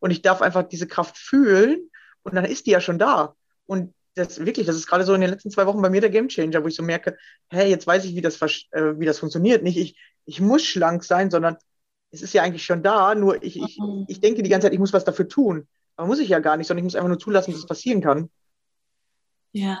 und 0.00 0.10
ich 0.10 0.20
darf 0.20 0.42
einfach 0.42 0.64
diese 0.64 0.86
Kraft 0.86 1.16
fühlen 1.16 1.90
und 2.24 2.34
dann 2.34 2.44
ist 2.44 2.66
die 2.66 2.72
ja 2.72 2.82
schon 2.82 2.98
da. 2.98 3.34
Und 3.64 3.94
das 4.16 4.44
wirklich, 4.44 4.66
das 4.66 4.76
ist 4.76 4.86
gerade 4.86 5.04
so 5.04 5.14
in 5.14 5.22
den 5.22 5.30
letzten 5.30 5.50
zwei 5.50 5.64
Wochen 5.64 5.80
bei 5.80 5.88
mir 5.88 6.02
der 6.02 6.10
Gamechanger, 6.10 6.62
wo 6.62 6.68
ich 6.68 6.74
so 6.74 6.82
merke, 6.82 7.16
hey, 7.48 7.70
jetzt 7.70 7.86
weiß 7.86 8.04
ich, 8.04 8.14
wie 8.14 8.20
das, 8.20 8.38
äh, 8.42 8.98
wie 8.98 9.06
das 9.06 9.18
funktioniert. 9.18 9.62
Nicht 9.62 9.78
ich, 9.78 9.98
ich 10.26 10.42
muss 10.42 10.62
schlank 10.62 11.02
sein, 11.02 11.30
sondern 11.30 11.56
es 12.10 12.20
ist 12.20 12.34
ja 12.34 12.42
eigentlich 12.42 12.66
schon 12.66 12.82
da, 12.82 13.14
nur 13.14 13.42
ich, 13.42 13.56
ich, 13.56 13.78
mhm. 13.78 14.04
ich 14.08 14.20
denke 14.20 14.42
die 14.42 14.50
ganze 14.50 14.66
Zeit, 14.66 14.74
ich 14.74 14.78
muss 14.78 14.92
was 14.92 15.06
dafür 15.06 15.26
tun. 15.26 15.66
Aber 15.96 16.06
muss 16.06 16.18
ich 16.18 16.28
ja 16.28 16.40
gar 16.40 16.58
nicht, 16.58 16.66
sondern 16.66 16.84
ich 16.84 16.92
muss 16.92 16.96
einfach 16.96 17.08
nur 17.08 17.18
zulassen, 17.18 17.52
dass 17.52 17.60
es 17.60 17.66
passieren 17.66 18.02
kann. 18.02 18.28
Ja. 19.52 19.80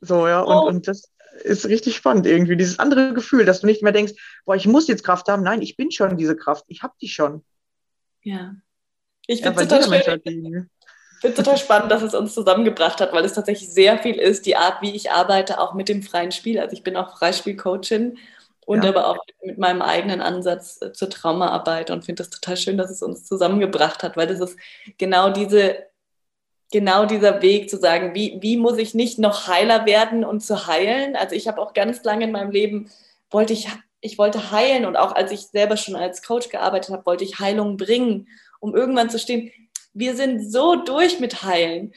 So, 0.00 0.28
ja, 0.28 0.42
und, 0.42 0.54
oh. 0.54 0.68
und 0.68 0.86
das, 0.86 1.10
ist 1.42 1.66
richtig 1.66 1.96
spannend 1.96 2.26
irgendwie. 2.26 2.56
Dieses 2.56 2.78
andere 2.78 3.14
Gefühl, 3.14 3.44
dass 3.44 3.60
du 3.60 3.66
nicht 3.66 3.82
mehr 3.82 3.92
denkst, 3.92 4.12
boah, 4.44 4.56
ich 4.56 4.66
muss 4.66 4.88
jetzt 4.88 5.04
Kraft 5.04 5.28
haben. 5.28 5.42
Nein, 5.42 5.62
ich 5.62 5.76
bin 5.76 5.90
schon 5.90 6.16
diese 6.16 6.36
Kraft. 6.36 6.64
Ich 6.68 6.82
habe 6.82 6.94
die 7.00 7.08
schon. 7.08 7.44
Ja. 8.22 8.54
Ich 9.26 9.42
finde 9.42 9.62
ja, 9.62 9.66
total, 9.66 10.02
schön, 10.02 10.68
find 11.20 11.36
total 11.36 11.56
spannend, 11.58 11.92
dass 11.92 12.02
es 12.02 12.14
uns 12.14 12.34
zusammengebracht 12.34 13.00
hat, 13.00 13.12
weil 13.12 13.24
es 13.24 13.34
tatsächlich 13.34 13.72
sehr 13.72 13.98
viel 13.98 14.16
ist, 14.16 14.46
die 14.46 14.56
Art, 14.56 14.82
wie 14.82 14.94
ich 14.94 15.10
arbeite, 15.12 15.60
auch 15.60 15.74
mit 15.74 15.88
dem 15.88 16.02
freien 16.02 16.32
Spiel. 16.32 16.58
Also 16.58 16.72
ich 16.72 16.82
bin 16.82 16.96
auch 16.96 17.16
Freispielcoachin 17.16 18.18
und 18.66 18.84
ja. 18.84 18.90
aber 18.90 19.08
auch 19.08 19.18
mit 19.44 19.58
meinem 19.58 19.82
eigenen 19.82 20.20
Ansatz 20.20 20.80
äh, 20.80 20.92
zur 20.92 21.10
Traumaarbeit 21.10 21.90
und 21.90 22.04
finde 22.04 22.22
das 22.22 22.30
total 22.30 22.56
schön, 22.56 22.78
dass 22.78 22.90
es 22.90 23.02
uns 23.02 23.24
zusammengebracht 23.24 24.02
hat, 24.02 24.16
weil 24.16 24.26
das 24.26 24.40
ist 24.40 24.58
genau 24.98 25.30
diese 25.30 25.89
genau 26.70 27.04
dieser 27.04 27.42
Weg 27.42 27.68
zu 27.68 27.78
sagen, 27.78 28.14
wie, 28.14 28.38
wie 28.40 28.56
muss 28.56 28.78
ich 28.78 28.94
nicht 28.94 29.18
noch 29.18 29.48
heiler 29.48 29.86
werden 29.86 30.24
und 30.24 30.40
zu 30.40 30.66
heilen. 30.66 31.16
Also 31.16 31.34
ich 31.34 31.48
habe 31.48 31.60
auch 31.60 31.74
ganz 31.74 32.02
lange 32.04 32.24
in 32.24 32.32
meinem 32.32 32.50
Leben, 32.50 32.90
wollte 33.30 33.52
ich, 33.52 33.68
ich 34.00 34.18
wollte 34.18 34.50
heilen 34.52 34.86
und 34.86 34.96
auch 34.96 35.12
als 35.12 35.32
ich 35.32 35.48
selber 35.48 35.76
schon 35.76 35.96
als 35.96 36.22
Coach 36.22 36.48
gearbeitet 36.48 36.92
habe, 36.92 37.06
wollte 37.06 37.24
ich 37.24 37.40
Heilung 37.40 37.76
bringen, 37.76 38.28
um 38.60 38.74
irgendwann 38.74 39.10
zu 39.10 39.18
stehen, 39.18 39.50
wir 39.92 40.14
sind 40.14 40.50
so 40.50 40.76
durch 40.76 41.18
mit 41.18 41.42
Heilen. 41.42 41.92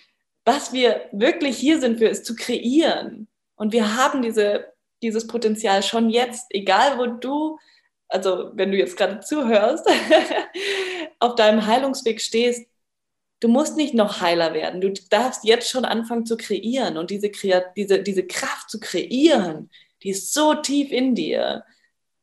Was 0.46 0.74
wir 0.74 1.02
wirklich 1.12 1.58
hier 1.58 1.80
sind 1.80 2.00
für, 2.00 2.08
ist 2.08 2.26
zu 2.26 2.36
kreieren. 2.36 3.28
Und 3.56 3.72
wir 3.72 3.96
haben 3.96 4.22
diese, 4.22 4.74
dieses 5.02 5.28
Potenzial 5.28 5.84
schon 5.84 6.10
jetzt, 6.10 6.48
egal 6.50 6.98
wo 6.98 7.06
du, 7.06 7.60
also 8.08 8.52
wenn 8.54 8.72
du 8.72 8.78
jetzt 8.78 8.98
gerade 8.98 9.20
zuhörst, 9.20 9.88
auf 11.20 11.36
deinem 11.36 11.66
Heilungsweg 11.66 12.20
stehst, 12.20 12.68
du 13.44 13.50
musst 13.50 13.76
nicht 13.76 13.94
noch 13.94 14.22
heiler 14.22 14.54
werden. 14.54 14.80
Du 14.80 14.94
darfst 15.10 15.44
jetzt 15.44 15.70
schon 15.70 15.84
anfangen 15.84 16.26
zu 16.26 16.38
kreieren. 16.38 16.98
Und 16.98 17.12
diese, 17.12 17.30
diese, 17.76 18.02
diese 18.02 18.26
Kraft 18.26 18.70
zu 18.70 18.80
kreieren, 18.80 19.70
die 20.02 20.12
ist 20.12 20.34
so 20.34 20.54
tief 20.54 20.92
in 20.92 21.14
dir. 21.14 21.66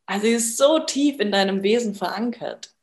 Also 0.06 0.26
sie 0.26 0.32
ist 0.32 0.56
so 0.56 0.78
tief 0.78 1.20
in 1.20 1.30
deinem 1.30 1.62
Wesen 1.62 1.94
verankert. 1.94 2.74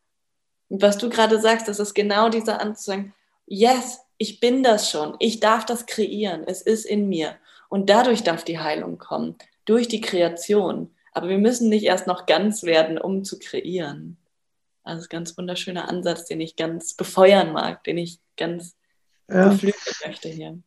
Und 0.70 0.84
was 0.84 1.00
du 1.00 1.10
gerade 1.10 1.40
sagst, 1.40 1.68
das 1.68 1.80
ist 1.80 1.96
genau 1.96 2.30
dieser 2.30 2.62
Anzug, 2.62 3.06
yes, 3.48 4.02
ich 4.20 4.40
bin 4.40 4.62
das 4.62 4.92
schon. 4.92 5.16
Ich 5.20 5.40
darf 5.40 5.66
das 5.66 5.88
kreieren. 5.88 6.44
Es 6.46 6.62
ist 6.62 6.86
in 6.86 7.10
mir. 7.10 7.36
Und 7.70 7.90
dadurch 7.90 8.22
darf 8.22 8.44
die 8.44 8.60
Heilung 8.60 9.00
kommen. 9.00 9.36
Durch 9.66 9.88
die 9.88 10.02
Kreation. 10.02 10.92
Aber 11.12 11.28
wir 11.28 11.40
müssen 11.40 11.70
nicht 11.70 11.86
erst 11.86 12.06
noch 12.06 12.28
ganz 12.28 12.62
werden, 12.64 13.00
um 13.00 13.24
zu 13.24 13.40
kreieren. 13.40 14.18
Also 14.84 15.06
ein 15.06 15.10
ganz 15.10 15.38
wunderschöner 15.38 15.90
Ansatz, 15.90 16.26
den 16.26 16.40
ich 16.40 16.56
ganz 16.56 16.94
befeuern 16.94 17.52
mag, 17.52 17.84
den 17.84 17.98
ich 17.98 18.20
ganz 18.38 18.76
ja. 19.30 19.50
beflügeln 19.50 19.96
möchte 20.06 20.30
hier. 20.30 20.60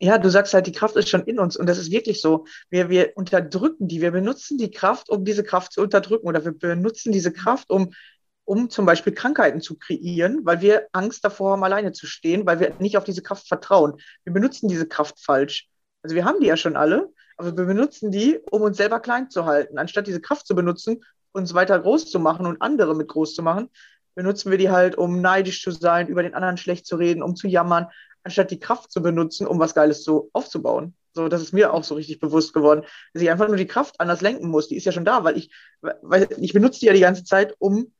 Ja, 0.00 0.18
du 0.18 0.28
sagst 0.28 0.52
halt, 0.54 0.66
die 0.66 0.72
Kraft 0.72 0.96
ist 0.96 1.08
schon 1.08 1.24
in 1.24 1.38
uns 1.38 1.56
und 1.56 1.66
das 1.66 1.78
ist 1.78 1.90
wirklich 1.90 2.20
so. 2.20 2.46
Wir, 2.68 2.90
wir 2.90 3.12
unterdrücken 3.16 3.88
die, 3.88 4.00
wir 4.00 4.10
benutzen 4.10 4.58
die 4.58 4.70
Kraft, 4.70 5.08
um 5.08 5.24
diese 5.24 5.44
Kraft 5.44 5.72
zu 5.72 5.82
unterdrücken 5.82 6.26
oder 6.26 6.44
wir 6.44 6.52
benutzen 6.52 7.12
diese 7.12 7.32
Kraft, 7.32 7.70
um, 7.70 7.92
um 8.44 8.70
zum 8.70 8.86
Beispiel 8.86 9.14
Krankheiten 9.14 9.60
zu 9.60 9.78
kreieren, 9.78 10.40
weil 10.44 10.60
wir 10.60 10.88
Angst 10.92 11.24
davor 11.24 11.52
haben, 11.52 11.64
alleine 11.64 11.92
zu 11.92 12.06
stehen, 12.06 12.44
weil 12.44 12.60
wir 12.60 12.74
nicht 12.80 12.96
auf 12.96 13.04
diese 13.04 13.22
Kraft 13.22 13.46
vertrauen. 13.46 13.94
Wir 14.24 14.32
benutzen 14.32 14.68
diese 14.68 14.86
Kraft 14.86 15.20
falsch. 15.20 15.68
Also 16.02 16.16
wir 16.16 16.24
haben 16.24 16.40
die 16.40 16.48
ja 16.48 16.56
schon 16.56 16.76
alle, 16.76 17.10
Aber 17.36 17.56
wir 17.56 17.64
benutzen 17.64 18.10
die, 18.10 18.38
um 18.50 18.62
uns 18.62 18.76
selber 18.76 19.00
klein 19.00 19.30
zu 19.30 19.46
halten. 19.46 19.78
Anstatt 19.78 20.06
diese 20.06 20.20
Kraft 20.20 20.46
zu 20.46 20.54
benutzen, 20.54 21.02
uns 21.32 21.54
weiter 21.54 21.78
groß 21.80 22.10
zu 22.10 22.18
machen 22.20 22.46
und 22.46 22.60
andere 22.60 22.94
mit 22.94 23.08
groß 23.08 23.34
zu 23.34 23.42
machen, 23.42 23.70
benutzen 24.14 24.50
wir 24.50 24.58
die 24.58 24.70
halt, 24.70 24.96
um 24.96 25.20
neidisch 25.20 25.62
zu 25.62 25.70
sein, 25.70 26.08
über 26.08 26.22
den 26.22 26.34
anderen 26.34 26.56
schlecht 26.56 26.86
zu 26.86 26.96
reden, 26.96 27.22
um 27.22 27.36
zu 27.36 27.48
jammern, 27.48 27.88
anstatt 28.22 28.50
die 28.50 28.60
Kraft 28.60 28.90
zu 28.90 29.02
benutzen, 29.02 29.46
um 29.46 29.58
was 29.58 29.74
Geiles 29.74 30.04
so 30.04 30.30
aufzubauen. 30.32 30.94
So, 31.12 31.28
das 31.28 31.42
ist 31.42 31.52
mir 31.52 31.72
auch 31.72 31.84
so 31.84 31.94
richtig 31.94 32.18
bewusst 32.18 32.52
geworden, 32.52 32.82
dass 33.12 33.22
ich 33.22 33.30
einfach 33.30 33.46
nur 33.46 33.56
die 33.56 33.66
Kraft 33.66 34.00
anders 34.00 34.20
lenken 34.20 34.48
muss. 34.48 34.68
Die 34.68 34.76
ist 34.76 34.84
ja 34.84 34.92
schon 34.92 35.04
da, 35.04 35.22
weil 35.22 35.36
ich, 35.36 35.50
weil 35.80 36.26
ich 36.38 36.52
benutze 36.52 36.80
die 36.80 36.86
ja 36.86 36.92
die 36.92 37.00
ganze 37.00 37.24
Zeit, 37.24 37.54
um 37.58 37.92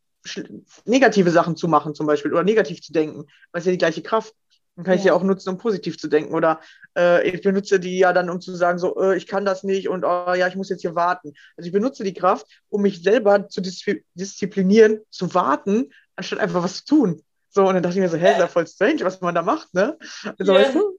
negative 0.84 1.30
Sachen 1.30 1.56
zu 1.56 1.68
machen, 1.68 1.94
zum 1.94 2.06
Beispiel, 2.06 2.32
oder 2.32 2.42
negativ 2.42 2.82
zu 2.82 2.92
denken, 2.92 3.26
weil 3.52 3.60
es 3.60 3.66
ja 3.66 3.72
die 3.72 3.78
gleiche 3.78 4.02
Kraft. 4.02 4.34
Dann 4.74 4.84
kann 4.84 4.94
ja. 4.94 4.96
ich 4.96 5.02
sie 5.04 5.10
auch 5.12 5.22
nutzen, 5.22 5.50
um 5.50 5.58
positiv 5.58 5.98
zu 5.98 6.08
denken. 6.08 6.34
Oder 6.34 6.60
äh, 6.98 7.28
ich 7.28 7.42
benutze 7.42 7.78
die 7.78 7.98
ja 7.98 8.12
dann, 8.12 8.28
um 8.28 8.40
zu 8.40 8.54
sagen, 8.56 8.78
so, 8.78 9.00
äh, 9.00 9.16
ich 9.16 9.28
kann 9.28 9.44
das 9.44 9.62
nicht 9.62 9.88
und 9.88 10.04
oh, 10.04 10.34
ja, 10.34 10.48
ich 10.48 10.56
muss 10.56 10.68
jetzt 10.68 10.80
hier 10.80 10.96
warten. 10.96 11.34
Also 11.56 11.68
ich 11.68 11.72
benutze 11.72 12.02
die 12.02 12.14
Kraft, 12.14 12.46
um 12.68 12.82
mich 12.82 13.02
selber 13.02 13.48
zu 13.48 13.60
disziplinieren, 13.60 15.00
zu 15.10 15.32
warten, 15.34 15.92
anstatt 16.16 16.38
einfach 16.38 16.62
was 16.62 16.84
zu 16.84 16.96
tun. 16.96 17.22
So, 17.50 17.66
und 17.66 17.74
dann 17.74 17.82
dachte 17.82 17.96
ich 17.96 18.00
mir 18.00 18.08
so, 18.08 18.16
hä, 18.16 18.32
ist 18.32 18.38
ja 18.38 18.48
voll 18.48 18.66
strange, 18.66 19.04
was 19.04 19.20
man 19.20 19.34
da 19.34 19.42
macht, 19.42 19.72
ne? 19.74 19.96
Also, 20.38 20.52
yeah. 20.52 20.62
weißt 20.62 20.74
du? 20.74 20.98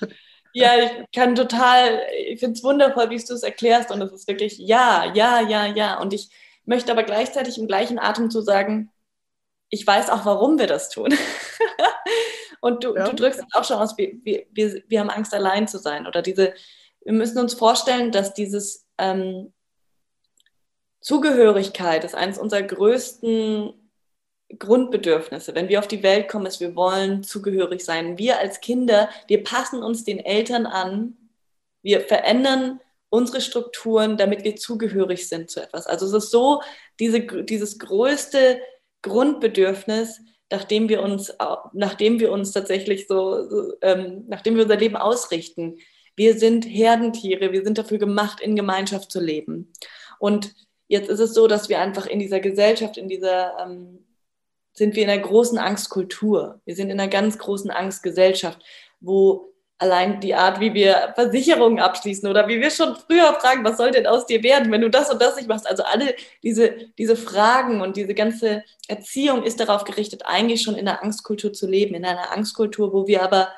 Ja, 0.56 0.70
ich 0.78 1.10
kann 1.12 1.34
total, 1.34 2.00
ich 2.16 2.38
finde 2.38 2.56
es 2.56 2.62
wundervoll, 2.62 3.10
wie 3.10 3.16
du 3.16 3.34
es 3.34 3.42
erklärst 3.42 3.90
und 3.90 4.00
es 4.00 4.12
ist 4.12 4.28
wirklich 4.28 4.56
ja, 4.56 5.12
ja, 5.12 5.40
ja, 5.40 5.66
ja. 5.66 5.98
Und 5.98 6.12
ich 6.12 6.30
möchte 6.64 6.92
aber 6.92 7.02
gleichzeitig 7.02 7.58
im 7.58 7.66
gleichen 7.66 7.98
Atem 7.98 8.30
zu 8.30 8.40
sagen, 8.40 8.92
ich 9.68 9.84
weiß 9.84 10.10
auch, 10.10 10.24
warum 10.24 10.56
wir 10.56 10.68
das 10.68 10.90
tun. 10.90 11.12
und 12.60 12.84
du, 12.84 12.94
ja. 12.94 13.08
du 13.08 13.16
drückst 13.16 13.42
auch 13.52 13.64
schon 13.64 13.78
aus, 13.78 13.98
wir, 13.98 14.12
wir, 14.22 14.82
wir 14.86 15.00
haben 15.00 15.10
Angst, 15.10 15.34
allein 15.34 15.66
zu 15.66 15.78
sein. 15.78 16.06
Oder 16.06 16.22
diese, 16.22 16.54
wir 17.00 17.12
müssen 17.12 17.38
uns 17.38 17.54
vorstellen, 17.54 18.12
dass 18.12 18.32
dieses 18.32 18.86
ähm, 18.98 19.52
Zugehörigkeit 21.00 22.04
ist 22.04 22.14
eines 22.14 22.38
unserer 22.38 22.62
größten 22.62 23.83
Grundbedürfnisse. 24.58 25.54
Wenn 25.54 25.68
wir 25.68 25.78
auf 25.78 25.88
die 25.88 26.02
Welt 26.02 26.28
kommen, 26.28 26.46
ist, 26.46 26.60
wir 26.60 26.74
wollen 26.74 27.22
zugehörig 27.22 27.84
sein. 27.84 28.18
Wir 28.18 28.38
als 28.38 28.60
Kinder, 28.60 29.08
wir 29.26 29.42
passen 29.42 29.82
uns 29.82 30.04
den 30.04 30.18
Eltern 30.18 30.66
an. 30.66 31.16
Wir 31.82 32.00
verändern 32.00 32.80
unsere 33.10 33.40
Strukturen, 33.40 34.16
damit 34.16 34.44
wir 34.44 34.56
zugehörig 34.56 35.28
sind 35.28 35.50
zu 35.50 35.62
etwas. 35.62 35.86
Also 35.86 36.06
es 36.06 36.24
ist 36.24 36.30
so 36.30 36.62
diese, 36.98 37.20
dieses 37.20 37.78
größte 37.78 38.60
Grundbedürfnis, 39.02 40.20
nachdem 40.50 40.88
wir 40.88 41.02
uns, 41.02 41.32
nachdem 41.72 42.20
wir 42.20 42.32
uns 42.32 42.52
tatsächlich 42.52 43.06
so, 43.06 43.48
so 43.48 43.72
ähm, 43.82 44.24
nachdem 44.26 44.56
wir 44.56 44.62
unser 44.64 44.76
Leben 44.76 44.96
ausrichten. 44.96 45.78
Wir 46.16 46.38
sind 46.38 46.64
Herdentiere, 46.64 47.52
wir 47.52 47.64
sind 47.64 47.78
dafür 47.78 47.98
gemacht, 47.98 48.40
in 48.40 48.56
Gemeinschaft 48.56 49.10
zu 49.10 49.20
leben. 49.20 49.72
Und 50.18 50.54
jetzt 50.88 51.08
ist 51.08 51.20
es 51.20 51.34
so, 51.34 51.46
dass 51.46 51.68
wir 51.68 51.80
einfach 51.80 52.06
in 52.06 52.18
dieser 52.18 52.40
Gesellschaft, 52.40 52.96
in 52.96 53.08
dieser 53.08 53.58
ähm, 53.58 54.04
sind 54.74 54.96
wir 54.96 55.04
in 55.04 55.10
einer 55.10 55.22
großen 55.22 55.58
Angstkultur. 55.58 56.60
Wir 56.64 56.74
sind 56.74 56.90
in 56.90 57.00
einer 57.00 57.08
ganz 57.08 57.38
großen 57.38 57.70
Angstgesellschaft, 57.70 58.60
wo 59.00 59.54
allein 59.78 60.20
die 60.20 60.34
Art, 60.34 60.60
wie 60.60 60.74
wir 60.74 61.12
Versicherungen 61.14 61.78
abschließen 61.78 62.28
oder 62.28 62.48
wie 62.48 62.60
wir 62.60 62.70
schon 62.70 62.96
früher 62.96 63.34
fragen, 63.40 63.64
was 63.64 63.76
soll 63.76 63.90
denn 63.90 64.06
aus 64.06 64.26
dir 64.26 64.42
werden, 64.42 64.70
wenn 64.72 64.80
du 64.80 64.90
das 64.90 65.10
und 65.10 65.20
das 65.20 65.36
nicht 65.36 65.48
machst. 65.48 65.68
Also 65.68 65.82
alle 65.84 66.14
diese, 66.42 66.74
diese 66.98 67.16
Fragen 67.16 67.80
und 67.80 67.96
diese 67.96 68.14
ganze 68.14 68.64
Erziehung 68.88 69.42
ist 69.42 69.60
darauf 69.60 69.84
gerichtet, 69.84 70.22
eigentlich 70.24 70.62
schon 70.62 70.76
in 70.76 70.88
einer 70.88 71.02
Angstkultur 71.02 71.52
zu 71.52 71.66
leben, 71.66 71.94
in 71.94 72.04
einer 72.04 72.32
Angstkultur, 72.32 72.92
wo 72.92 73.06
wir 73.06 73.22
aber 73.22 73.48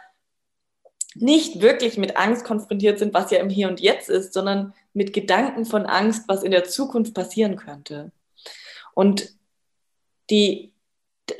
nicht 1.15 1.63
wirklich 1.63 1.97
mit 1.97 2.17
Angst 2.17 2.45
konfrontiert 2.45 2.99
sind, 2.99 3.15
was 3.15 3.31
ja 3.31 3.39
im 3.39 3.49
Hier 3.49 3.69
und 3.69 3.81
Jetzt 3.81 4.11
ist, 4.11 4.33
sondern 4.35 4.75
mit 4.93 5.13
Gedanken 5.13 5.65
von 5.65 5.87
Angst, 5.87 6.25
was 6.29 6.43
in 6.43 6.51
der 6.51 6.65
Zukunft 6.65 7.15
passieren 7.15 7.57
könnte. 7.57 8.13
Und 8.95 9.35
die 10.31 10.73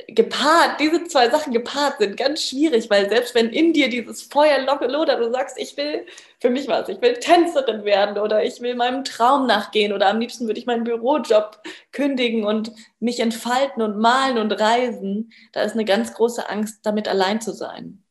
gepaart, 0.09 0.81
diese 0.81 1.05
zwei 1.05 1.29
Sachen 1.29 1.53
gepaart 1.53 1.99
sind 1.99 2.17
ganz 2.17 2.43
schwierig, 2.43 2.89
weil 2.89 3.09
selbst 3.09 3.33
wenn 3.35 3.49
in 3.49 3.71
dir 3.71 3.89
dieses 3.89 4.23
Feuer 4.23 4.59
lodert, 4.59 5.19
du 5.19 5.31
sagst, 5.31 5.57
ich 5.57 5.77
will, 5.77 6.05
für 6.41 6.49
mich 6.49 6.67
was, 6.67 6.89
ich 6.89 7.01
will 7.01 7.13
Tänzerin 7.13 7.85
werden 7.85 8.17
oder 8.17 8.43
ich 8.43 8.59
will 8.61 8.75
meinem 8.75 9.05
Traum 9.05 9.47
nachgehen 9.47 9.93
oder 9.93 10.09
am 10.09 10.19
liebsten 10.19 10.47
würde 10.47 10.59
ich 10.59 10.65
meinen 10.65 10.83
Bürojob 10.83 11.61
kündigen 11.93 12.43
und 12.43 12.71
mich 12.99 13.21
entfalten 13.21 13.81
und 13.81 13.97
malen 13.97 14.37
und 14.37 14.51
reisen, 14.51 15.31
da 15.53 15.61
ist 15.61 15.73
eine 15.73 15.85
ganz 15.85 16.13
große 16.13 16.49
Angst, 16.49 16.79
damit 16.83 17.07
allein 17.07 17.39
zu 17.39 17.53
sein. 17.53 18.03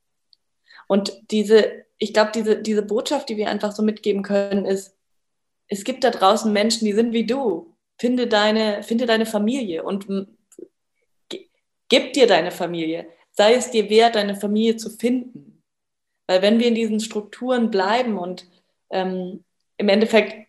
Und 0.89 1.13
diese, 1.31 1.85
ich 1.99 2.15
glaube, 2.15 2.31
diese, 2.35 2.57
diese 2.57 2.83
Botschaft, 2.83 3.29
die 3.29 3.37
wir 3.37 3.51
einfach 3.51 3.73
so 3.73 3.83
mitgeben 3.83 4.23
können, 4.23 4.65
ist, 4.65 4.97
es 5.69 5.85
gibt 5.85 6.05
da 6.05 6.11
draußen 6.11 6.53
Menschen, 6.53 6.87
die 6.87 6.93
sind 6.93 7.13
wie 7.13 7.27
du. 7.27 7.75
Finde 7.99 8.29
deine, 8.29 8.83
finde 8.83 9.07
deine 9.07 9.27
Familie 9.27 9.83
und 9.83 10.09
Gib 11.89 12.13
dir 12.13 12.27
deine 12.27 12.51
Familie. 12.51 13.07
Sei 13.33 13.55
es 13.55 13.71
dir 13.71 13.91
wert, 13.91 14.15
deine 14.15 14.37
Familie 14.37 14.77
zu 14.77 14.91
finden. 14.91 15.63
Weil 16.27 16.43
wenn 16.43 16.59
wir 16.59 16.67
in 16.67 16.75
diesen 16.75 17.01
Strukturen 17.01 17.71
bleiben 17.71 18.19
und 18.19 18.49
ähm, 18.91 19.45
im 19.77 19.89
Endeffekt 19.89 20.47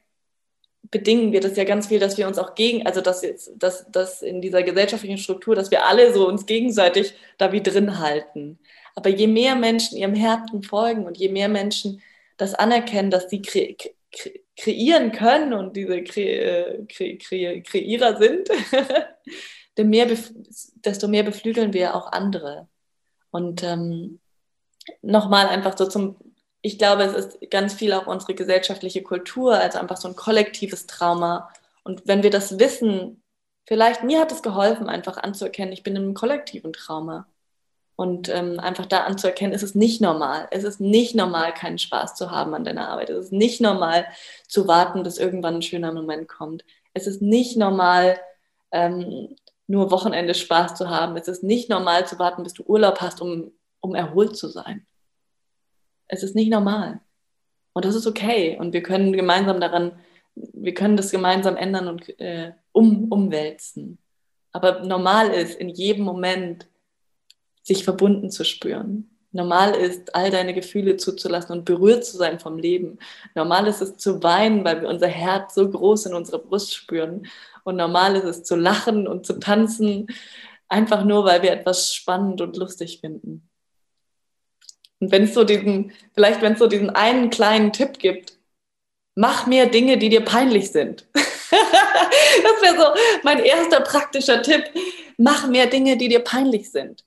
bedingen 0.90 1.32
wir 1.32 1.42
das 1.42 1.58
ja 1.58 1.64
ganz 1.64 1.88
viel, 1.88 2.00
dass 2.00 2.18
wir 2.18 2.28
uns 2.28 2.38
auch 2.38 2.56
gegen, 2.56 2.86
also 2.86 3.02
dass 3.02 3.22
jetzt, 3.22 3.52
dass, 3.58 3.90
dass 3.92 4.22
in 4.22 4.42
dieser 4.42 4.64
gesellschaftlichen 4.64 5.18
Struktur, 5.18 5.56
dass 5.56 5.72
wir 5.72 5.86
alle 5.86 6.14
so 6.14 6.28
uns 6.28 6.46
gegenseitig 6.46 7.14
da 7.38 7.52
wie 7.52 7.62
drin 7.62 8.00
halten. 8.00 8.60
Aber 8.96 9.10
je 9.10 9.28
mehr 9.28 9.56
Menschen 9.56 9.98
ihrem 9.98 10.16
Herzen 10.16 10.64
folgen 10.64 11.06
und 11.06 11.18
je 11.18 11.30
mehr 11.30 11.50
Menschen 11.50 12.02
das 12.38 12.54
anerkennen, 12.54 13.12
dass 13.12 13.30
sie 13.30 13.42
kre 13.42 13.76
kre 14.12 14.32
kreieren 14.56 15.12
können 15.12 15.54
und 15.54 15.76
diese 15.76 16.04
kre 16.04 16.22
äh, 16.22 16.86
kre 16.88 17.62
Kreierer 17.62 18.18
sind, 18.18 18.50
mehr 19.86 20.08
desto 20.76 21.08
mehr 21.08 21.24
beflügeln 21.24 21.74
wir 21.74 21.96
auch 21.96 22.12
andere. 22.12 22.68
Und 23.32 23.64
ähm, 23.64 24.20
nochmal 25.02 25.48
einfach 25.48 25.78
so 25.78 25.86
zum, 25.86 26.16
ich 26.62 26.78
glaube, 26.78 27.04
es 27.04 27.14
ist 27.14 27.52
ganz 27.52 27.74
viel 27.74 27.94
auch 27.94 28.08
unsere 28.08 28.34
gesellschaftliche 28.34 29.04
Kultur, 29.04 29.56
also 29.56 29.80
einfach 29.80 29.98
so 29.98 30.08
ein 30.08 30.16
kollektives 30.16 30.88
Trauma. 30.88 31.50
Und 31.84 32.08
wenn 32.08 32.24
wir 32.24 32.30
das 32.30 32.60
wissen, 32.60 33.22
vielleicht 33.66 34.04
mir 34.04 34.20
hat 34.20 34.32
es 34.32 34.42
geholfen, 34.42 34.90
einfach 34.90 35.18
anzuerkennen, 35.18 35.74
ich 35.74 35.84
bin 35.84 35.96
in 35.96 36.04
einem 36.04 36.14
kollektiven 36.14 36.74
Trauma. 36.74 37.28
Und 37.96 38.30
ähm, 38.30 38.60
einfach 38.60 38.86
da 38.86 39.06
anzuerkennen, 39.06 39.56
es 39.56 39.64
ist 39.64 39.76
nicht 39.76 40.02
normal. 40.02 40.48
Es 40.52 40.64
ist 40.64 40.80
nicht 40.80 41.16
normal, 41.16 41.52
keinen 41.56 41.80
Spaß 41.80 42.14
zu 42.14 42.30
haben 42.30 42.54
an 42.54 42.64
deiner 42.64 42.90
Arbeit. 42.90 43.10
Es 43.10 43.26
ist 43.26 43.34
nicht 43.34 43.60
normal 43.60 44.06
zu 44.48 44.68
warten, 44.68 45.02
bis 45.02 45.18
irgendwann 45.18 45.56
ein 45.56 45.62
schöner 45.64 45.92
Moment 45.92 46.28
kommt. 46.28 46.64
Es 46.94 47.08
ist 47.08 47.24
nicht 47.24 47.58
normal, 47.58 48.20
ähm, 48.72 49.36
nur 49.68 49.92
Wochenende 49.92 50.34
Spaß 50.34 50.76
zu 50.76 50.90
haben. 50.90 51.18
Es 51.18 51.28
ist 51.28 51.44
nicht 51.44 51.70
normal 51.70 52.08
zu 52.08 52.18
warten, 52.18 52.44
bis 52.44 52.54
du 52.54 52.64
Urlaub 52.64 53.02
hast, 53.02 53.22
um, 53.22 53.52
um 53.82 53.94
erholt 53.94 54.36
zu 54.36 54.48
sein. 54.48 54.88
Es 56.08 56.24
ist 56.24 56.36
nicht 56.36 56.50
normal. 56.50 57.02
Und 57.74 57.86
das 57.86 57.94
ist 57.94 58.08
okay. 58.08 58.58
Und 58.60 58.74
wir 58.74 58.82
können 58.82 59.14
gemeinsam 59.14 59.60
daran, 59.60 60.00
wir 60.36 60.74
können 60.74 60.98
das 60.98 61.12
gemeinsam 61.12 61.58
ändern 61.58 61.88
und 61.88 62.20
äh, 62.20 62.54
um, 62.72 63.12
umwälzen. 63.12 64.00
Aber 64.52 64.84
normal 64.84 65.30
ist, 65.30 65.60
in 65.60 65.70
jedem 65.70 66.06
Moment 66.06 66.68
sich 67.62 67.84
verbunden 67.84 68.32
zu 68.32 68.46
spüren. 68.46 69.10
Normal 69.34 69.76
ist, 69.76 70.16
all 70.16 70.32
deine 70.32 70.54
Gefühle 70.54 70.96
zuzulassen 70.98 71.52
und 71.52 71.66
berührt 71.66 72.06
zu 72.06 72.18
sein 72.18 72.40
vom 72.40 72.58
Leben. 72.58 72.98
Normal 73.36 73.68
ist 73.68 73.82
es 73.82 73.98
zu 73.98 74.24
weinen, 74.24 74.64
weil 74.64 74.82
wir 74.82 74.90
unser 74.90 75.08
Herz 75.08 75.54
so 75.54 75.70
groß 75.70 76.08
in 76.08 76.14
unserer 76.14 76.40
Brust 76.40 76.74
spüren 76.74 77.28
und 77.68 77.76
normal 77.76 78.16
ist 78.16 78.24
es 78.24 78.44
zu 78.44 78.56
lachen 78.56 79.08
und 79.08 79.26
zu 79.26 79.40
tanzen, 79.40 80.08
einfach 80.70 81.04
nur, 81.04 81.26
weil 81.26 81.42
wir 81.42 81.52
etwas 81.52 81.94
spannend 81.94 82.40
und 82.40 82.56
lustig 82.56 83.00
finden. 83.02 83.50
Und 85.00 85.12
wenn 85.12 85.24
es 85.24 85.34
so 85.34 85.44
diesen, 85.44 85.92
vielleicht 86.14 86.42
wenn 86.42 86.54
es 86.54 86.60
so 86.60 86.68
diesen 86.68 86.90
einen 86.90 87.30
kleinen 87.30 87.74
Tipp 87.74 88.00
gibt, 88.00 88.40
mach 89.16 89.48
mehr 89.48 89.68
Dinge, 89.68 89.98
die 89.98 90.10
dir 90.10 90.24
peinlich 90.24 90.72
sind. 90.72 91.08
das 91.14 92.62
wäre 92.62 92.78
so 92.78 92.86
mein 93.24 93.40
erster 93.40 93.82
praktischer 93.82 94.42
Tipp. 94.42 94.64
Mach 95.18 95.48
mehr 95.48 95.68
Dinge, 95.68 95.98
die 95.98 96.08
dir 96.08 96.24
peinlich 96.24 96.72
sind. 96.72 97.04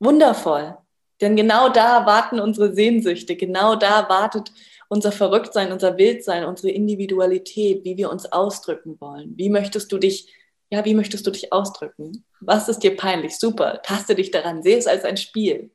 Wundervoll. 0.00 0.76
Denn 1.20 1.36
genau 1.36 1.68
da 1.68 2.06
warten 2.06 2.40
unsere 2.40 2.74
Sehnsüchte, 2.74 3.36
genau 3.36 3.76
da 3.76 4.08
wartet 4.08 4.52
unser 4.88 5.12
Verrücktsein, 5.12 5.72
unser 5.72 5.98
Wildsein, 5.98 6.44
unsere 6.44 6.72
Individualität, 6.72 7.84
wie 7.84 7.96
wir 7.96 8.10
uns 8.10 8.26
ausdrücken 8.32 9.00
wollen. 9.00 9.36
Wie 9.36 9.50
möchtest 9.50 9.92
du 9.92 9.98
dich, 9.98 10.32
ja, 10.70 10.84
wie 10.84 10.94
möchtest 10.94 11.26
du 11.26 11.30
dich 11.30 11.52
ausdrücken? 11.52 12.24
Was 12.40 12.68
ist 12.68 12.80
dir 12.80 12.96
peinlich? 12.96 13.38
Super, 13.38 13.80
taste 13.82 14.14
dich 14.14 14.30
daran, 14.30 14.62
sehe 14.62 14.78
es 14.78 14.86
als 14.86 15.04
ein 15.04 15.16
Spiel. 15.16 15.70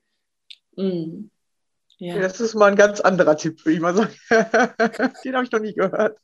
Mm. 0.75 1.29
Ja. 2.03 2.19
Das 2.19 2.41
ist 2.41 2.53
mal 2.53 2.65
ein 2.65 2.75
ganz 2.75 2.99
anderer 2.99 3.37
Tipp, 3.37 3.63
würde 3.63 3.75
ich 3.75 3.79
mal 3.79 3.95
sagen. 3.95 4.13
Den 5.23 5.35
habe 5.35 5.45
ich 5.45 5.51
noch 5.53 5.61
nie 5.61 5.73
gehört. 5.73 6.19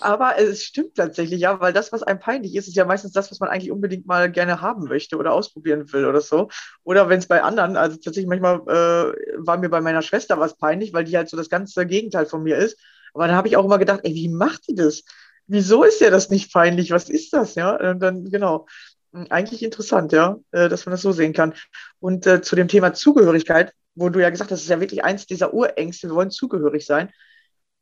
Aber 0.00 0.36
es 0.36 0.64
stimmt 0.64 0.96
tatsächlich, 0.96 1.40
ja, 1.40 1.60
weil 1.60 1.72
das, 1.72 1.92
was 1.92 2.02
einem 2.02 2.18
peinlich 2.18 2.56
ist, 2.56 2.66
ist 2.66 2.74
ja 2.74 2.84
meistens 2.84 3.12
das, 3.12 3.30
was 3.30 3.38
man 3.38 3.50
eigentlich 3.50 3.70
unbedingt 3.70 4.04
mal 4.06 4.28
gerne 4.28 4.60
haben 4.60 4.88
möchte 4.88 5.16
oder 5.16 5.32
ausprobieren 5.32 5.92
will 5.92 6.06
oder 6.06 6.20
so. 6.20 6.48
Oder 6.82 7.08
wenn 7.08 7.20
es 7.20 7.28
bei 7.28 7.40
anderen, 7.40 7.76
also 7.76 7.98
tatsächlich 7.98 8.26
manchmal 8.26 8.56
äh, 8.62 9.36
war 9.36 9.58
mir 9.58 9.68
bei 9.68 9.80
meiner 9.80 10.02
Schwester 10.02 10.40
was 10.40 10.56
peinlich, 10.56 10.92
weil 10.92 11.04
die 11.04 11.16
halt 11.16 11.28
so 11.28 11.36
das 11.36 11.48
ganze 11.48 11.86
Gegenteil 11.86 12.26
von 12.26 12.42
mir 12.42 12.56
ist. 12.56 12.80
Aber 13.14 13.28
dann 13.28 13.36
habe 13.36 13.46
ich 13.46 13.56
auch 13.56 13.64
immer 13.64 13.78
gedacht, 13.78 14.00
ey, 14.02 14.12
wie 14.12 14.28
macht 14.28 14.66
die 14.68 14.74
das? 14.74 15.04
Wieso 15.46 15.84
ist 15.84 16.00
ja 16.00 16.10
das 16.10 16.30
nicht 16.30 16.52
peinlich? 16.52 16.90
Was 16.90 17.08
ist 17.08 17.32
das? 17.32 17.54
Ja, 17.54 17.76
und 17.76 18.00
dann, 18.00 18.24
genau. 18.24 18.66
Hm, 19.12 19.26
eigentlich 19.30 19.62
interessant, 19.62 20.10
ja, 20.10 20.36
äh, 20.50 20.68
dass 20.68 20.84
man 20.84 20.90
das 20.90 21.02
so 21.02 21.12
sehen 21.12 21.32
kann. 21.32 21.54
Und 22.00 22.26
äh, 22.26 22.42
zu 22.42 22.56
dem 22.56 22.66
Thema 22.66 22.92
Zugehörigkeit, 22.92 23.72
wo 23.96 24.08
du 24.10 24.22
ja 24.22 24.30
gesagt 24.30 24.50
hast, 24.52 24.60
das 24.60 24.64
ist 24.64 24.70
ja 24.70 24.80
wirklich 24.80 25.02
eins 25.02 25.26
dieser 25.26 25.52
Urängste, 25.52 26.08
wir 26.08 26.14
wollen 26.14 26.30
zugehörig 26.30 26.86
sein. 26.86 27.10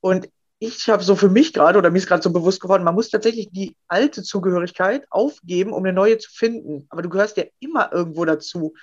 Und 0.00 0.28
ich 0.58 0.88
habe 0.88 1.02
so 1.02 1.16
für 1.16 1.28
mich 1.28 1.52
gerade, 1.52 1.78
oder 1.78 1.90
mir 1.90 1.98
ist 1.98 2.06
gerade 2.06 2.22
so 2.22 2.32
bewusst 2.32 2.60
geworden, 2.60 2.84
man 2.84 2.94
muss 2.94 3.10
tatsächlich 3.10 3.50
die 3.50 3.76
alte 3.88 4.22
Zugehörigkeit 4.22 5.04
aufgeben, 5.10 5.72
um 5.72 5.84
eine 5.84 5.92
neue 5.92 6.16
zu 6.18 6.30
finden. 6.30 6.86
Aber 6.88 7.02
du 7.02 7.08
gehörst 7.08 7.36
ja 7.36 7.44
immer 7.58 7.92
irgendwo 7.92 8.24
dazu. 8.24 8.74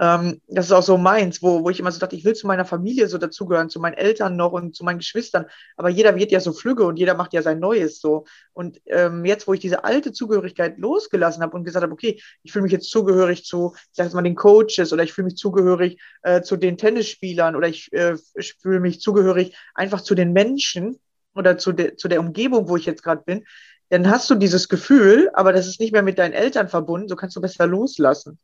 Ähm, 0.00 0.40
das 0.46 0.66
ist 0.66 0.72
auch 0.72 0.82
so 0.82 0.96
meins, 0.96 1.42
wo, 1.42 1.64
wo 1.64 1.70
ich 1.70 1.80
immer 1.80 1.90
so 1.90 1.98
dachte, 1.98 2.14
ich 2.14 2.24
will 2.24 2.34
zu 2.34 2.46
meiner 2.46 2.64
Familie 2.64 3.08
so 3.08 3.18
dazugehören, 3.18 3.68
zu 3.68 3.80
meinen 3.80 3.94
Eltern 3.94 4.36
noch 4.36 4.52
und 4.52 4.76
zu 4.76 4.84
meinen 4.84 4.98
Geschwistern. 4.98 5.46
Aber 5.76 5.88
jeder 5.88 6.14
wird 6.16 6.30
ja 6.30 6.40
so 6.40 6.52
flügge 6.52 6.84
und 6.84 6.98
jeder 6.98 7.14
macht 7.14 7.32
ja 7.32 7.42
sein 7.42 7.58
Neues 7.58 8.00
so. 8.00 8.24
Und 8.52 8.80
ähm, 8.86 9.24
jetzt, 9.24 9.48
wo 9.48 9.54
ich 9.54 9.60
diese 9.60 9.84
alte 9.84 10.12
Zugehörigkeit 10.12 10.78
losgelassen 10.78 11.42
habe 11.42 11.56
und 11.56 11.64
gesagt 11.64 11.82
habe, 11.82 11.92
okay, 11.92 12.20
ich 12.42 12.52
fühle 12.52 12.62
mich 12.62 12.72
jetzt 12.72 12.90
zugehörig 12.90 13.44
zu, 13.44 13.72
ich 13.74 13.88
sage 13.92 14.06
jetzt 14.06 14.14
mal, 14.14 14.22
den 14.22 14.36
Coaches 14.36 14.92
oder 14.92 15.02
ich 15.02 15.12
fühle 15.12 15.26
mich 15.26 15.36
zugehörig 15.36 16.00
äh, 16.22 16.42
zu 16.42 16.56
den 16.56 16.78
Tennisspielern 16.78 17.56
oder 17.56 17.68
ich, 17.68 17.92
äh, 17.92 18.16
ich 18.34 18.54
fühle 18.60 18.80
mich 18.80 19.00
zugehörig 19.00 19.56
einfach 19.74 20.00
zu 20.00 20.14
den 20.14 20.32
Menschen 20.32 21.00
oder 21.34 21.58
zu, 21.58 21.72
de 21.72 21.96
zu 21.96 22.08
der 22.08 22.20
Umgebung, 22.20 22.68
wo 22.68 22.76
ich 22.76 22.86
jetzt 22.86 23.02
gerade 23.02 23.22
bin, 23.24 23.44
dann 23.90 24.10
hast 24.10 24.28
du 24.30 24.34
dieses 24.34 24.68
Gefühl, 24.68 25.30
aber 25.32 25.52
das 25.52 25.66
ist 25.66 25.80
nicht 25.80 25.92
mehr 25.92 26.02
mit 26.02 26.18
deinen 26.18 26.34
Eltern 26.34 26.68
verbunden, 26.68 27.08
so 27.08 27.16
kannst 27.16 27.36
du 27.36 27.40
besser 27.40 27.66
loslassen. 27.66 28.38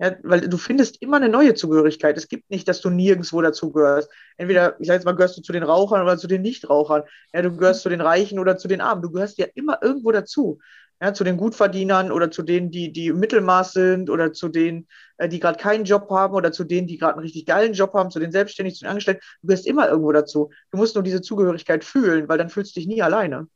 Ja, 0.00 0.16
weil 0.22 0.40
du 0.48 0.56
findest 0.56 1.02
immer 1.02 1.18
eine 1.18 1.28
neue 1.28 1.52
Zugehörigkeit. 1.54 2.16
Es 2.16 2.28
gibt 2.28 2.48
nicht, 2.50 2.66
dass 2.68 2.80
du 2.80 2.88
nirgendwo 2.88 3.42
dazugehörst. 3.42 4.10
Entweder, 4.38 4.80
ich 4.80 4.86
sage 4.86 4.96
jetzt 4.96 5.04
mal, 5.04 5.14
gehörst 5.14 5.36
du 5.36 5.42
zu 5.42 5.52
den 5.52 5.62
Rauchern 5.62 6.00
oder 6.02 6.16
zu 6.16 6.26
den 6.26 6.40
Nichtrauchern. 6.40 7.02
Ja, 7.34 7.42
du 7.42 7.54
gehörst 7.54 7.82
zu 7.82 7.90
den 7.90 8.00
Reichen 8.00 8.38
oder 8.38 8.56
zu 8.56 8.66
den 8.66 8.80
Armen. 8.80 9.02
Du 9.02 9.10
gehörst 9.10 9.36
ja 9.36 9.46
immer 9.54 9.78
irgendwo 9.82 10.10
dazu. 10.10 10.58
Ja, 11.02 11.12
zu 11.12 11.22
den 11.22 11.36
Gutverdienern 11.36 12.12
oder 12.12 12.30
zu 12.30 12.42
denen, 12.42 12.70
die, 12.70 12.92
die 12.92 13.08
im 13.08 13.20
Mittelmaß 13.20 13.72
sind 13.72 14.08
oder 14.08 14.32
zu 14.32 14.48
denen, 14.48 14.86
äh, 15.18 15.28
die 15.28 15.38
gerade 15.40 15.58
keinen 15.58 15.84
Job 15.84 16.08
haben 16.10 16.34
oder 16.34 16.50
zu 16.52 16.64
denen, 16.64 16.86
die 16.86 16.96
gerade 16.98 17.14
einen 17.14 17.22
richtig 17.22 17.44
geilen 17.46 17.74
Job 17.74 17.92
haben, 17.92 18.10
zu 18.10 18.20
den 18.20 18.32
Selbstständigen, 18.32 18.76
zu 18.76 18.84
den 18.84 18.90
Angestellten. 18.90 19.20
Du 19.42 19.48
gehörst 19.48 19.66
immer 19.66 19.88
irgendwo 19.88 20.12
dazu. 20.12 20.50
Du 20.70 20.78
musst 20.78 20.94
nur 20.94 21.04
diese 21.04 21.20
Zugehörigkeit 21.20 21.84
fühlen, 21.84 22.26
weil 22.28 22.38
dann 22.38 22.48
fühlst 22.48 22.74
du 22.74 22.80
dich 22.80 22.88
nie 22.88 23.02
alleine. 23.02 23.48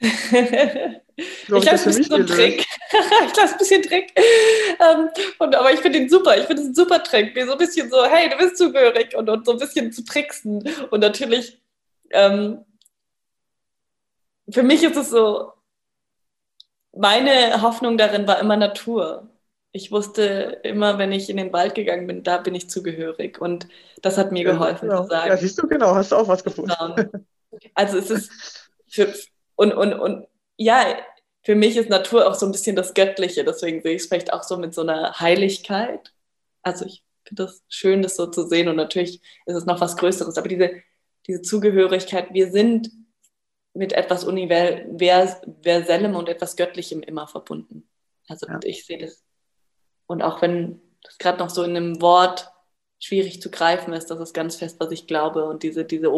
Ich 0.00 1.46
glaube, 1.46 1.66
das 1.66 1.86
ist 1.86 2.08
so 2.08 2.14
ein 2.14 2.26
Trick. 2.26 2.66
ich 3.26 3.32
glaube, 3.32 3.50
ein 3.50 3.58
bisschen 3.58 3.82
Trick. 3.82 4.12
Ähm, 4.16 5.08
und, 5.38 5.54
aber 5.54 5.72
ich 5.72 5.80
finde 5.80 5.98
ihn 5.98 6.08
super. 6.08 6.36
Ich 6.38 6.44
finde 6.44 6.62
es 6.62 6.68
ein 6.68 6.74
super 6.74 7.02
Trick. 7.02 7.34
Wie 7.34 7.42
so 7.42 7.52
ein 7.52 7.58
bisschen 7.58 7.90
so, 7.90 8.04
hey, 8.04 8.30
du 8.30 8.36
bist 8.38 8.56
zugehörig 8.56 9.14
und, 9.14 9.28
und 9.28 9.44
so 9.44 9.52
ein 9.52 9.58
bisschen 9.58 9.92
zu 9.92 10.04
tricksen. 10.04 10.66
Und 10.90 11.00
natürlich, 11.00 11.60
ähm, 12.10 12.64
für 14.50 14.62
mich 14.62 14.82
ist 14.82 14.96
es 14.96 15.10
so, 15.10 15.52
meine 16.96 17.60
Hoffnung 17.62 17.98
darin 17.98 18.26
war 18.26 18.40
immer 18.40 18.56
Natur. 18.56 19.28
Ich 19.72 19.92
wusste 19.92 20.60
immer, 20.64 20.98
wenn 20.98 21.12
ich 21.12 21.30
in 21.30 21.36
den 21.36 21.52
Wald 21.52 21.74
gegangen 21.74 22.06
bin, 22.06 22.22
da 22.24 22.38
bin 22.38 22.54
ich 22.54 22.70
zugehörig. 22.70 23.40
Und 23.40 23.68
das 24.00 24.16
hat 24.16 24.32
mir 24.32 24.44
geholfen 24.44 24.88
ja, 24.88 24.94
genau. 24.94 25.02
zu 25.02 25.10
sagen. 25.10 25.28
Ja, 25.28 25.36
siehst 25.36 25.62
du, 25.62 25.68
genau, 25.68 25.94
hast 25.94 26.10
du 26.10 26.16
auch 26.16 26.26
was 26.26 26.42
gefunden. 26.42 27.26
Also 27.74 27.98
es 27.98 28.10
ist 28.10 28.70
für, 28.88 29.12
und, 29.60 29.74
und, 29.74 29.92
und 29.92 30.26
ja, 30.56 30.96
für 31.42 31.54
mich 31.54 31.76
ist 31.76 31.90
Natur 31.90 32.26
auch 32.26 32.34
so 32.34 32.46
ein 32.46 32.52
bisschen 32.52 32.76
das 32.76 32.94
Göttliche, 32.94 33.44
deswegen 33.44 33.82
sehe 33.82 33.94
ich 33.94 34.02
es 34.02 34.08
vielleicht 34.08 34.32
auch 34.32 34.42
so 34.42 34.56
mit 34.56 34.72
so 34.72 34.80
einer 34.80 35.20
Heiligkeit. 35.20 36.14
Also 36.62 36.86
ich 36.86 37.04
finde 37.24 37.44
das 37.44 37.62
schön, 37.68 38.00
das 38.00 38.16
so 38.16 38.26
zu 38.26 38.48
sehen 38.48 38.68
und 38.68 38.76
natürlich 38.76 39.20
ist 39.44 39.54
es 39.54 39.66
noch 39.66 39.78
was 39.82 39.98
Größeres, 39.98 40.38
aber 40.38 40.48
diese, 40.48 40.72
diese 41.26 41.42
Zugehörigkeit, 41.42 42.32
wir 42.32 42.50
sind 42.50 42.90
mit 43.74 43.92
etwas 43.92 44.24
Universellem 44.24 46.16
und 46.16 46.30
etwas 46.30 46.56
Göttlichem 46.56 47.02
immer 47.02 47.28
verbunden. 47.28 47.86
Also 48.28 48.46
ja. 48.46 48.60
ich 48.64 48.86
sehe 48.86 48.98
das. 48.98 49.22
Und 50.06 50.22
auch 50.22 50.40
wenn 50.40 50.80
das 51.02 51.18
gerade 51.18 51.38
noch 51.38 51.50
so 51.50 51.62
in 51.64 51.76
einem 51.76 52.00
Wort 52.00 52.50
schwierig 52.98 53.42
zu 53.42 53.50
greifen 53.50 53.92
ist, 53.92 54.06
das 54.06 54.20
ist 54.20 54.32
ganz 54.32 54.56
fest, 54.56 54.80
was 54.80 54.90
ich 54.90 55.06
glaube. 55.06 55.44
Und 55.44 55.62
diese, 55.62 55.84
diese 55.84 56.10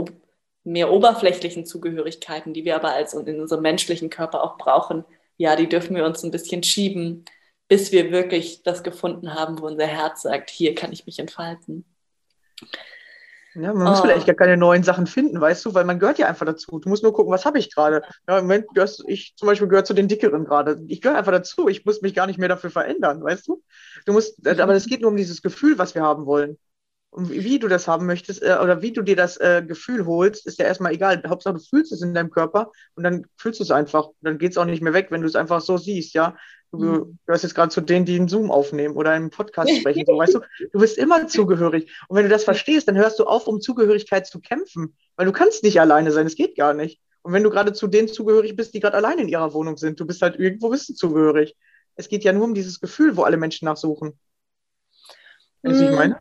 mehr 0.64 0.90
oberflächlichen 0.92 1.66
Zugehörigkeiten, 1.66 2.54
die 2.54 2.64
wir 2.64 2.76
aber 2.76 2.92
als 2.92 3.14
in 3.14 3.40
unserem 3.40 3.62
menschlichen 3.62 4.10
Körper 4.10 4.42
auch 4.42 4.58
brauchen, 4.58 5.04
ja, 5.36 5.56
die 5.56 5.68
dürfen 5.68 5.96
wir 5.96 6.04
uns 6.04 6.22
ein 6.22 6.30
bisschen 6.30 6.62
schieben, 6.62 7.24
bis 7.68 7.90
wir 7.90 8.12
wirklich 8.12 8.62
das 8.62 8.82
gefunden 8.82 9.34
haben, 9.34 9.60
wo 9.60 9.66
unser 9.66 9.86
Herz 9.86 10.22
sagt, 10.22 10.50
hier 10.50 10.74
kann 10.74 10.92
ich 10.92 11.06
mich 11.06 11.18
entfalten. 11.18 11.84
Ja, 13.54 13.74
man 13.74 13.86
oh. 13.86 13.90
muss 13.90 14.00
vielleicht 14.00 14.26
gar 14.26 14.34
keine 14.34 14.56
neuen 14.56 14.82
Sachen 14.82 15.06
finden, 15.06 15.40
weißt 15.40 15.64
du, 15.64 15.74
weil 15.74 15.84
man 15.84 15.98
gehört 15.98 16.18
ja 16.18 16.26
einfach 16.26 16.46
dazu. 16.46 16.78
Du 16.78 16.88
musst 16.88 17.02
nur 17.02 17.12
gucken, 17.12 17.32
was 17.32 17.44
habe 17.44 17.58
ich 17.58 17.74
gerade. 17.74 18.02
Ja, 18.26 18.38
Im 18.38 18.44
Moment 18.44 18.68
gehörst 18.72 19.04
ich 19.06 19.34
zum 19.36 19.46
Beispiel 19.46 19.68
gehöre 19.68 19.84
zu 19.84 19.94
den 19.94 20.08
Dickeren 20.08 20.44
gerade. 20.44 20.82
Ich 20.88 21.02
gehöre 21.02 21.18
einfach 21.18 21.32
dazu. 21.32 21.68
Ich 21.68 21.84
muss 21.84 22.00
mich 22.00 22.14
gar 22.14 22.26
nicht 22.26 22.38
mehr 22.38 22.48
dafür 22.48 22.70
verändern, 22.70 23.22
weißt 23.22 23.46
du? 23.48 23.62
Du 24.06 24.12
musst, 24.12 24.46
aber 24.46 24.74
es 24.74 24.86
geht 24.86 25.02
nur 25.02 25.10
um 25.10 25.16
dieses 25.16 25.42
Gefühl, 25.42 25.76
was 25.78 25.94
wir 25.94 26.02
haben 26.02 26.24
wollen. 26.24 26.58
Und 27.12 27.30
wie 27.30 27.58
du 27.58 27.68
das 27.68 27.88
haben 27.88 28.06
möchtest 28.06 28.42
äh, 28.42 28.56
oder 28.62 28.80
wie 28.80 28.90
du 28.90 29.02
dir 29.02 29.16
das 29.16 29.36
äh, 29.36 29.62
Gefühl 29.66 30.06
holst, 30.06 30.46
ist 30.46 30.58
ja 30.58 30.64
erstmal 30.64 30.94
egal. 30.94 31.22
Hauptsache, 31.28 31.54
du 31.54 31.60
fühlst 31.60 31.92
es 31.92 32.00
in 32.00 32.14
deinem 32.14 32.30
Körper 32.30 32.72
und 32.94 33.04
dann 33.04 33.26
fühlst 33.36 33.60
du 33.60 33.64
es 33.64 33.70
einfach. 33.70 34.08
Dann 34.22 34.38
geht 34.38 34.52
es 34.52 34.56
auch 34.56 34.64
nicht 34.64 34.82
mehr 34.82 34.94
weg, 34.94 35.08
wenn 35.10 35.20
du 35.20 35.26
es 35.26 35.36
einfach 35.36 35.60
so 35.60 35.76
siehst, 35.76 36.14
ja. 36.14 36.34
Du 36.70 36.78
mhm. 36.78 37.18
gehörst 37.26 37.44
jetzt 37.44 37.54
gerade 37.54 37.68
zu 37.68 37.82
denen, 37.82 38.06
die 38.06 38.16
einen 38.16 38.28
Zoom 38.28 38.50
aufnehmen 38.50 38.96
oder 38.96 39.10
einen 39.10 39.28
Podcast 39.28 39.70
sprechen, 39.76 40.04
so, 40.06 40.16
weißt 40.16 40.36
du. 40.36 40.40
Du 40.72 40.78
bist 40.78 40.96
immer 40.96 41.28
zugehörig. 41.28 41.92
Und 42.08 42.16
wenn 42.16 42.24
du 42.24 42.30
das 42.30 42.44
verstehst, 42.44 42.88
dann 42.88 42.96
hörst 42.96 43.18
du 43.18 43.24
auf, 43.24 43.46
um 43.46 43.60
Zugehörigkeit 43.60 44.26
zu 44.26 44.40
kämpfen. 44.40 44.96
Weil 45.16 45.26
du 45.26 45.32
kannst 45.32 45.64
nicht 45.64 45.78
alleine 45.82 46.12
sein, 46.12 46.26
es 46.26 46.34
geht 46.34 46.56
gar 46.56 46.72
nicht. 46.72 46.98
Und 47.20 47.34
wenn 47.34 47.42
du 47.42 47.50
gerade 47.50 47.74
zu 47.74 47.88
denen 47.88 48.08
zugehörig 48.08 48.56
bist, 48.56 48.72
die 48.72 48.80
gerade 48.80 48.96
alleine 48.96 49.20
in 49.20 49.28
ihrer 49.28 49.52
Wohnung 49.52 49.76
sind, 49.76 50.00
du 50.00 50.06
bist 50.06 50.22
halt 50.22 50.38
irgendwo 50.38 50.70
bist 50.70 50.88
du 50.88 50.94
zugehörig. 50.94 51.56
Es 51.94 52.08
geht 52.08 52.24
ja 52.24 52.32
nur 52.32 52.44
um 52.44 52.54
dieses 52.54 52.80
Gefühl, 52.80 53.18
wo 53.18 53.24
alle 53.24 53.36
Menschen 53.36 53.66
nachsuchen. 53.66 54.18
Weißt 55.62 55.78
du, 55.78 55.84
mhm. 55.84 55.90
ich 55.90 55.96
meine? 55.96 56.18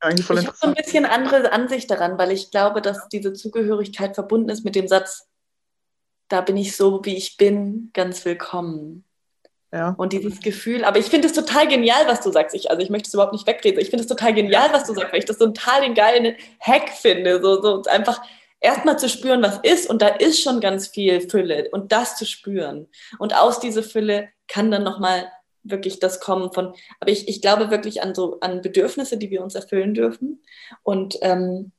Eigentlich 0.00 0.26
voll 0.26 0.38
ich 0.38 0.46
habe 0.46 0.56
so 0.56 0.66
ein 0.66 0.74
bisschen 0.74 1.06
andere 1.06 1.52
Ansicht 1.52 1.90
daran, 1.90 2.18
weil 2.18 2.32
ich 2.32 2.50
glaube, 2.50 2.82
dass 2.82 3.08
diese 3.08 3.32
Zugehörigkeit 3.32 4.14
verbunden 4.14 4.50
ist 4.50 4.64
mit 4.64 4.74
dem 4.74 4.88
Satz, 4.88 5.28
da 6.28 6.40
bin 6.40 6.56
ich 6.56 6.76
so, 6.76 7.04
wie 7.04 7.16
ich 7.16 7.36
bin, 7.36 7.90
ganz 7.92 8.24
willkommen. 8.24 9.04
Ja. 9.72 9.94
Und 9.96 10.12
dieses 10.12 10.40
Gefühl, 10.40 10.84
aber 10.84 10.98
ich 10.98 11.06
finde 11.06 11.26
es 11.26 11.34
total 11.34 11.66
genial, 11.66 12.06
was 12.06 12.20
du 12.20 12.30
sagst. 12.30 12.54
Ich, 12.54 12.70
also 12.70 12.82
ich 12.82 12.90
möchte 12.90 13.08
es 13.08 13.14
überhaupt 13.14 13.32
nicht 13.32 13.46
wegreden. 13.46 13.80
Ich 13.80 13.90
finde 13.90 14.02
es 14.02 14.08
total 14.08 14.32
genial, 14.32 14.72
was 14.72 14.86
du 14.86 14.94
sagst, 14.94 15.12
weil 15.12 15.18
ich 15.18 15.26
das 15.26 15.38
total 15.38 15.82
den 15.82 15.94
geilen 15.94 16.36
Hack 16.60 16.90
finde. 16.90 17.40
So, 17.42 17.60
so 17.60 17.82
einfach 17.90 18.22
erstmal 18.60 18.98
zu 18.98 19.08
spüren, 19.08 19.42
was 19.42 19.58
ist. 19.58 19.90
Und 19.90 20.02
da 20.02 20.08
ist 20.08 20.40
schon 20.40 20.60
ganz 20.60 20.88
viel 20.88 21.20
Fülle. 21.20 21.68
Und 21.72 21.92
das 21.92 22.16
zu 22.16 22.24
spüren. 22.24 22.88
Und 23.18 23.36
aus 23.36 23.60
dieser 23.60 23.82
Fülle 23.82 24.28
kann 24.48 24.70
dann 24.70 24.84
nochmal 24.84 25.30
wirklich 25.70 25.98
das 25.98 26.20
Kommen 26.20 26.52
von, 26.52 26.74
aber 27.00 27.10
ich, 27.10 27.28
ich 27.28 27.40
glaube 27.40 27.70
wirklich 27.70 28.02
an 28.02 28.14
so 28.14 28.40
an 28.40 28.62
Bedürfnisse, 28.62 29.16
die 29.16 29.30
wir 29.30 29.42
uns 29.42 29.54
erfüllen 29.54 29.94
dürfen. 29.94 30.42
Und 30.82 31.18
ähm, 31.22 31.72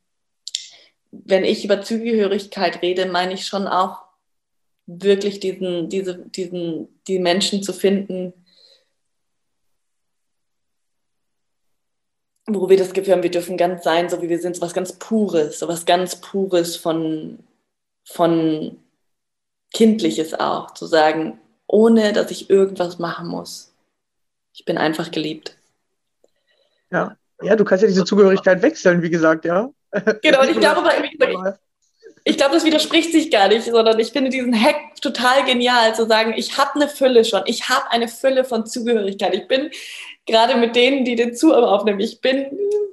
wenn 1.12 1.44
ich 1.44 1.64
über 1.64 1.82
Zugehörigkeit 1.82 2.82
rede, 2.82 3.06
meine 3.06 3.34
ich 3.34 3.48
schon 3.48 3.68
auch 3.68 4.04
wirklich 4.86 5.40
diesen, 5.40 5.90
diese, 5.90 6.18
diesen, 6.18 6.88
die 7.08 7.20
Menschen 7.20 7.64
zu 7.64 7.74
finden, 7.74 8.34
wo 12.46 12.70
wir 12.70 12.78
das 12.78 12.94
Gefühl 12.94 13.14
haben, 13.14 13.24
wir 13.24 13.32
dürfen 13.32 13.58
ganz 13.58 13.84
sein, 13.84 14.10
so 14.10 14.22
wie 14.22 14.30
wir 14.30 14.40
sind, 14.40 14.56
so 14.56 14.62
was 14.62 14.74
ganz 14.74 14.94
Pures, 14.94 15.60
so 15.60 15.68
was 15.68 15.86
ganz 15.86 16.22
Pures 16.22 16.78
von, 16.78 17.40
von 18.06 18.80
Kindliches 19.74 20.34
auch, 20.34 20.74
zu 20.74 20.86
sagen, 20.86 21.40
ohne 21.68 22.14
dass 22.14 22.32
ich 22.32 22.50
irgendwas 22.50 23.00
machen 23.00 23.28
muss 23.28 23.67
ich 24.58 24.66
bin 24.66 24.78
einfach 24.78 25.12
geliebt. 25.12 25.56
Ja. 26.92 27.16
Ja, 27.44 27.56
du 27.56 27.64
kannst 27.64 27.84
ja 27.84 27.88
diese 27.88 28.04
Zugehörigkeit 28.04 28.64
wechseln, 28.64 29.04
wie 29.04 29.12
gesagt, 29.12 29.46
ja. 29.46 29.70
Genau, 30.24 30.42
und 30.42 30.50
ich 30.50 30.60
glaube, 30.60 30.90
ich 32.24 32.36
glaube, 32.36 32.56
das 32.56 32.66
widerspricht 32.66 33.12
sich 33.12 33.30
gar 33.30 33.48
nicht, 33.48 33.66
sondern 33.66 34.00
ich 34.00 34.12
finde 34.12 34.32
diesen 34.32 34.60
Hack 34.60 35.00
total 35.00 35.46
genial, 35.46 35.94
zu 35.94 36.08
sagen, 36.08 36.34
ich 36.36 36.58
habe 36.58 36.72
eine 36.76 36.90
Fülle 36.90 37.24
schon, 37.24 37.44
ich 37.46 37.70
habe 37.70 37.92
eine 37.92 38.08
Fülle 38.08 38.44
von 38.44 38.66
Zugehörigkeit. 38.66 39.36
Ich 39.36 39.48
bin 39.48 39.70
gerade 40.26 40.58
mit 40.58 40.76
denen, 40.76 41.06
die 41.06 41.16
den 41.16 41.36
Zuhörer 41.36 41.72
aufnehmen, 41.72 42.00
ich 42.00 42.20
bin 42.20 42.48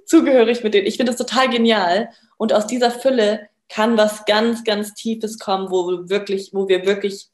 zugehörig 0.04 0.62
mit 0.62 0.74
denen. 0.74 0.86
Ich 0.86 0.98
finde 0.98 1.12
das 1.12 1.18
total 1.18 1.48
genial. 1.48 2.10
Und 2.36 2.52
aus 2.52 2.66
dieser 2.66 2.90
Fülle 2.90 3.48
kann 3.70 3.96
was 3.96 4.26
ganz, 4.26 4.64
ganz 4.64 4.92
Tiefes 4.92 5.38
kommen, 5.38 5.70
wo 5.70 5.88
wir 5.88 6.10
wirklich, 6.10 6.50
wo 6.52 6.68
wir 6.68 6.84
wirklich 6.84 7.28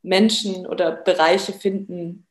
Menschen 0.00 0.66
oder 0.66 0.92
Bereiche 0.92 1.52
finden, 1.52 2.26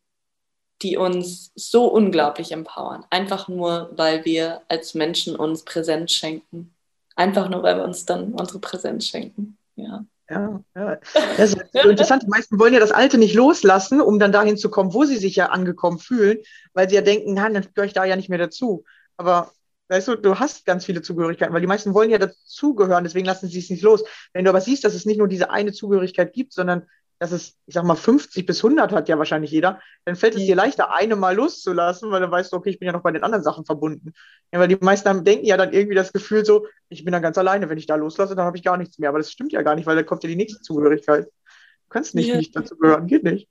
die 0.84 0.98
uns 0.98 1.52
so 1.56 1.88
unglaublich 1.88 2.52
empowern. 2.52 3.06
Einfach 3.10 3.48
nur, 3.48 3.92
weil 3.96 4.26
wir 4.26 4.62
als 4.68 4.94
Menschen 4.94 5.36
uns 5.36 5.64
Präsenz 5.64 6.12
schenken. 6.12 6.74
Einfach 7.16 7.50
nur, 7.50 7.64
weil 7.64 7.78
wir 7.78 7.86
uns 7.86 8.06
dann 8.06 8.34
unsere 8.34 8.60
Präsenz 8.60 9.08
schenken. 9.08 9.58
Ja. 9.76 10.06
Ja, 10.30 10.64
ja. 10.76 11.00
Das 11.38 11.54
ist 11.54 11.62
interessant. 11.74 12.24
Die 12.24 12.30
meisten 12.30 12.60
wollen 12.60 12.74
ja 12.74 12.80
das 12.80 12.92
Alte 12.92 13.18
nicht 13.18 13.36
loslassen, 13.36 14.02
um 14.02 14.20
dann 14.20 14.32
dahin 14.32 14.58
zu 14.58 14.70
kommen, 14.70 14.94
wo 14.94 15.04
sie 15.04 15.18
sich 15.18 15.36
ja 15.36 15.48
angekommen 15.48 16.00
fühlen, 16.00 16.40
weil 16.74 16.90
sie 16.90 16.96
ja 16.96 17.02
denken, 17.02 17.34
nein, 17.34 17.54
dann 17.54 17.68
gehöre 17.74 17.86
ich 17.86 17.94
da 17.94 18.06
ja 18.06 18.16
nicht 18.16 18.30
mehr 18.30 18.40
dazu. 18.40 18.84
Aber 19.18 19.52
weißt 19.90 20.08
du, 20.08 20.16
du 20.16 20.40
hast 20.40 20.66
ganz 20.66 20.86
viele 20.86 21.02
Zugehörigkeiten, 21.02 21.54
weil 21.54 21.62
die 21.62 21.68
meisten 21.68 21.94
wollen 21.94 22.10
ja 22.10 22.18
dazugehören, 22.18 23.04
deswegen 23.04 23.26
lassen 23.26 23.48
sie 23.48 23.60
es 23.60 23.70
nicht 23.70 23.84
los. 23.84 24.04
Wenn 24.32 24.46
du 24.46 24.50
aber 24.50 24.62
siehst, 24.62 24.84
dass 24.86 24.96
es 24.96 25.06
nicht 25.06 25.18
nur 25.18 25.28
diese 25.28 25.50
eine 25.50 25.74
Zugehörigkeit 25.74 26.34
gibt, 26.34 26.54
sondern 26.54 26.88
dass 27.24 27.32
es, 27.32 27.56
ich 27.68 27.74
sag 27.74 27.86
mal, 27.86 27.96
50 27.96 28.46
bis 28.46 28.62
100 28.62 28.92
hat 28.92 29.08
ja 29.08 29.18
wahrscheinlich 29.18 29.50
jeder, 29.50 29.80
dann 30.04 30.18
fällt 30.18 30.36
es 30.36 30.42
dir 30.42 30.58
leichter, 30.58 30.94
eine 30.94 31.16
mal 31.16 31.34
loszulassen, 31.34 32.12
weil 32.12 32.20
dann 32.20 32.32
weißt 32.32 32.52
du, 32.52 32.58
okay, 32.58 32.72
ich 32.72 32.80
bin 32.80 32.88
ja 32.88 32.92
noch 32.92 33.02
bei 33.02 33.14
den 33.14 33.24
anderen 33.24 33.46
Sachen 33.46 33.64
verbunden. 33.64 34.12
Ja, 34.52 34.60
weil 34.60 34.68
die 34.68 34.76
meisten 34.76 35.08
haben, 35.08 35.24
denken 35.24 35.46
ja 35.46 35.56
dann 35.56 35.72
irgendwie 35.72 35.96
das 35.96 36.12
Gefühl 36.12 36.44
so, 36.44 36.68
ich 36.90 37.06
bin 37.06 37.14
dann 37.14 37.22
ganz 37.22 37.38
alleine, 37.38 37.70
wenn 37.70 37.78
ich 37.78 37.88
da 37.88 37.96
loslasse, 37.96 38.36
dann 38.36 38.46
habe 38.46 38.58
ich 38.58 38.64
gar 38.64 38.76
nichts 38.76 39.00
mehr. 39.00 39.08
Aber 39.08 39.20
das 39.20 39.32
stimmt 39.32 39.54
ja 39.54 39.62
gar 39.62 39.76
nicht, 39.76 39.86
weil 39.86 39.96
dann 39.96 40.06
kommt 40.06 40.24
ja 40.24 40.28
die 40.28 40.36
nächste 40.36 40.60
Zugehörigkeit. 40.60 41.28
Du 41.28 41.90
kannst 41.90 42.14
nicht 42.14 42.28
ja. 42.28 42.36
nicht 42.36 42.54
dazu 42.54 42.76
gehören, 42.76 43.08
geht 43.08 43.24
nicht. 43.24 43.48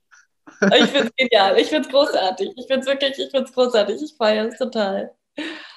Ich 0.61 0.85
finde 0.91 1.07
es 1.07 1.15
genial, 1.15 1.57
ich 1.57 1.67
finde 1.69 1.87
es 1.87 1.91
großartig. 1.91 2.51
Ich 2.55 2.67
finde 2.67 2.81
es 2.81 2.85
wirklich, 2.85 3.17
ich 3.17 3.31
finde 3.31 3.45
es 3.45 3.53
großartig. 3.53 4.03
Ich 4.03 4.15
feiere 4.15 4.49
es 4.49 4.57
total. 4.59 5.15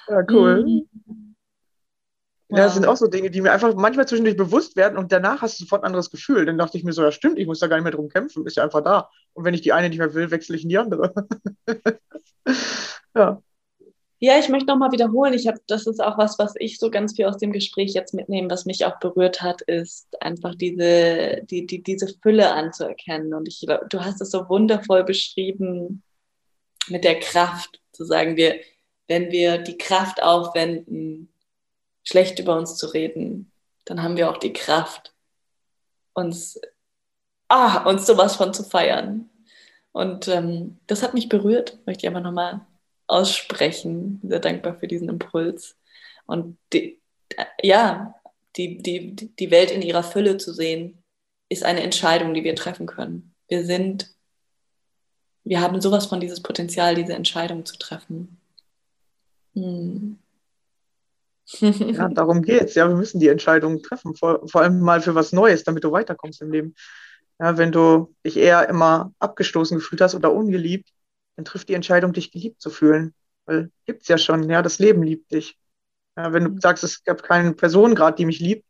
Ja, 0.07 0.23
cool. 0.29 0.63
Mhm. 0.63 1.26
Ja, 2.49 2.57
das 2.59 2.75
sind 2.75 2.85
auch 2.85 2.95
so 2.95 3.07
Dinge, 3.07 3.29
die 3.29 3.41
mir 3.41 3.51
einfach 3.51 3.75
manchmal 3.75 4.07
zwischendurch 4.07 4.37
bewusst 4.37 4.77
werden 4.77 4.97
und 4.97 5.11
danach 5.11 5.41
hast 5.41 5.59
du 5.59 5.65
sofort 5.65 5.83
ein 5.83 5.87
anderes 5.87 6.09
Gefühl. 6.09 6.45
Dann 6.45 6.57
dachte 6.57 6.77
ich 6.77 6.83
mir 6.85 6.93
so, 6.93 7.03
ja 7.03 7.11
stimmt, 7.11 7.39
ich 7.39 7.45
muss 7.45 7.59
da 7.59 7.67
gar 7.67 7.75
nicht 7.75 7.83
mehr 7.83 7.91
drum 7.91 8.07
kämpfen, 8.07 8.45
ist 8.45 8.55
ja 8.55 8.63
einfach 8.63 8.83
da. 8.83 9.09
Und 9.33 9.43
wenn 9.43 9.53
ich 9.53 9.61
die 9.61 9.73
eine 9.73 9.89
nicht 9.89 9.97
mehr 9.97 10.13
will, 10.13 10.31
wechsle 10.31 10.55
ich 10.55 10.63
in 10.63 10.69
die 10.69 10.77
andere. 10.77 11.13
ja. 13.15 13.41
Ja, 14.19 14.39
ich 14.39 14.49
möchte 14.49 14.65
nochmal 14.65 14.91
wiederholen, 14.91 15.33
ich 15.33 15.45
habe, 15.45 15.59
das 15.67 15.85
ist 15.85 16.01
auch 16.01 16.17
was, 16.17 16.39
was 16.39 16.53
ich 16.57 16.79
so 16.79 16.89
ganz 16.89 17.15
viel 17.15 17.25
aus 17.25 17.37
dem 17.37 17.51
Gespräch 17.51 17.93
jetzt 17.93 18.15
mitnehme, 18.15 18.49
was 18.49 18.65
mich 18.65 18.83
auch 18.85 18.97
berührt 18.99 19.43
hat, 19.43 19.61
ist 19.61 20.07
einfach 20.21 20.55
diese, 20.55 21.41
die, 21.43 21.67
die, 21.67 21.83
diese 21.83 22.07
Fülle 22.23 22.51
anzuerkennen. 22.51 23.35
Und 23.35 23.47
ich, 23.47 23.63
du 23.89 24.03
hast 24.03 24.21
es 24.21 24.31
so 24.31 24.49
wundervoll 24.49 25.03
beschrieben 25.03 26.01
mit 26.87 27.03
der 27.03 27.19
Kraft, 27.19 27.79
zu 27.91 28.05
sagen, 28.05 28.37
wir, 28.37 28.55
wenn 29.07 29.31
wir 29.31 29.59
die 29.59 29.77
Kraft 29.77 30.23
aufwenden, 30.23 31.29
schlecht 32.07 32.39
über 32.39 32.55
uns 32.55 32.77
zu 32.77 32.87
reden, 32.87 33.51
dann 33.83 34.01
haben 34.01 34.15
wir 34.15 34.31
auch 34.31 34.37
die 34.37 34.53
Kraft, 34.53 35.13
uns, 36.13 36.57
ah, 37.49 37.83
uns 37.83 38.07
sowas 38.07 38.37
von 38.37 38.53
zu 38.53 38.63
feiern. 38.63 39.29
Und 39.91 40.29
ähm, 40.29 40.79
das 40.87 41.03
hat 41.03 41.13
mich 41.13 41.27
berührt, 41.27 41.79
möchte 41.85 42.05
ich 42.05 42.07
einfach 42.07 42.23
nochmal 42.23 42.65
aussprechen. 43.07 44.21
Sehr 44.23 44.39
dankbar 44.39 44.79
für 44.79 44.87
diesen 44.87 45.09
Impuls. 45.09 45.75
Und 46.27 46.57
die, 46.71 47.01
ja, 47.61 48.15
die, 48.55 48.81
die, 48.81 49.13
die 49.13 49.51
Welt 49.51 49.69
in 49.69 49.81
ihrer 49.81 50.03
Fülle 50.03 50.37
zu 50.37 50.53
sehen, 50.53 51.03
ist 51.49 51.65
eine 51.65 51.83
Entscheidung, 51.83 52.33
die 52.33 52.45
wir 52.45 52.55
treffen 52.55 52.85
können. 52.85 53.35
Wir 53.49 53.65
sind, 53.65 54.15
wir 55.43 55.59
haben 55.59 55.81
sowas 55.81 56.05
von 56.05 56.21
dieses 56.21 56.41
Potenzial, 56.41 56.95
diese 56.95 57.15
Entscheidung 57.15 57.65
zu 57.65 57.77
treffen. 57.77 58.39
Hm. 59.55 60.19
Ja, 61.91 62.09
darum 62.09 62.41
geht's. 62.41 62.75
Ja, 62.75 62.87
wir 62.89 62.95
müssen 62.95 63.19
die 63.19 63.29
Entscheidungen 63.29 63.81
treffen, 63.81 64.15
vor, 64.15 64.47
vor 64.47 64.61
allem 64.61 64.79
mal 64.81 65.01
für 65.01 65.15
was 65.15 65.31
Neues, 65.33 65.63
damit 65.63 65.83
du 65.83 65.91
weiterkommst 65.91 66.41
im 66.41 66.51
Leben. 66.51 66.75
Ja, 67.39 67.57
wenn 67.57 67.71
du 67.71 68.13
dich 68.25 68.37
eher 68.37 68.67
immer 68.69 69.13
abgestoßen 69.19 69.77
gefühlt 69.77 70.01
hast 70.01 70.15
oder 70.15 70.33
ungeliebt, 70.33 70.89
dann 71.35 71.45
trifft 71.45 71.69
die 71.69 71.73
Entscheidung, 71.75 72.13
dich 72.13 72.31
geliebt 72.31 72.61
zu 72.61 72.69
fühlen. 72.69 73.13
Weil 73.45 73.71
gibt's 73.85 74.07
ja 74.07 74.17
schon, 74.17 74.49
ja, 74.49 74.61
das 74.61 74.79
Leben 74.79 75.03
liebt 75.03 75.31
dich. 75.31 75.57
Ja, 76.17 76.33
wenn 76.33 76.55
du 76.55 76.61
sagst, 76.61 76.83
es 76.83 77.03
gab 77.03 77.23
keine 77.23 77.53
Person 77.53 77.95
gerade, 77.95 78.17
die 78.17 78.25
mich 78.25 78.39
liebt, 78.39 78.65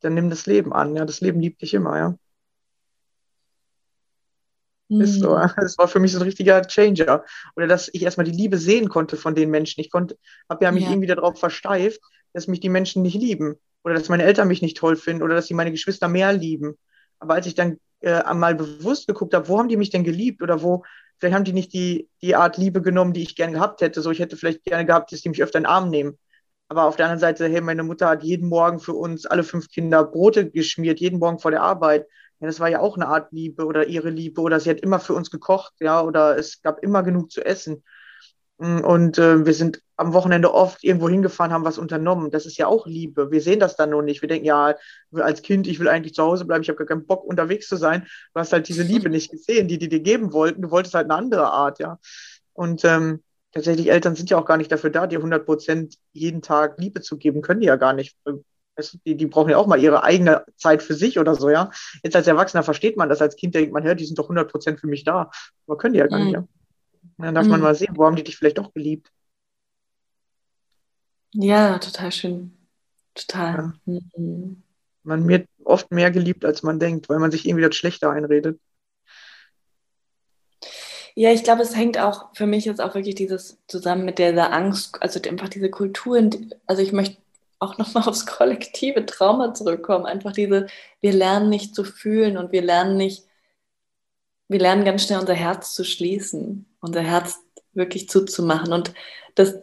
dann 0.00 0.14
nimm 0.14 0.30
das 0.30 0.46
Leben 0.46 0.72
an. 0.72 0.96
Ja, 0.96 1.04
das 1.04 1.20
Leben 1.20 1.40
liebt 1.40 1.62
dich 1.62 1.74
immer, 1.74 1.98
ja. 1.98 2.16
Mhm. 4.88 5.00
Ist 5.00 5.20
so. 5.20 5.36
Das 5.56 5.78
war 5.78 5.88
für 5.88 6.00
mich 6.00 6.12
so 6.12 6.18
ein 6.18 6.22
richtiger 6.22 6.62
Changer. 6.62 7.24
Oder 7.56 7.66
dass 7.66 7.88
ich 7.92 8.02
erstmal 8.02 8.26
die 8.26 8.36
Liebe 8.36 8.58
sehen 8.58 8.88
konnte 8.88 9.16
von 9.16 9.34
den 9.34 9.50
Menschen. 9.50 9.80
Ich 9.80 9.90
konnte, 9.90 10.16
habe 10.48 10.64
ja 10.64 10.72
mich 10.72 10.84
ja. 10.84 10.90
irgendwie 10.90 11.08
darauf 11.08 11.38
versteift, 11.38 12.00
dass 12.32 12.46
mich 12.46 12.60
die 12.60 12.68
Menschen 12.68 13.02
nicht 13.02 13.16
lieben. 13.16 13.56
Oder 13.84 13.94
dass 13.94 14.08
meine 14.08 14.24
Eltern 14.24 14.48
mich 14.48 14.62
nicht 14.62 14.76
toll 14.76 14.96
finden 14.96 15.22
oder 15.22 15.34
dass 15.34 15.46
sie 15.46 15.54
meine 15.54 15.70
Geschwister 15.70 16.08
mehr 16.08 16.32
lieben. 16.32 16.76
Aber 17.18 17.34
als 17.34 17.46
ich 17.46 17.54
dann 17.54 17.78
äh, 18.00 18.12
einmal 18.12 18.54
bewusst 18.54 19.06
geguckt 19.06 19.34
habe, 19.34 19.48
wo 19.48 19.58
haben 19.58 19.68
die 19.68 19.76
mich 19.76 19.90
denn 19.90 20.04
geliebt 20.04 20.42
oder 20.42 20.62
wo, 20.62 20.84
vielleicht 21.18 21.34
haben 21.34 21.44
die 21.44 21.52
nicht 21.52 21.72
die, 21.72 22.08
die 22.20 22.34
Art 22.34 22.56
Liebe 22.56 22.82
genommen, 22.82 23.12
die 23.12 23.22
ich 23.22 23.36
gerne 23.36 23.54
gehabt 23.54 23.80
hätte. 23.80 24.02
So, 24.02 24.10
ich 24.10 24.18
hätte 24.18 24.36
vielleicht 24.36 24.64
gerne 24.64 24.84
gehabt, 24.84 25.12
dass 25.12 25.22
die 25.22 25.28
mich 25.28 25.42
öfter 25.42 25.58
in 25.58 25.64
den 25.64 25.70
Arm 25.70 25.88
nehmen. 25.88 26.18
Aber 26.68 26.84
auf 26.84 26.96
der 26.96 27.06
anderen 27.06 27.20
Seite, 27.20 27.46
hey, 27.48 27.60
meine 27.60 27.84
Mutter 27.84 28.08
hat 28.08 28.24
jeden 28.24 28.48
Morgen 28.48 28.80
für 28.80 28.94
uns 28.94 29.24
alle 29.24 29.44
fünf 29.44 29.68
Kinder 29.68 30.04
Brote 30.04 30.50
geschmiert, 30.50 30.98
jeden 30.98 31.20
Morgen 31.20 31.38
vor 31.38 31.52
der 31.52 31.62
Arbeit 31.62 32.06
ja, 32.40 32.46
das 32.46 32.60
war 32.60 32.68
ja 32.68 32.80
auch 32.80 32.96
eine 32.96 33.08
Art 33.08 33.32
Liebe 33.32 33.64
oder 33.64 33.86
ihre 33.86 34.10
Liebe 34.10 34.40
oder 34.40 34.60
sie 34.60 34.70
hat 34.70 34.80
immer 34.80 35.00
für 35.00 35.14
uns 35.14 35.30
gekocht, 35.30 35.74
ja, 35.80 36.02
oder 36.02 36.36
es 36.38 36.62
gab 36.62 36.82
immer 36.82 37.02
genug 37.02 37.30
zu 37.30 37.44
essen. 37.44 37.82
Mm, 38.58 38.80
und 38.80 39.18
äh, 39.18 39.44
wir 39.44 39.54
sind 39.54 39.82
am 39.96 40.12
Wochenende 40.12 40.52
oft 40.52 40.84
irgendwo 40.84 41.08
hingefahren, 41.08 41.52
haben 41.52 41.64
was 41.64 41.78
unternommen. 41.78 42.30
Das 42.30 42.46
ist 42.46 42.58
ja 42.58 42.66
auch 42.66 42.86
Liebe. 42.86 43.30
Wir 43.30 43.40
sehen 43.40 43.60
das 43.60 43.76
dann 43.76 43.90
nur 43.90 44.02
nicht. 44.02 44.22
Wir 44.22 44.28
denken, 44.28 44.46
ja, 44.46 44.74
als 45.12 45.42
Kind, 45.42 45.66
ich 45.66 45.78
will 45.80 45.88
eigentlich 45.88 46.14
zu 46.14 46.22
Hause 46.22 46.44
bleiben, 46.44 46.62
ich 46.62 46.68
habe 46.68 46.78
gar 46.78 46.86
keinen 46.86 47.06
Bock, 47.06 47.24
unterwegs 47.24 47.68
zu 47.68 47.76
sein. 47.76 48.06
Du 48.34 48.40
hast 48.40 48.52
halt 48.52 48.68
diese 48.68 48.82
Liebe 48.82 49.08
nicht 49.10 49.30
gesehen, 49.30 49.68
die 49.68 49.78
die 49.78 49.88
dir 49.88 50.00
geben 50.00 50.32
wollten. 50.32 50.62
Du 50.62 50.70
wolltest 50.70 50.94
halt 50.94 51.06
eine 51.06 51.14
andere 51.14 51.50
Art, 51.50 51.78
ja. 51.78 51.98
Und 52.52 52.84
ähm, 52.84 53.22
tatsächlich, 53.52 53.90
Eltern 53.90 54.16
sind 54.16 54.30
ja 54.30 54.38
auch 54.38 54.46
gar 54.46 54.56
nicht 54.58 54.72
dafür 54.72 54.90
da, 54.90 55.06
dir 55.06 55.18
100 55.18 55.44
Prozent 55.46 55.96
jeden 56.12 56.42
Tag 56.42 56.78
Liebe 56.78 57.00
zu 57.00 57.16
geben. 57.18 57.42
Können 57.42 57.60
die 57.60 57.66
ja 57.68 57.76
gar 57.76 57.92
nicht. 57.94 58.16
Die, 59.06 59.16
die 59.16 59.26
brauchen 59.26 59.50
ja 59.50 59.56
auch 59.56 59.66
mal 59.66 59.82
ihre 59.82 60.02
eigene 60.02 60.44
Zeit 60.56 60.82
für 60.82 60.94
sich 60.94 61.18
oder 61.18 61.34
so, 61.34 61.50
ja. 61.50 61.70
Jetzt 62.02 62.16
als 62.16 62.26
Erwachsener 62.26 62.62
versteht 62.62 62.96
man 62.96 63.08
das, 63.08 63.22
als 63.22 63.36
Kind 63.36 63.54
denkt 63.54 63.72
man, 63.72 63.84
hör, 63.84 63.94
die 63.94 64.04
sind 64.04 64.18
doch 64.18 64.28
100% 64.28 64.78
für 64.78 64.86
mich 64.86 65.04
da. 65.04 65.30
Aber 65.66 65.78
können 65.78 65.94
die 65.94 66.00
ja 66.00 66.06
gar 66.06 66.18
mhm. 66.18 66.24
nicht, 66.24 66.34
ja. 66.34 66.46
dann 67.18 67.34
darf 67.34 67.44
mhm. 67.44 67.52
man 67.52 67.60
mal 67.60 67.74
sehen, 67.74 67.94
wo 67.96 68.04
haben 68.04 68.16
die 68.16 68.24
dich 68.24 68.36
vielleicht 68.36 68.58
doch 68.58 68.72
geliebt. 68.72 69.10
Ja, 71.32 71.78
total 71.78 72.12
schön. 72.12 72.56
Total. 73.14 73.74
Ja. 73.86 74.00
Mhm. 74.16 74.62
Man 75.02 75.28
wird 75.28 75.48
oft 75.64 75.90
mehr 75.92 76.10
geliebt, 76.10 76.44
als 76.44 76.62
man 76.62 76.78
denkt, 76.80 77.08
weil 77.08 77.18
man 77.18 77.30
sich 77.30 77.46
irgendwie 77.46 77.64
das 77.64 77.76
Schlechte 77.76 78.10
einredet. 78.10 78.58
Ja, 81.14 81.30
ich 81.32 81.44
glaube, 81.44 81.62
es 81.62 81.74
hängt 81.74 81.98
auch 81.98 82.34
für 82.34 82.46
mich 82.46 82.66
jetzt 82.66 82.80
auch 82.80 82.94
wirklich 82.94 83.14
dieses 83.14 83.58
zusammen 83.68 84.04
mit 84.04 84.18
dieser 84.18 84.52
Angst, 84.52 85.00
also 85.00 85.18
einfach 85.26 85.48
diese 85.48 85.70
Kulturen, 85.70 86.54
also 86.66 86.82
ich 86.82 86.92
möchte 86.92 87.16
auch 87.58 87.78
nochmal 87.78 88.04
aufs 88.08 88.26
kollektive 88.26 89.06
Trauma 89.06 89.54
zurückkommen. 89.54 90.06
Einfach 90.06 90.32
diese, 90.32 90.66
wir 91.00 91.12
lernen 91.12 91.48
nicht 91.48 91.74
zu 91.74 91.84
fühlen 91.84 92.36
und 92.36 92.52
wir 92.52 92.62
lernen 92.62 92.96
nicht, 92.96 93.24
wir 94.48 94.60
lernen 94.60 94.84
ganz 94.84 95.04
schnell 95.04 95.18
unser 95.18 95.34
Herz 95.34 95.74
zu 95.74 95.84
schließen, 95.84 96.66
unser 96.80 97.02
Herz 97.02 97.40
wirklich 97.72 98.08
zuzumachen. 98.08 98.72
Und 98.72 98.92
das, 99.34 99.58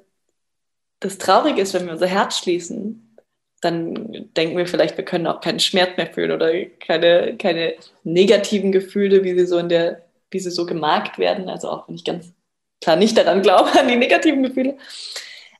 das 0.99 1.17
Traurige 1.17 1.61
ist, 1.61 1.73
wenn 1.73 1.85
wir 1.85 1.93
unser 1.93 2.07
Herz 2.07 2.37
schließen, 2.37 3.17
dann 3.61 4.29
denken 4.35 4.57
wir 4.57 4.67
vielleicht, 4.67 4.97
wir 4.97 5.05
können 5.05 5.27
auch 5.27 5.39
keinen 5.39 5.59
Schmerz 5.59 5.95
mehr 5.95 6.11
fühlen 6.11 6.31
oder 6.31 6.51
keine, 6.85 7.37
keine 7.37 7.75
negativen 8.03 8.73
Gefühle, 8.73 9.23
wie 9.23 9.37
sie 9.39 9.45
so 9.45 9.57
in 9.57 9.69
der, 9.69 10.05
wie 10.31 10.39
sie 10.39 10.51
so 10.51 10.65
gemarkt 10.65 11.17
werden. 11.17 11.47
Also 11.47 11.69
auch 11.69 11.87
wenn 11.87 11.95
ich 11.95 12.03
ganz 12.03 12.33
klar 12.81 12.97
nicht 12.97 13.17
daran 13.17 13.41
glaube, 13.41 13.71
an 13.79 13.87
die 13.87 13.95
negativen 13.95 14.43
Gefühle 14.43 14.77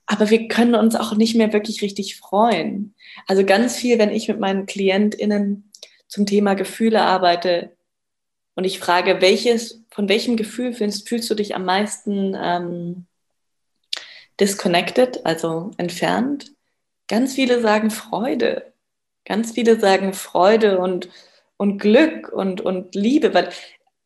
aber 0.05 0.29
wir 0.29 0.47
können 0.47 0.75
uns 0.75 0.95
auch 0.95 1.15
nicht 1.15 1.35
mehr 1.35 1.53
wirklich 1.53 1.81
richtig 1.81 2.17
freuen. 2.17 2.93
Also 3.27 3.45
ganz 3.45 3.75
viel, 3.75 3.99
wenn 3.99 4.11
ich 4.11 4.27
mit 4.27 4.39
meinen 4.39 4.65
KlientInnen 4.65 5.71
zum 6.07 6.25
Thema 6.25 6.53
Gefühle 6.55 7.01
arbeite 7.01 7.71
und 8.55 8.65
ich 8.65 8.79
frage, 8.79 9.21
welches, 9.21 9.83
von 9.89 10.09
welchem 10.09 10.35
Gefühl 10.35 10.73
fühlst, 10.73 11.07
fühlst 11.07 11.29
du 11.29 11.35
dich 11.35 11.55
am 11.55 11.65
meisten 11.65 12.35
ähm, 12.39 13.05
disconnected, 14.39 15.25
also 15.25 15.71
entfernt? 15.77 16.51
Ganz 17.07 17.33
viele 17.33 17.61
sagen 17.61 17.89
Freude. 17.89 18.73
Ganz 19.25 19.53
viele 19.53 19.79
sagen 19.79 20.13
Freude 20.13 20.79
und, 20.79 21.09
und 21.57 21.77
Glück 21.77 22.29
und, 22.29 22.61
und 22.61 22.93
Liebe, 22.93 23.33
weil 23.33 23.49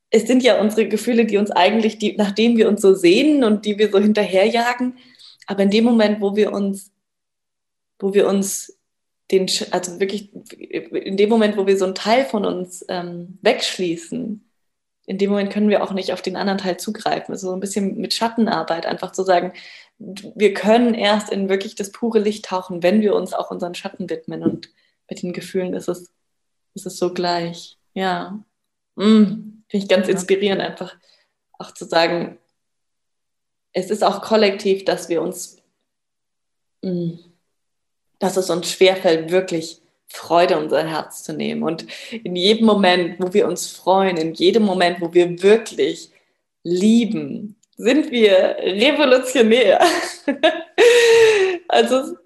es 0.10 0.28
sind 0.28 0.44
ja 0.44 0.60
unsere 0.60 0.88
Gefühle, 0.88 1.26
die 1.26 1.38
uns 1.38 1.52
eigentlich, 1.52 1.98
die, 1.98 2.16
nachdem 2.16 2.56
wir 2.58 2.70
uns 2.70 2.82
so 2.82 2.94
sehnen 2.94 3.44
und 3.44 3.66
die 3.66 3.78
wir 3.78 3.92
so 3.92 4.00
hinterherjagen, 4.00 4.98
aber 5.48 5.64
in 5.64 5.72
dem 5.72 5.86
Moment, 5.86 6.22
wo 6.22 6.36
wir 6.36 6.52
uns, 6.52 6.92
wo 8.00 8.14
wir 8.14 8.28
uns 8.28 8.78
den, 9.32 9.50
also 9.72 10.00
wirklich, 10.00 10.32
in 10.54 11.18
dem 11.18 11.30
Moment, 11.30 11.58
wo 11.58 11.66
wir 11.66 11.78
so 11.78 11.86
einen 11.86 11.96
Teil 11.96 12.26
von 12.26 12.46
uns 12.46 12.86
ähm, 12.88 13.40
wegschließen, 13.42 14.44
in 15.08 15.18
dem 15.18 15.30
Moment 15.30 15.52
können 15.52 15.70
wir 15.70 15.84
auch 15.84 15.94
nicht 15.94 16.12
auf 16.12 16.22
den 16.22 16.36
anderen 16.36 16.60
Teil 16.60 16.78
zugreifen. 16.78 17.34
Also 17.34 17.48
so 17.48 17.54
ein 17.54 17.62
bisschen 17.62 17.98
mit 17.98 18.14
Schattenarbeit, 18.14 18.86
einfach 18.86 19.14
zu 19.14 19.24
sagen, 19.24 19.54
wir 20.00 20.54
können 20.54 20.94
erst 20.94 21.30
in 21.30 21.50
wirklich 21.50 21.76
das 21.76 21.92
pure 21.92 22.20
Licht 22.20 22.46
tauchen, 22.46 22.84
wenn 22.84 23.02
wir 23.02 23.16
uns 23.16 23.34
auch 23.34 23.50
unseren 23.50 23.74
Schatten 23.74 24.10
widmen. 24.10 24.44
Und 24.44 24.70
mit 25.10 25.24
den 25.24 25.32
Gefühlen 25.32 25.74
ist 25.74 25.88
es, 25.88 26.12
ist 26.76 26.86
es 26.86 26.98
so 26.98 27.14
gleich. 27.14 27.78
Ja. 27.94 28.44
Mm, 28.96 29.64
Finde 29.70 29.84
ich 29.84 29.88
ganz 29.88 30.10
inspirierend, 30.10 30.62
einfach 30.62 30.96
auch 31.58 31.74
zu 31.74 31.86
sagen, 31.86 32.38
es 33.78 33.92
ist 33.92 34.04
auch 34.04 34.24
kollektiv, 34.24 34.86
dass 34.86 35.08
wir 35.08 35.22
uns, 35.22 35.62
mm, 36.82 37.12
dass 38.18 38.36
es 38.36 38.50
uns 38.50 38.72
schwerfällt, 38.72 39.30
wirklich 39.30 39.82
Freude 40.08 40.56
in 40.56 40.64
unser 40.64 40.88
Herz 40.88 41.24
zu 41.24 41.34
nehmen. 41.34 41.62
Und 41.62 41.86
in 42.12 42.36
jedem 42.36 42.66
Moment, 42.66 43.20
wo 43.20 43.34
wir 43.34 43.48
uns 43.48 43.68
freuen, 43.68 44.18
in 44.18 44.34
jedem 44.34 44.64
Moment, 44.64 45.00
wo 45.00 45.14
wir 45.14 45.44
wirklich 45.44 46.10
lieben, 46.64 47.56
sind 47.76 48.10
wir 48.10 48.56
revolutionär. 48.60 49.80
also 51.68 52.18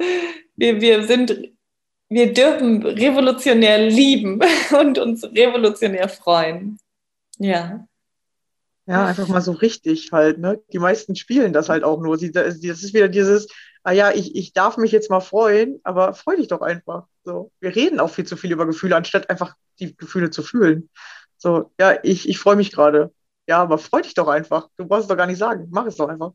wir, 0.55 0.79
wir 0.79 1.03
sind, 1.03 1.51
wir 2.07 2.33
dürfen 2.33 2.81
revolutionär 2.85 3.89
lieben 3.89 4.39
und 4.79 4.97
uns 4.99 5.25
revolutionär 5.25 6.07
freuen. 6.07 6.79
Ja. 7.39 7.85
Ja, 8.91 9.05
einfach 9.05 9.27
mal 9.27 9.41
so 9.41 9.53
richtig 9.53 10.11
halt, 10.11 10.39
ne? 10.39 10.59
Die 10.73 10.79
meisten 10.79 11.15
spielen 11.15 11.53
das 11.53 11.69
halt 11.69 11.83
auch 11.83 12.01
nur. 12.01 12.17
Das 12.17 12.57
ist 12.57 12.93
wieder 12.93 13.07
dieses, 13.07 13.47
ah 13.83 13.91
ja, 13.91 14.11
ich, 14.11 14.35
ich 14.35 14.53
darf 14.53 14.77
mich 14.77 14.91
jetzt 14.91 15.09
mal 15.09 15.21
freuen, 15.21 15.79
aber 15.83 16.13
freu 16.13 16.35
dich 16.35 16.47
doch 16.47 16.61
einfach. 16.61 17.07
So, 17.23 17.51
wir 17.59 17.75
reden 17.75 17.99
auch 17.99 18.09
viel 18.09 18.25
zu 18.25 18.35
viel 18.35 18.51
über 18.51 18.65
Gefühle, 18.65 18.95
anstatt 18.95 19.29
einfach 19.29 19.55
die 19.79 19.95
Gefühle 19.95 20.29
zu 20.29 20.43
fühlen. 20.43 20.89
So, 21.37 21.71
ja, 21.79 21.97
ich, 22.03 22.27
ich 22.27 22.37
freue 22.37 22.55
mich 22.55 22.71
gerade. 22.71 23.13
Ja, 23.47 23.61
aber 23.61 23.77
freu 23.77 24.01
dich 24.01 24.13
doch 24.13 24.27
einfach. 24.27 24.69
Du 24.77 24.85
brauchst 24.85 25.03
es 25.03 25.07
doch 25.07 25.17
gar 25.17 25.27
nicht 25.27 25.39
sagen. 25.39 25.67
Mach 25.71 25.85
es 25.85 25.95
doch 25.95 26.09
einfach. 26.09 26.33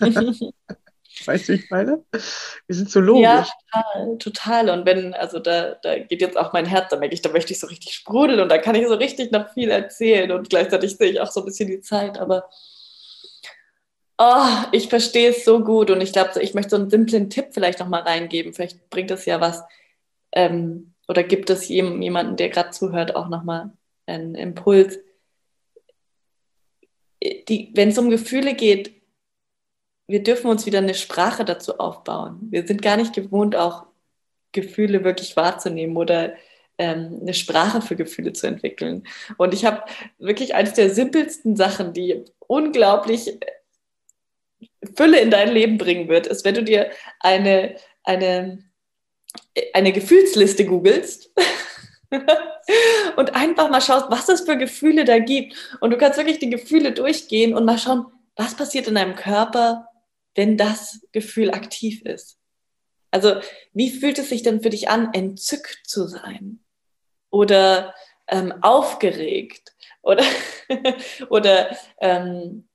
weißt 1.24 1.48
du, 1.48 1.52
ich 1.54 1.70
meine? 1.70 2.04
Wir 2.10 2.76
sind 2.76 2.90
so 2.90 3.00
logisch. 3.00 3.22
Ja, 3.22 3.46
total, 3.72 4.18
total. 4.18 4.70
Und 4.70 4.86
wenn, 4.86 5.14
also 5.14 5.38
da, 5.38 5.74
da 5.82 5.98
geht 5.98 6.20
jetzt 6.20 6.36
auch 6.38 6.52
mein 6.52 6.66
Herz, 6.66 6.90
da 6.90 6.96
merke 6.96 7.14
ich, 7.14 7.22
da 7.22 7.30
möchte 7.30 7.52
ich 7.52 7.60
so 7.60 7.66
richtig 7.66 7.94
sprudeln 7.94 8.40
und 8.40 8.48
da 8.48 8.58
kann 8.58 8.74
ich 8.74 8.86
so 8.86 8.94
richtig 8.94 9.32
noch 9.32 9.52
viel 9.52 9.70
erzählen 9.70 10.30
und 10.32 10.50
gleichzeitig 10.50 10.96
sehe 10.96 11.10
ich 11.10 11.20
auch 11.20 11.30
so 11.30 11.40
ein 11.40 11.46
bisschen 11.46 11.68
die 11.68 11.80
Zeit, 11.80 12.18
aber 12.18 12.48
oh, 14.18 14.46
ich 14.72 14.88
verstehe 14.88 15.30
es 15.30 15.44
so 15.44 15.62
gut 15.64 15.90
und 15.90 16.00
ich 16.00 16.12
glaube, 16.12 16.40
ich 16.40 16.54
möchte 16.54 16.70
so 16.70 16.76
einen 16.76 16.90
simplen 16.90 17.30
Tipp 17.30 17.48
vielleicht 17.52 17.80
noch 17.80 17.88
mal 17.88 18.02
reingeben. 18.02 18.52
Vielleicht 18.52 18.88
bringt 18.90 19.10
es 19.10 19.24
ja 19.26 19.40
was. 19.40 19.62
Ähm, 20.32 20.94
oder 21.08 21.22
gibt 21.22 21.50
es 21.50 21.68
jemanden, 21.68 22.36
der 22.36 22.48
gerade 22.48 22.70
zuhört, 22.70 23.16
auch 23.16 23.28
noch 23.28 23.42
mal 23.42 23.72
einen 24.06 24.34
Impuls? 24.34 24.98
wenn 27.74 27.90
es 27.90 27.98
um 27.98 28.10
Gefühle 28.10 28.54
geht, 28.54 29.01
wir 30.06 30.22
dürfen 30.22 30.50
uns 30.50 30.66
wieder 30.66 30.78
eine 30.78 30.94
Sprache 30.94 31.44
dazu 31.44 31.78
aufbauen. 31.78 32.40
Wir 32.50 32.66
sind 32.66 32.82
gar 32.82 32.96
nicht 32.96 33.14
gewohnt, 33.14 33.56
auch 33.56 33.86
Gefühle 34.52 35.04
wirklich 35.04 35.36
wahrzunehmen 35.36 35.96
oder 35.96 36.34
ähm, 36.78 37.18
eine 37.20 37.34
Sprache 37.34 37.80
für 37.80 37.96
Gefühle 37.96 38.32
zu 38.32 38.46
entwickeln. 38.46 39.04
Und 39.38 39.54
ich 39.54 39.64
habe 39.64 39.84
wirklich 40.18 40.54
eines 40.54 40.74
der 40.74 40.90
simpelsten 40.90 41.56
Sachen, 41.56 41.92
die 41.92 42.24
unglaublich 42.46 43.38
Fülle 44.96 45.20
in 45.20 45.30
dein 45.30 45.52
Leben 45.52 45.78
bringen 45.78 46.08
wird, 46.08 46.26
ist, 46.26 46.44
wenn 46.44 46.54
du 46.54 46.62
dir 46.62 46.90
eine, 47.20 47.76
eine, 48.04 48.58
eine 49.72 49.92
Gefühlsliste 49.92 50.66
googelst 50.66 51.30
und 53.16 53.34
einfach 53.34 53.70
mal 53.70 53.80
schaust, 53.80 54.06
was 54.10 54.28
es 54.28 54.42
für 54.42 54.56
Gefühle 54.56 55.04
da 55.04 55.18
gibt. 55.18 55.54
Und 55.80 55.90
du 55.90 55.96
kannst 55.96 56.18
wirklich 56.18 56.38
die 56.38 56.50
Gefühle 56.50 56.92
durchgehen 56.92 57.54
und 57.54 57.64
mal 57.64 57.78
schauen, 57.78 58.06
was 58.36 58.56
passiert 58.56 58.88
in 58.88 58.94
deinem 58.94 59.14
Körper, 59.14 59.88
wenn 60.34 60.56
das 60.56 61.00
Gefühl 61.12 61.50
aktiv 61.50 62.02
ist. 62.02 62.38
Also 63.10 63.40
wie 63.74 63.90
fühlt 63.90 64.18
es 64.18 64.30
sich 64.30 64.42
denn 64.42 64.62
für 64.62 64.70
dich 64.70 64.88
an, 64.88 65.12
entzückt 65.12 65.80
zu 65.84 66.06
sein? 66.06 66.60
Oder 67.30 67.94
ähm, 68.26 68.54
aufgeregt? 68.62 69.74
Oder, 70.02 70.24
oder 71.28 71.76
ähm, 72.00 72.68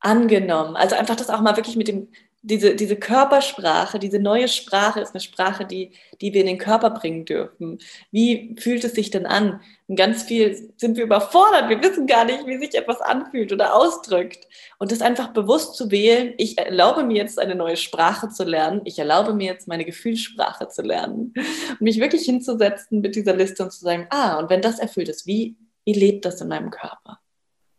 angenommen? 0.00 0.76
Also 0.76 0.94
einfach 0.94 1.16
das 1.16 1.30
auch 1.30 1.40
mal 1.40 1.56
wirklich 1.56 1.76
mit 1.76 1.88
dem 1.88 2.12
diese, 2.42 2.76
diese 2.76 2.94
Körpersprache, 2.96 3.98
diese 3.98 4.20
neue 4.20 4.46
Sprache 4.46 5.00
ist 5.00 5.12
eine 5.12 5.20
Sprache, 5.20 5.66
die, 5.66 5.92
die 6.20 6.32
wir 6.32 6.42
in 6.42 6.46
den 6.46 6.58
Körper 6.58 6.90
bringen 6.90 7.24
dürfen. 7.24 7.78
Wie 8.12 8.54
fühlt 8.60 8.84
es 8.84 8.92
sich 8.92 9.10
denn 9.10 9.26
an? 9.26 9.60
Und 9.88 9.96
ganz 9.96 10.22
viel 10.22 10.72
sind 10.76 10.96
wir 10.96 11.04
überfordert. 11.04 11.68
Wir 11.68 11.82
wissen 11.82 12.06
gar 12.06 12.24
nicht, 12.24 12.46
wie 12.46 12.58
sich 12.58 12.74
etwas 12.74 13.00
anfühlt 13.00 13.52
oder 13.52 13.74
ausdrückt. 13.74 14.46
Und 14.78 14.92
das 14.92 15.00
einfach 15.00 15.32
bewusst 15.32 15.74
zu 15.74 15.90
wählen, 15.90 16.34
ich 16.38 16.56
erlaube 16.56 17.02
mir 17.02 17.16
jetzt 17.16 17.40
eine 17.40 17.56
neue 17.56 17.76
Sprache 17.76 18.28
zu 18.28 18.44
lernen. 18.44 18.82
Ich 18.84 18.98
erlaube 19.00 19.34
mir 19.34 19.52
jetzt 19.52 19.66
meine 19.66 19.84
Gefühlssprache 19.84 20.68
zu 20.68 20.82
lernen. 20.82 21.34
Und 21.70 21.80
mich 21.80 21.98
wirklich 21.98 22.22
hinzusetzen 22.22 23.00
mit 23.00 23.16
dieser 23.16 23.34
Liste 23.34 23.64
und 23.64 23.72
zu 23.72 23.80
sagen, 23.80 24.06
ah, 24.10 24.38
und 24.38 24.48
wenn 24.48 24.62
das 24.62 24.78
erfüllt 24.78 25.08
ist, 25.08 25.26
wie, 25.26 25.56
wie 25.84 25.92
lebt 25.92 26.24
das 26.24 26.40
in 26.40 26.48
meinem 26.48 26.70
Körper? 26.70 27.18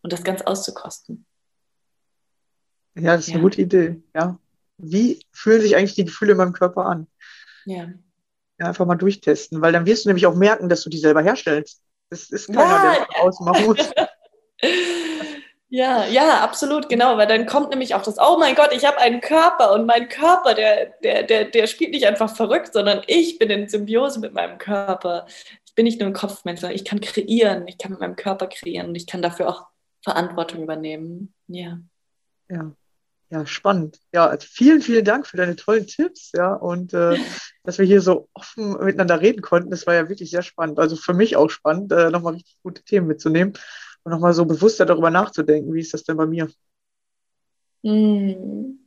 Und 0.01 0.12
das 0.12 0.24
ganz 0.24 0.41
auszukosten. 0.41 1.26
Ja, 2.95 3.16
das 3.16 3.22
ist 3.22 3.28
ja. 3.30 3.36
eine 3.36 3.43
gute 3.43 3.62
Idee, 3.62 4.01
ja 4.14 4.38
wie 4.80 5.25
fühlen 5.32 5.61
sich 5.61 5.75
eigentlich 5.75 5.95
die 5.95 6.05
Gefühle 6.05 6.32
in 6.32 6.38
meinem 6.38 6.53
Körper 6.53 6.86
an? 6.86 7.07
Ja. 7.65 7.89
Ja, 8.59 8.65
einfach 8.67 8.86
mal 8.86 8.95
durchtesten, 8.95 9.61
weil 9.61 9.71
dann 9.71 9.86
wirst 9.86 10.05
du 10.05 10.09
nämlich 10.09 10.25
auch 10.25 10.36
merken, 10.36 10.67
dass 10.67 10.84
du 10.84 10.89
die 10.89 10.97
selber 10.97 11.21
herstellst. 11.21 11.82
Das 12.09 12.30
ist 12.30 12.47
keiner, 12.47 12.61
ja, 12.61 13.05
der 13.05 13.23
ausmachen 13.23 13.65
muss. 13.65 13.77
Ja, 15.71 16.07
ja, 16.07 16.41
absolut, 16.43 16.89
genau, 16.89 17.15
weil 17.17 17.27
dann 17.27 17.45
kommt 17.45 17.69
nämlich 17.69 17.93
auch 17.93 18.01
das, 18.01 18.17
oh 18.17 18.38
mein 18.39 18.55
Gott, 18.55 18.73
ich 18.73 18.86
habe 18.86 18.97
einen 18.97 19.21
Körper 19.21 19.71
und 19.73 19.86
mein 19.86 20.09
Körper, 20.09 20.55
der, 20.55 20.88
der, 21.03 21.21
der, 21.21 21.45
der 21.45 21.67
spielt 21.67 21.91
nicht 21.91 22.07
einfach 22.07 22.36
verrückt, 22.36 22.73
sondern 22.73 23.03
ich 23.05 23.38
bin 23.38 23.51
in 23.51 23.69
Symbiose 23.69 24.19
mit 24.19 24.34
meinem 24.34 24.57
Körper. 24.57 25.27
Ich 25.67 25.75
bin 25.75 25.86
nicht 25.86 25.99
nur 25.99 26.09
ein 26.09 26.13
Kopfmensch, 26.13 26.61
sondern 26.61 26.75
ich 26.75 26.86
kann 26.86 27.01
kreieren, 27.01 27.67
ich 27.67 27.77
kann 27.77 27.91
mit 27.91 27.99
meinem 27.99 28.15
Körper 28.15 28.47
kreieren 28.47 28.88
und 28.88 28.95
ich 28.95 29.05
kann 29.05 29.21
dafür 29.21 29.47
auch 29.47 29.67
Verantwortung 30.03 30.63
übernehmen. 30.63 31.36
Ja. 31.45 31.77
Ja, 32.49 32.71
ja, 33.32 33.45
spannend. 33.45 33.99
Ja, 34.11 34.27
also 34.27 34.47
vielen, 34.49 34.82
vielen 34.82 35.05
Dank 35.05 35.27
für 35.27 35.38
deine 35.38 35.55
tollen 35.55 35.86
Tipps, 35.86 36.32
ja, 36.34 36.53
und 36.53 36.93
äh, 36.93 37.17
dass 37.63 37.77
wir 37.77 37.86
hier 37.86 38.01
so 38.01 38.27
offen 38.34 38.84
miteinander 38.84 39.21
reden 39.21 39.41
konnten. 39.41 39.69
Das 39.69 39.86
war 39.86 39.93
ja 39.93 40.09
wirklich 40.09 40.32
sehr 40.32 40.41
spannend. 40.41 40.80
Also 40.80 40.95
für 40.95 41.13
mich 41.13 41.36
auch 41.36 41.49
spannend, 41.49 41.91
äh, 41.91 42.09
nochmal 42.09 42.34
richtig 42.34 42.57
gute 42.63 42.84
Themen 42.84 43.07
mitzunehmen 43.07 43.53
und 44.03 44.11
nochmal 44.11 44.34
so 44.34 44.45
bewusster 44.45 44.86
darüber 44.86 45.11
nachzudenken. 45.11 45.73
Wie 45.73 45.80
ist 45.80 45.93
das 45.93 46.03
denn 46.03 46.17
bei 46.17 46.25
mir? 46.25 46.49
Mm. 47.84 48.80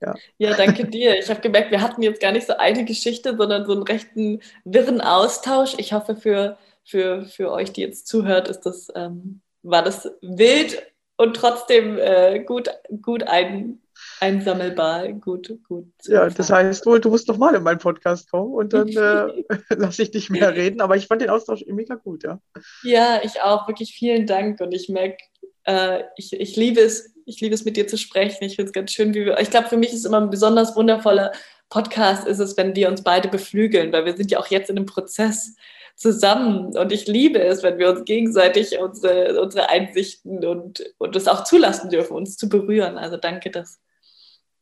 Ja. 0.00 0.14
ja, 0.38 0.54
danke 0.54 0.84
dir. 0.84 1.18
Ich 1.18 1.28
habe 1.28 1.40
gemerkt, 1.40 1.72
wir 1.72 1.82
hatten 1.82 2.02
jetzt 2.02 2.20
gar 2.20 2.30
nicht 2.30 2.46
so 2.46 2.56
eine 2.56 2.84
Geschichte, 2.84 3.36
sondern 3.36 3.66
so 3.66 3.72
einen 3.72 3.82
rechten 3.82 4.40
wirren 4.64 5.00
Austausch. 5.00 5.74
Ich 5.76 5.92
hoffe, 5.92 6.14
für, 6.14 6.56
für, 6.84 7.24
für 7.24 7.50
euch, 7.50 7.72
die 7.72 7.80
jetzt 7.80 8.06
zuhört, 8.06 8.46
ist 8.46 8.60
das, 8.60 8.92
ähm, 8.94 9.40
war 9.62 9.82
das 9.82 10.08
wild 10.22 10.86
und 11.16 11.34
trotzdem 11.34 11.98
äh, 11.98 12.38
gut, 12.38 12.70
gut 13.02 13.24
ein, 13.24 13.82
einsammelbar, 14.20 15.12
gut, 15.12 15.52
gut. 15.66 15.86
Ja, 16.04 16.28
das 16.28 16.50
heißt 16.50 16.86
wohl, 16.86 17.00
du 17.00 17.10
musst 17.10 17.28
nochmal 17.28 17.54
in 17.54 17.62
meinen 17.62 17.78
Podcast 17.78 18.30
kommen 18.30 18.54
und 18.54 18.72
dann 18.72 18.88
äh, 18.88 19.44
lasse 19.76 20.02
ich 20.02 20.10
dich 20.10 20.30
mehr 20.30 20.54
reden. 20.54 20.80
Aber 20.80 20.96
ich 20.96 21.06
fand 21.06 21.22
den 21.22 21.30
Austausch 21.30 21.64
mega 21.66 21.94
gut, 21.94 22.24
ja. 22.24 22.40
Ja, 22.82 23.20
ich 23.22 23.40
auch. 23.42 23.68
Wirklich 23.68 23.94
vielen 23.94 24.26
Dank. 24.26 24.60
Und 24.60 24.72
ich 24.72 24.88
merke, 24.88 25.18
äh, 25.64 26.02
ich, 26.16 26.32
ich 26.32 26.56
liebe 26.56 26.80
es, 26.80 27.14
ich 27.26 27.40
liebe 27.40 27.54
es, 27.54 27.64
mit 27.64 27.76
dir 27.76 27.86
zu 27.86 27.98
sprechen. 27.98 28.44
Ich 28.44 28.56
finde 28.56 28.70
es 28.70 28.72
ganz 28.72 28.92
schön, 28.92 29.14
wie 29.14 29.26
wir. 29.26 29.38
Ich 29.38 29.50
glaube, 29.50 29.68
für 29.68 29.76
mich 29.76 29.92
ist 29.92 30.06
immer 30.06 30.20
ein 30.20 30.30
besonders 30.30 30.74
wundervoller 30.76 31.32
Podcast 31.70 32.26
ist 32.26 32.38
es, 32.38 32.56
wenn 32.56 32.74
wir 32.74 32.88
uns 32.88 33.02
beide 33.02 33.28
beflügeln, 33.28 33.92
weil 33.92 34.06
wir 34.06 34.16
sind 34.16 34.30
ja 34.30 34.38
auch 34.38 34.46
jetzt 34.46 34.70
in 34.70 34.76
einem 34.76 34.86
Prozess 34.86 35.54
zusammen. 35.96 36.76
Und 36.76 36.92
ich 36.92 37.06
liebe 37.06 37.40
es, 37.42 37.62
wenn 37.62 37.78
wir 37.78 37.90
uns 37.90 38.04
gegenseitig 38.04 38.78
unsere, 38.78 39.40
unsere 39.40 39.68
Einsichten 39.68 40.44
und, 40.44 40.82
und 40.98 41.16
es 41.16 41.28
auch 41.28 41.44
zulassen 41.44 41.90
dürfen, 41.90 42.14
uns 42.14 42.36
zu 42.36 42.48
berühren. 42.48 42.96
Also 42.96 43.16
danke, 43.16 43.50
dass, 43.50 43.80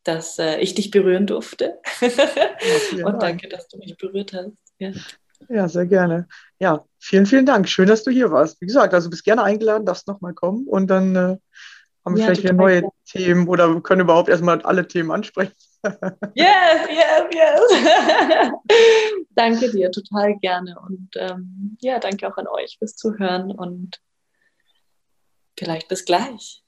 dass 0.07 0.39
äh, 0.39 0.59
ich 0.59 0.75
dich 0.75 0.91
berühren 0.91 1.27
durfte. 1.27 1.79
Ja, 2.01 3.07
und 3.07 3.23
danke, 3.23 3.49
dass 3.49 3.69
du 3.69 3.79
mich 3.79 3.97
berührt 3.97 4.33
hast. 4.33 4.57
Ja. 4.79 4.93
ja. 5.49 5.69
sehr 5.69 5.87
gerne. 5.87 6.29
Ja, 6.59 6.85
vielen, 6.99 7.27
vielen 7.27 7.47
Dank. 7.47 7.69
Schön, 7.69 7.89
dass 7.89 8.05
du 8.05 8.11
hier 8.11 8.31
warst. 8.31 8.61
Wie 8.61 8.67
gesagt, 8.67 8.95
also 8.95 9.11
bist 9.11 9.25
gerne 9.25 9.43
eingeladen, 9.43 9.87
darfst 9.87 10.07
nochmal 10.07 10.35
kommen 10.35 10.67
und 10.67 10.89
dann 10.89 11.17
äh, 11.17 11.37
haben 12.05 12.15
wir 12.15 12.21
ja, 12.21 12.27
vielleicht 12.27 12.45
wieder 12.45 12.53
neue 12.53 12.83
cool. 12.85 12.91
Themen 13.05 13.49
oder 13.49 13.81
können 13.81 14.03
überhaupt 14.03 14.29
erstmal 14.29 14.63
alle 14.63 14.87
Themen 14.87 15.11
ansprechen. 15.11 15.53
yes, 16.35 16.89
yes, 16.89 17.25
yes. 17.33 18.53
danke 19.35 19.71
dir, 19.73 19.91
total 19.91 20.37
gerne. 20.39 20.79
Und 20.87 21.11
ähm, 21.17 21.77
ja, 21.81 21.99
danke 21.99 22.29
auch 22.29 22.37
an 22.37 22.47
euch 22.47 22.77
fürs 22.79 22.97
Zuhören 22.97 23.51
und 23.51 24.01
vielleicht 25.59 25.89
bis 25.89 26.05
gleich. 26.05 26.63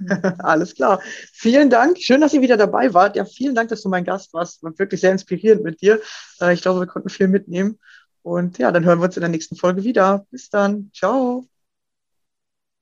Alles 0.38 0.74
klar. 0.74 1.00
Vielen 1.32 1.70
Dank. 1.70 1.98
Schön, 2.00 2.20
dass 2.20 2.32
ihr 2.32 2.40
wieder 2.40 2.56
dabei 2.56 2.94
wart. 2.94 3.16
Ja, 3.16 3.24
vielen 3.24 3.54
Dank, 3.54 3.68
dass 3.68 3.82
du 3.82 3.88
mein 3.88 4.04
Gast 4.04 4.32
warst. 4.32 4.62
War 4.62 4.78
wirklich 4.78 5.00
sehr 5.00 5.12
inspirierend 5.12 5.64
mit 5.64 5.80
dir. 5.80 6.00
Äh, 6.40 6.54
ich 6.54 6.62
glaube, 6.62 6.80
wir 6.80 6.86
konnten 6.86 7.08
viel 7.08 7.28
mitnehmen. 7.28 7.78
Und 8.22 8.58
ja, 8.58 8.72
dann 8.72 8.84
hören 8.84 8.98
wir 9.00 9.06
uns 9.06 9.16
in 9.16 9.22
der 9.22 9.30
nächsten 9.30 9.56
Folge 9.56 9.84
wieder. 9.84 10.26
Bis 10.30 10.50
dann. 10.50 10.90
Ciao. 10.94 11.46